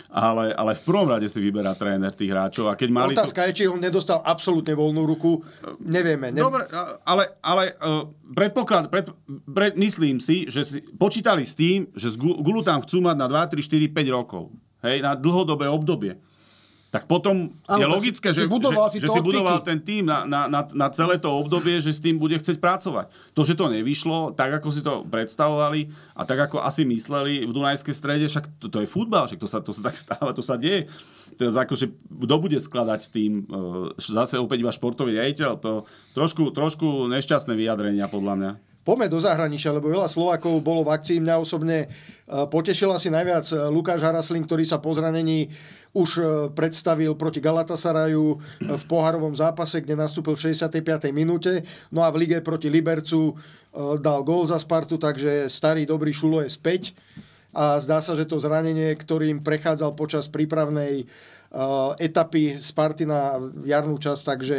ale, 0.09 0.57
ale 0.57 0.73
v 0.73 0.83
prvom 0.89 1.09
rade 1.09 1.29
si 1.29 1.37
vyberá 1.37 1.77
tréner 1.77 2.13
tých 2.17 2.33
hráčov. 2.33 2.73
A 2.73 2.75
keď 2.75 2.89
mali 2.89 3.13
Otázka 3.13 3.45
tu... 3.45 3.47
je, 3.49 3.57
či 3.61 3.65
on 3.69 3.77
nedostal 3.77 4.25
absolútne 4.25 4.73
voľnú 4.73 5.05
ruku. 5.05 5.45
Nevieme. 5.85 6.33
Ne... 6.33 6.41
Dobre, 6.41 6.65
ale, 7.05 7.37
ale 7.45 7.77
uh, 7.77 8.09
predpoklad, 8.33 8.89
pred, 8.89 9.07
pred, 9.53 9.77
myslím 9.77 10.17
si, 10.17 10.49
že 10.49 10.65
si 10.65 10.79
počítali 10.97 11.45
s 11.45 11.53
tým, 11.53 11.93
že 11.93 12.13
z 12.13 12.17
Gulu 12.17 12.65
tam 12.65 12.81
chcú 12.81 13.05
mať 13.05 13.17
na 13.21 13.29
2, 13.29 13.61
3, 13.61 13.93
4, 13.93 13.93
5 13.93 14.17
rokov. 14.17 14.49
Hej, 14.81 15.03
na 15.05 15.13
dlhodobé 15.19 15.67
obdobie 15.69 16.17
tak 16.89 17.05
potom 17.05 17.53
ano, 17.69 17.81
je 17.81 17.85
logické, 17.85 18.33
si, 18.33 18.45
že, 18.45 18.49
budoval 18.49 18.89
že, 18.89 18.97
si, 18.97 18.99
že 19.05 19.13
si 19.13 19.21
budoval 19.21 19.61
ten 19.61 19.77
tým 19.77 20.09
na, 20.09 20.25
na, 20.25 20.49
na, 20.49 20.65
na 20.65 20.89
celé 20.89 21.21
to 21.21 21.29
obdobie, 21.29 21.85
že 21.85 21.93
s 21.93 22.01
tým 22.01 22.17
bude 22.17 22.33
chcieť 22.33 22.57
pracovať. 22.57 23.13
To, 23.37 23.45
že 23.45 23.53
to 23.53 23.69
nevyšlo, 23.69 24.33
tak 24.33 24.57
ako 24.57 24.69
si 24.73 24.81
to 24.81 25.05
predstavovali 25.05 25.93
a 26.17 26.25
tak 26.25 26.49
ako 26.49 26.65
asi 26.65 26.89
mysleli 26.89 27.45
v 27.45 27.53
Dunajskej 27.53 27.93
strede, 27.93 28.25
však 28.33 28.49
to, 28.57 28.73
to 28.73 28.81
je 28.81 28.89
futbal, 28.89 29.29
však 29.29 29.37
to 29.37 29.49
sa, 29.49 29.61
to 29.61 29.77
sa 29.77 29.85
tak 29.85 30.01
stáva, 30.09 30.33
to 30.33 30.41
sa 30.41 30.57
deje. 30.57 30.89
Teraz 31.37 31.61
akože, 31.61 31.93
kto 32.25 32.35
bude 32.41 32.57
skladať 32.57 33.01
tým, 33.13 33.45
e, 33.45 33.93
zase 34.01 34.41
opäť 34.41 34.65
iba 34.65 34.73
športový 34.73 35.13
riaditeľ, 35.13 35.61
to 35.61 35.85
trošku, 36.17 36.57
trošku 36.57 37.05
nešťastné 37.13 37.53
vyjadrenia 37.53 38.09
podľa 38.09 38.35
mňa 38.41 38.53
poďme 38.89 39.13
do 39.13 39.21
zahraničia, 39.21 39.77
lebo 39.77 39.93
veľa 39.93 40.09
Slovákov 40.09 40.65
bolo 40.65 40.81
v 40.81 40.97
akcii. 40.97 41.21
Mňa 41.21 41.37
osobne 41.37 41.85
e, 41.85 41.87
potešila 42.49 42.97
si 42.97 43.13
najviac 43.13 43.45
e, 43.53 43.69
Lukáš 43.69 44.01
Haraslin, 44.01 44.49
ktorý 44.49 44.65
sa 44.65 44.81
po 44.81 44.97
zranení 44.97 45.53
už 45.93 46.09
e, 46.17 46.23
predstavil 46.57 47.13
proti 47.13 47.45
Galatasaraju 47.45 48.41
v 48.65 48.83
poharovom 48.89 49.37
zápase, 49.37 49.85
kde 49.85 49.93
nastúpil 49.93 50.41
v 50.41 50.57
65. 50.57 51.05
minúte. 51.13 51.69
No 51.93 52.01
a 52.01 52.09
v 52.09 52.25
lige 52.25 52.41
proti 52.41 52.73
Libercu 52.73 53.37
dal 54.01 54.25
gól 54.25 54.49
za 54.49 54.57
Spartu, 54.57 54.97
takže 54.97 55.53
starý 55.53 55.85
dobrý 55.85 56.09
Šulo 56.09 56.41
je 56.41 56.49
späť. 56.49 56.97
A 57.53 57.77
zdá 57.85 58.01
sa, 58.01 58.17
že 58.17 58.25
to 58.25 58.41
zranenie, 58.41 58.97
ktorým 58.97 59.45
prechádzal 59.45 59.93
počas 59.93 60.33
prípravnej 60.33 61.05
etapy 62.01 62.57
Sparty 62.57 63.05
na 63.05 63.37
jarnú 63.69 64.01
časť, 64.01 64.23
takže 64.25 64.59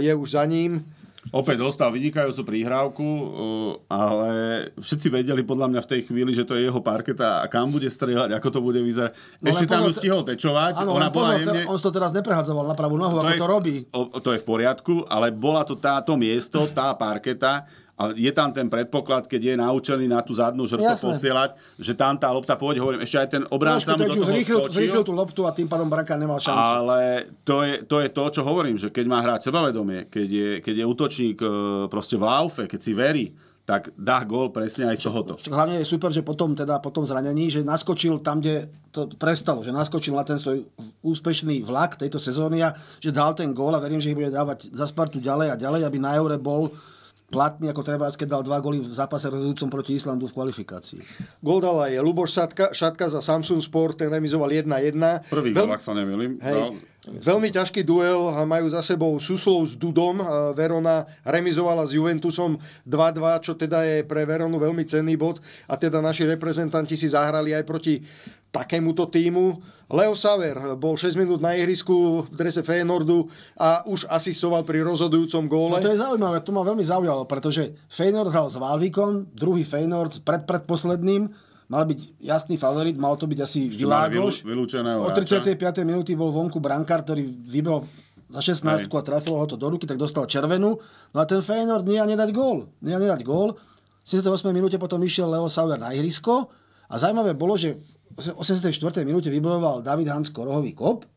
je 0.00 0.12
už 0.16 0.28
za 0.40 0.44
ním. 0.48 0.84
Opäť 1.30 1.62
dostal 1.62 1.94
vynikajúcu 1.94 2.42
príhrávku, 2.42 3.06
uh, 3.06 3.72
ale 3.86 4.30
všetci 4.74 5.06
vedeli 5.06 5.46
podľa 5.46 5.70
mňa 5.70 5.80
v 5.86 5.90
tej 5.94 6.00
chvíli, 6.10 6.34
že 6.34 6.42
to 6.42 6.58
je 6.58 6.66
jeho 6.66 6.82
parketa 6.82 7.40
a 7.40 7.46
kam 7.46 7.70
bude 7.70 7.86
strieľať, 7.86 8.34
ako 8.34 8.48
to 8.50 8.58
bude 8.58 8.82
vyzerať. 8.82 9.14
No 9.38 9.54
Ešte 9.54 9.70
tam 9.70 9.86
ju 9.86 9.94
stihol 9.94 10.26
tečovať. 10.26 10.82
Áno, 10.82 10.98
ona 10.98 11.14
pozor, 11.14 11.38
jemne... 11.38 11.62
on 11.70 11.78
to 11.78 11.94
teraz 11.94 12.10
neprehadzoval 12.10 12.66
na 12.66 12.74
pravú 12.74 12.98
nohu, 12.98 13.22
to 13.22 13.22
ako 13.22 13.30
je, 13.30 13.38
to 13.38 13.48
robí. 13.48 13.76
O, 13.94 14.02
to 14.18 14.34
je 14.34 14.42
v 14.42 14.46
poriadku, 14.50 15.06
ale 15.06 15.30
bola 15.30 15.62
to 15.62 15.78
táto 15.78 16.18
miesto, 16.18 16.66
tá 16.74 16.90
parketa, 16.98 17.70
a 17.92 18.08
je 18.16 18.32
tam 18.32 18.48
ten 18.50 18.66
predpoklad, 18.72 19.28
keď 19.28 19.52
je 19.52 19.54
naučený 19.60 20.08
na 20.08 20.24
tú 20.24 20.32
zadnú 20.32 20.64
žrtvu 20.64 21.12
posielať, 21.12 21.54
že 21.76 21.92
tam 21.92 22.16
tá 22.16 22.32
lopta 22.32 22.56
pôjde, 22.56 22.80
hovorím, 22.80 23.04
ešte 23.04 23.20
aj 23.20 23.28
ten 23.28 23.42
obránca 23.52 23.94
mu 23.94 24.00
do 24.00 24.16
toho 24.16 24.32
zrýchlil, 24.32 24.58
skočil. 24.64 24.76
Zrýchlil 24.80 25.04
tú 25.04 25.12
loptu 25.12 25.40
a 25.44 25.52
tým 25.52 25.68
pádom 25.68 25.92
Branka 25.92 26.16
nemal 26.16 26.40
šancu. 26.40 26.72
Ale 26.82 26.98
to 27.44 27.62
je, 27.62 27.84
to 27.84 28.00
je 28.00 28.08
to, 28.08 28.24
čo 28.32 28.42
hovorím, 28.42 28.80
že 28.80 28.88
keď 28.88 29.04
má 29.06 29.20
hrať 29.20 29.52
sebavedomie, 29.52 30.08
keď 30.08 30.28
je, 30.28 30.50
keď 30.64 30.74
je 30.82 30.84
útočník 30.88 31.38
e, 31.44 31.48
proste 31.92 32.16
v 32.16 32.24
laufe, 32.24 32.64
keď 32.64 32.80
si 32.80 32.92
verí, 32.96 33.26
tak 33.62 33.94
dá 33.94 34.26
gól 34.26 34.50
presne 34.50 34.90
aj 34.90 34.98
z 34.98 35.02
tohoto. 35.06 35.32
Hlavne 35.46 35.78
je 35.78 35.86
super, 35.86 36.10
že 36.10 36.26
potom, 36.26 36.50
teda, 36.58 36.82
potom 36.82 37.06
zranení, 37.06 37.46
že 37.46 37.62
naskočil 37.62 38.18
tam, 38.18 38.42
kde 38.42 38.66
to 38.90 39.06
prestalo, 39.14 39.62
že 39.62 39.70
naskočil 39.70 40.18
na 40.18 40.26
ten 40.26 40.34
svoj 40.34 40.66
úspešný 41.06 41.62
vlak 41.62 41.94
tejto 41.94 42.18
sezóny 42.18 42.66
a 42.66 42.74
že 42.98 43.14
dal 43.14 43.38
ten 43.38 43.54
gól 43.54 43.70
a 43.76 43.78
verím, 43.78 44.02
že 44.02 44.10
ich 44.10 44.18
bude 44.18 44.34
dávať 44.34 44.74
za 44.74 44.90
Spartu 44.90 45.22
ďalej 45.22 45.54
a 45.54 45.60
ďalej, 45.60 45.86
aby 45.86 45.98
na 46.02 46.18
Eure 46.18 46.42
bol 46.42 46.74
platný, 47.32 47.72
ako 47.72 47.80
treba, 47.80 48.12
keď 48.12 48.28
dal 48.28 48.42
dva 48.44 48.60
góly 48.60 48.84
v 48.84 48.92
zápase 48.92 49.32
rozhodujúcom 49.32 49.72
proti 49.72 49.96
Islandu 49.96 50.28
v 50.28 50.36
kvalifikácii. 50.36 51.00
Gól 51.40 51.64
dal 51.64 51.88
aj 51.88 51.92
Luboš 52.04 52.36
Šatka, 52.36 52.76
Šatka 52.76 53.08
za 53.08 53.24
Samsung 53.24 53.64
Sport, 53.64 54.04
ten 54.04 54.12
remizoval 54.12 54.52
1-1. 54.52 55.32
Prvý 55.32 55.56
Veľ... 55.56 55.72
ak 55.72 55.80
sa 55.80 55.96
nemýlim. 55.96 56.36
Hej, 56.44 56.76
Veľmi 57.02 57.50
ťažký 57.50 57.82
duel 57.82 58.30
majú 58.46 58.70
za 58.70 58.78
sebou 58.78 59.18
Suslov 59.18 59.66
s 59.66 59.74
Dudom. 59.74 60.22
Verona 60.54 61.02
remizovala 61.26 61.82
s 61.82 61.98
Juventusom 61.98 62.62
2-2, 62.86 63.42
čo 63.42 63.58
teda 63.58 63.82
je 63.82 64.06
pre 64.06 64.22
Veronu 64.22 64.54
veľmi 64.62 64.86
cenný 64.86 65.18
bod. 65.18 65.42
A 65.66 65.74
teda 65.74 65.98
naši 65.98 66.30
reprezentanti 66.30 66.94
si 66.94 67.10
zahrali 67.10 67.58
aj 67.58 67.66
proti 67.66 67.98
takémuto 68.54 69.10
týmu. 69.10 69.58
Leo 69.92 70.14
Saver 70.16 70.78
bol 70.80 70.96
6 70.96 71.20
minút 71.20 71.44
na 71.44 71.52
ihrisku 71.52 72.24
v 72.24 72.32
drese 72.32 72.64
Feyenoordu 72.64 73.28
a 73.60 73.84
už 73.84 74.08
asistoval 74.08 74.64
pri 74.64 74.80
rozhodujúcom 74.86 75.44
góle. 75.50 75.76
No 75.76 75.84
to 75.84 75.92
je 75.92 76.00
zaujímavé, 76.00 76.40
to 76.40 76.54
ma 76.54 76.64
veľmi 76.64 76.80
zaujalo, 76.80 77.21
pretože 77.24 77.74
Feyenoord 77.88 78.30
hral 78.30 78.46
s 78.48 78.56
Valvíkom, 78.56 79.32
druhý 79.32 79.62
Feyenoord 79.66 80.22
pred 80.22 80.46
predposledným 80.46 81.30
mal 81.72 81.88
byť 81.88 82.20
jasný 82.20 82.60
favorit, 82.60 83.00
mal 83.00 83.16
to 83.16 83.24
byť 83.24 83.38
asi 83.40 83.72
Világoš. 83.72 84.44
O 84.44 85.08
35. 85.08 85.56
minúty 85.88 86.12
bol 86.12 86.28
vonku 86.28 86.60
brankár, 86.60 87.00
ktorý 87.00 87.24
vybol 87.48 87.88
za 88.32 88.40
16 88.40 88.88
a 88.88 89.02
trafilo 89.04 89.36
ho 89.40 89.46
to 89.48 89.60
do 89.60 89.68
ruky, 89.68 89.84
tak 89.84 90.00
dostal 90.00 90.24
červenú. 90.24 90.80
No 91.12 91.18
a 91.20 91.24
ten 91.28 91.44
Feyenoord 91.44 91.84
nie 91.84 92.00
a 92.00 92.08
nedať 92.08 92.32
gól. 92.32 92.68
Nie 92.80 92.96
a 92.96 93.00
nedať 93.00 93.24
gól. 93.24 93.60
V 94.02 94.06
78. 94.08 94.52
minúte 94.52 94.76
potom 94.80 94.98
išiel 95.04 95.28
Leo 95.28 95.46
Sauer 95.52 95.76
na 95.76 95.92
ihrisko 95.92 96.48
a 96.88 96.94
zaujímavé 96.96 97.36
bolo, 97.36 97.54
že 97.56 97.76
v 98.12 98.36
84. 98.36 98.72
minúte 99.08 99.32
vybojoval 99.32 99.80
David 99.80 100.12
Hansko 100.12 100.44
rohový 100.44 100.76
kop, 100.76 101.08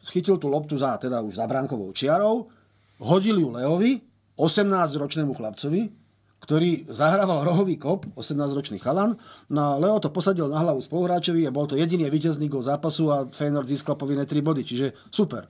schytil 0.00 0.36
tú 0.36 0.52
loptu 0.52 0.76
za, 0.76 1.00
teda 1.00 1.24
už 1.24 1.40
za 1.40 1.48
bránkovou 1.48 1.92
čiarou, 1.96 2.52
hodil 3.00 3.40
ju 3.40 3.48
Leovi, 3.52 4.04
18-ročnému 4.36 5.32
chlapcovi, 5.32 5.88
ktorý 6.36 6.86
zahrával 6.86 7.42
rohový 7.42 7.80
kop, 7.80 8.06
18-ročný 8.14 8.78
chalan. 8.78 9.16
No 9.48 9.80
Leo 9.80 9.96
to 9.98 10.12
posadil 10.12 10.46
na 10.46 10.60
hlavu 10.62 10.78
spoluhráčovi 10.84 11.48
a 11.48 11.50
bol 11.50 11.66
to 11.66 11.74
jediný 11.74 12.06
víťazný 12.06 12.46
gol 12.46 12.62
zápasu 12.62 13.08
a 13.10 13.26
Feyenoord 13.26 13.66
získal 13.66 13.96
povinné 13.96 14.28
3 14.28 14.44
body, 14.44 14.62
čiže 14.62 14.92
super. 15.08 15.48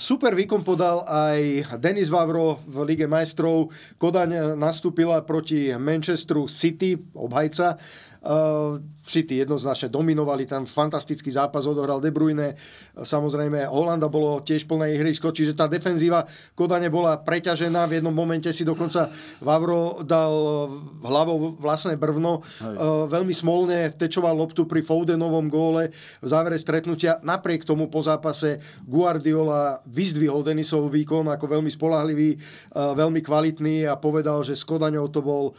Super 0.00 0.32
výkon 0.32 0.64
podal 0.64 1.04
aj 1.04 1.76
Denis 1.76 2.08
Vavro 2.08 2.64
v 2.64 2.80
Lige 2.88 3.04
majstrov. 3.04 3.68
Kodaň 4.00 4.56
nastúpila 4.56 5.20
proti 5.20 5.68
Manchesteru 5.76 6.48
City, 6.48 6.96
obhajca. 7.12 7.76
Uh, 8.24 8.80
City 9.04 9.36
jednoznačne 9.36 9.92
dominovali, 9.92 10.48
tam 10.48 10.64
fantastický 10.64 11.28
zápas 11.28 11.68
odohral 11.68 12.00
De 12.00 12.08
Bruyne, 12.08 12.56
samozrejme 12.96 13.68
Holanda 13.68 14.08
bolo 14.08 14.40
tiež 14.40 14.64
plné 14.64 14.96
ihrisko, 14.96 15.28
čiže 15.28 15.52
tá 15.52 15.68
defenzíva 15.68 16.24
Kodane 16.56 16.88
bola 16.88 17.20
preťažená, 17.20 17.84
v 17.84 18.00
jednom 18.00 18.16
momente 18.16 18.48
si 18.48 18.64
dokonca 18.64 19.12
Vavro 19.44 20.00
dal 20.00 20.32
hlavou 21.04 21.60
vlastné 21.60 22.00
brvno, 22.00 22.40
uh, 22.40 23.04
veľmi 23.12 23.36
smolne 23.36 23.92
tečoval 23.92 24.32
loptu 24.32 24.64
pri 24.64 24.80
Foudenovom 24.80 25.52
góle. 25.52 25.92
V 26.24 26.26
závere 26.26 26.56
stretnutia, 26.56 27.20
napriek 27.20 27.68
tomu 27.68 27.92
po 27.92 28.00
zápase 28.00 28.56
Guardiola 28.88 29.84
vyzdvihol 29.84 30.40
Denisov 30.40 30.88
výkon 30.88 31.28
ako 31.28 31.60
veľmi 31.60 31.68
spolahlivý, 31.68 32.40
uh, 32.72 32.96
veľmi 32.96 33.20
kvalitný 33.20 33.84
a 33.84 34.00
povedal, 34.00 34.40
že 34.40 34.56
s 34.56 34.64
Kodaňou 34.64 35.12
to 35.12 35.20
bol 35.20 35.52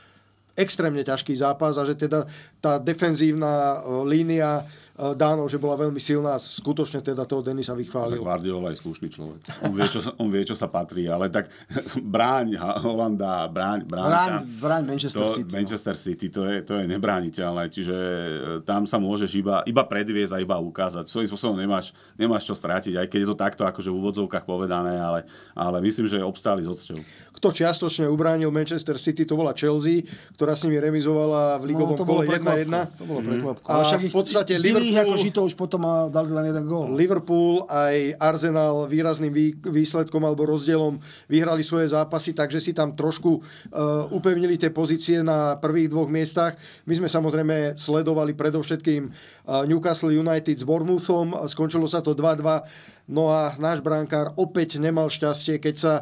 extrémne 0.55 1.03
ťažký 1.03 1.35
zápas 1.35 1.75
a 1.75 1.83
že 1.83 1.99
teda 1.99 2.23
tá 2.63 2.79
defenzívna 2.79 3.83
línia 4.07 4.63
Dánov, 4.95 5.51
že 5.51 5.59
bola 5.59 5.75
veľmi 5.75 5.99
silná 5.99 6.35
a 6.35 6.39
skutočne 6.39 7.03
teda 7.03 7.27
toho 7.27 7.43
Denisa 7.43 7.75
vychválil. 7.75 8.15
Tak 8.15 8.23
Guardiola 8.23 8.71
je 8.71 8.79
slušný 8.79 9.11
človek. 9.11 9.43
On 9.67 9.75
vie, 9.75 9.83
čo 9.91 9.99
sa, 9.99 10.15
on 10.15 10.31
vie, 10.31 10.47
čo 10.47 10.55
sa 10.55 10.71
patrí, 10.71 11.03
ale 11.11 11.27
tak 11.27 11.51
bráň 12.15 12.55
Holanda, 12.79 13.43
bráň, 13.51 13.83
bráň, 13.83 14.07
bráň, 14.07 14.31
bráň 14.55 14.83
Manchester 14.87 15.27
to, 15.27 15.35
City. 15.35 15.51
No. 15.51 15.59
Manchester 15.59 15.95
City, 15.99 16.27
to 16.31 16.47
je, 16.47 16.63
to 16.63 16.79
je 16.79 16.87
nebrániteľné, 16.87 17.67
čiže 17.67 17.91
e, 17.91 18.63
tam 18.63 18.87
sa 18.87 18.95
môžeš 18.95 19.35
iba, 19.35 19.67
iba 19.67 19.83
predviesť 19.83 20.31
a 20.31 20.39
iba 20.39 20.55
ukázať. 20.63 21.11
Svojím 21.11 21.27
spôsobom 21.27 21.59
nemáš, 21.59 21.91
nemáš 22.15 22.47
čo 22.47 22.55
strátiť, 22.55 22.95
aj 22.95 23.07
keď 23.11 23.19
je 23.19 23.29
to 23.29 23.35
takto 23.35 23.67
akože 23.67 23.91
v 23.91 23.99
úvodzovkách 23.99 24.47
povedané, 24.47 24.95
ale, 24.95 25.27
ale 25.59 25.83
myslím, 25.83 26.07
že 26.07 26.23
obstáli 26.23 26.63
s 26.63 26.71
odsťou. 26.71 27.03
Kto 27.35 27.51
čiastočne 27.51 28.07
ubránil 28.07 28.47
Manchester 28.47 28.95
City, 28.95 29.27
to 29.27 29.35
bola 29.35 29.51
Chelsea, 29.51 30.07
ktorá 30.39 30.55
s 30.55 30.63
nimi 30.63 30.79
remizovala 30.79 31.59
v 31.59 31.75
ligovom 31.75 31.99
no, 31.99 32.07
kole 32.07 32.23
1-1. 32.31 32.71
To 32.95 33.03
bolo 33.03 33.19
prekvapko. 33.19 33.67
A 33.67 33.83
v 33.99 34.07
podstate 34.07 34.55
Liverpool 34.55 34.84
ich 34.91 34.97
ako 34.97 35.13
žito 35.17 35.41
už 35.41 35.57
potom 35.57 35.81
a 35.85 36.07
dali 36.07 36.29
len 36.29 36.53
jeden 36.53 36.65
gól. 36.69 36.93
Liverpool 36.93 37.65
aj 37.65 38.19
Arsenal 38.21 38.85
výrazným 38.85 39.33
výsledkom 39.65 40.21
alebo 40.21 40.45
rozdielom 40.45 41.01
vyhrali 41.25 41.65
svoje 41.65 41.89
zápasy, 41.89 42.37
takže 42.37 42.61
si 42.61 42.71
tam 42.71 42.93
trošku 42.93 43.31
uh, 43.39 44.07
upevnili 44.13 44.61
tie 44.61 44.69
pozície 44.69 45.25
na 45.25 45.57
prvých 45.57 45.89
dvoch 45.89 46.09
miestach. 46.09 46.53
My 46.85 46.93
sme 46.93 47.09
samozrejme 47.09 47.73
sledovali 47.75 48.37
predovšetkým 48.37 49.01
uh, 49.09 49.65
Newcastle 49.65 50.13
United 50.13 50.55
s 50.55 50.65
Bournemouthom, 50.67 51.33
skončilo 51.49 51.89
sa 51.89 52.05
to 52.05 52.13
2-2, 52.13 53.04
no 53.09 53.31
a 53.31 53.55
náš 53.57 53.81
brankár 53.81 54.33
opäť 54.37 54.77
nemal 54.81 55.09
šťastie, 55.09 55.61
keď 55.61 55.75
sa 55.75 55.93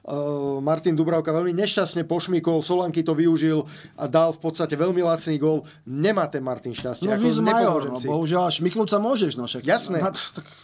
Eh, 0.00 0.58
Martin 0.64 0.96
Dubravka 0.96 1.28
veľmi 1.28 1.52
nešťastne 1.52 2.08
pošmikol, 2.08 2.64
Solanky 2.64 3.04
to 3.04 3.12
využil 3.12 3.68
a 4.00 4.08
dal 4.08 4.32
v 4.32 4.40
podstate 4.40 4.72
veľmi 4.72 5.04
lacný 5.04 5.36
gol. 5.36 5.62
Nemá 5.84 6.24
ten 6.32 6.40
Martin 6.40 6.72
šťastie. 6.72 7.04
No, 7.04 7.20
ako 7.20 7.28
major, 7.44 7.82
no, 7.92 8.00
bohužiaľ, 8.00 8.48
šmiknúť 8.48 8.88
sa 8.88 8.98
môžeš. 8.98 9.36
No, 9.36 9.44
však, 9.44 9.60
Jasné. 9.60 10.00
No, 10.00 10.08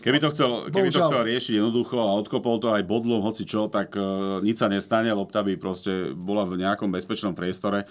keby 0.00 0.18
to, 0.24 0.28
chcel, 0.32 0.50
keby 0.72 0.88
to 0.88 1.04
chcel 1.04 1.22
riešiť 1.22 1.52
jednoducho 1.60 2.00
a 2.00 2.16
odkopol 2.16 2.56
to 2.64 2.72
aj 2.72 2.82
bodlom, 2.88 3.20
hoci 3.20 3.44
čo, 3.44 3.68
tak 3.68 3.92
uh, 3.94 4.40
nič 4.40 4.56
sa 4.56 4.72
nestane, 4.72 5.12
lopta 5.12 5.44
by 5.44 5.52
proste 5.60 6.16
bola 6.16 6.48
v 6.48 6.64
nejakom 6.64 6.88
bezpečnom 6.88 7.36
priestore 7.36 7.84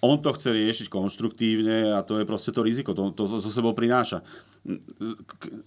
on 0.00 0.16
to 0.20 0.32
chce 0.32 0.48
riešiť 0.48 0.86
konštruktívne 0.88 1.92
a 1.92 2.00
to 2.00 2.16
je 2.20 2.24
proste 2.24 2.56
to 2.56 2.64
riziko, 2.64 2.96
to, 2.96 3.12
to, 3.12 3.28
so 3.28 3.52
sebou 3.52 3.76
prináša. 3.76 4.24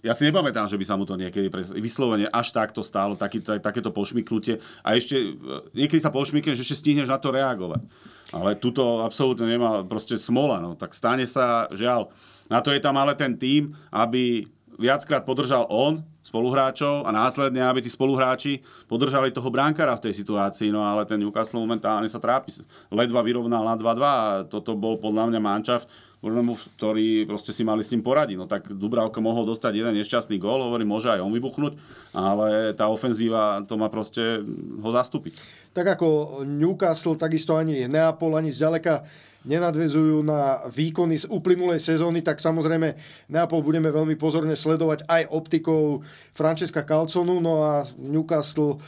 Ja 0.02 0.14
si 0.14 0.26
nepamätám, 0.26 0.66
že 0.66 0.78
by 0.78 0.84
sa 0.86 0.98
mu 0.98 1.06
to 1.06 1.14
niekedy 1.14 1.46
vyslovene 1.78 2.26
až 2.30 2.50
takto 2.50 2.82
stálo, 2.82 3.14
taký, 3.14 3.42
takéto 3.42 3.94
pošmiknutie 3.94 4.58
a 4.82 4.98
ešte 4.98 5.38
niekedy 5.70 6.02
sa 6.02 6.10
pošmikneš, 6.10 6.66
ešte 6.66 6.82
stihneš 6.82 7.10
na 7.10 7.18
to 7.22 7.30
reagovať. 7.30 7.86
Ale 8.34 8.58
tuto 8.58 9.06
absolútne 9.06 9.46
nemá 9.46 9.86
proste 9.86 10.18
smola, 10.18 10.58
no. 10.58 10.74
tak 10.74 10.98
stane 10.98 11.26
sa, 11.30 11.70
žiaľ, 11.70 12.10
na 12.50 12.58
to 12.58 12.74
je 12.74 12.82
tam 12.82 12.98
ale 12.98 13.14
ten 13.14 13.38
tým, 13.38 13.70
aby 13.94 14.50
viackrát 14.78 15.22
podržal 15.22 15.66
on 15.70 16.02
spoluhráčov 16.24 17.04
a 17.04 17.10
následne, 17.12 17.60
aby 17.60 17.84
tí 17.84 17.92
spoluhráči 17.92 18.64
podržali 18.88 19.28
toho 19.28 19.52
bránkara 19.52 19.92
v 20.00 20.08
tej 20.08 20.24
situácii, 20.24 20.72
no 20.72 20.80
ale 20.80 21.04
ten 21.04 21.20
Newcastle 21.20 21.60
momentálne 21.60 22.08
sa 22.08 22.16
trápi. 22.16 22.50
Ledva 22.88 23.20
vyrovnal 23.20 23.60
na 23.60 23.76
2-2 23.76 24.00
a 24.00 24.24
toto 24.48 24.72
bol 24.72 24.96
podľa 24.96 25.28
mňa 25.30 25.40
mančaft, 25.40 25.86
ktorý 26.24 27.28
proste 27.28 27.52
si 27.52 27.60
mali 27.60 27.84
s 27.84 27.92
ním 27.92 28.00
poradiť. 28.00 28.36
No 28.40 28.48
tak 28.48 28.72
Dubravka 28.72 29.20
mohol 29.20 29.44
dostať 29.44 29.84
jeden 29.84 29.94
nešťastný 30.00 30.40
gól, 30.40 30.64
hovorí, 30.64 30.88
môže 30.88 31.12
aj 31.12 31.20
on 31.20 31.34
vybuchnúť, 31.34 31.76
ale 32.16 32.72
tá 32.72 32.88
ofenzíva 32.88 33.60
to 33.68 33.76
má 33.76 33.92
proste 33.92 34.40
ho 34.80 34.90
zastúpiť. 34.90 35.36
Tak 35.76 36.00
ako 36.00 36.40
Newcastle, 36.48 37.20
takisto 37.20 37.54
ani 37.54 37.84
Neapol, 37.84 38.34
ani 38.34 38.48
zďaleka 38.48 39.04
nenadvezujú 39.44 40.24
na 40.24 40.64
výkony 40.72 41.20
z 41.20 41.28
uplynulej 41.28 41.76
sezóny, 41.76 42.24
tak 42.24 42.40
samozrejme 42.40 42.96
Neapol 43.28 43.60
budeme 43.60 43.92
veľmi 43.92 44.16
pozorne 44.16 44.56
sledovať 44.56 45.04
aj 45.04 45.28
optikou 45.28 46.00
Francesca 46.32 46.80
Calconu, 46.80 47.44
no 47.44 47.60
a 47.60 47.84
Newcastle 48.00 48.80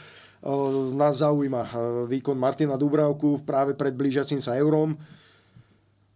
nás 0.97 1.21
zaujíma 1.21 1.61
výkon 2.09 2.37
Martina 2.37 2.77
Dubravku 2.77 3.41
práve 3.45 3.73
pred 3.73 3.93
blížiacim 3.93 4.41
sa 4.41 4.57
eurom. 4.57 4.97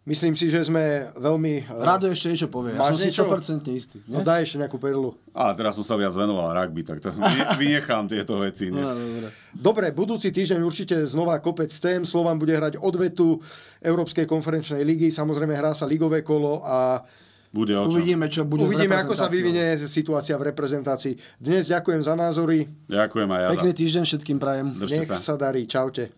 Myslím 0.02 0.34
si, 0.34 0.50
že 0.50 0.66
sme 0.66 1.14
veľmi... 1.14 1.70
Rado 1.70 2.10
ešte 2.10 2.34
niečo 2.34 2.50
povie. 2.50 2.74
Ja 2.74 2.90
som 2.90 2.98
si 2.98 3.14
100% 3.14 3.70
istý. 3.70 4.02
Nie? 4.10 4.18
No 4.18 4.26
daj 4.26 4.50
ešte 4.50 4.58
nejakú 4.58 4.82
perlu. 4.82 5.14
A 5.30 5.54
teraz 5.54 5.78
som 5.78 5.86
sa 5.86 5.94
viac 5.94 6.10
venoval 6.18 6.50
rugby, 6.58 6.82
tak 6.82 7.06
to 7.06 7.14
vynechám 7.62 8.10
tieto 8.10 8.42
veci. 8.42 8.74
Dnes. 8.74 8.90
No, 8.90 8.98
dobre. 8.98 9.30
dobre, 9.54 9.86
budúci 9.94 10.34
týždeň 10.34 10.66
určite 10.66 11.06
znova 11.06 11.38
kopec 11.38 11.70
tém. 11.70 12.02
Slovan 12.02 12.42
bude 12.42 12.58
hrať 12.58 12.82
odvetu 12.82 13.38
Európskej 13.78 14.26
konferenčnej 14.26 14.82
ligy. 14.82 15.14
Samozrejme 15.14 15.54
hrá 15.54 15.78
sa 15.78 15.86
ligové 15.86 16.26
kolo 16.26 16.66
a 16.66 17.06
bude 17.52 17.76
o 17.78 17.86
Uvidíme, 17.86 18.26
čo 18.32 18.48
bude 18.48 18.64
Uvidíme, 18.64 18.96
ako 18.96 19.14
sa 19.14 19.28
vyvinie 19.28 19.86
situácia 19.86 20.40
v 20.40 20.50
reprezentácii. 20.50 21.14
Dnes 21.36 21.68
ďakujem 21.68 22.02
za 22.02 22.16
názory. 22.18 22.64
Ďakujem 22.88 23.30
aj 23.30 23.42
ja. 23.44 23.50
Pekný 23.54 23.72
týždeň 23.76 24.04
všetkým 24.08 24.38
prajem. 24.40 24.68
Držte 24.80 24.98
Nech 24.98 25.10
sa. 25.14 25.20
sa 25.20 25.36
darí. 25.38 25.68
Čaute. 25.68 26.16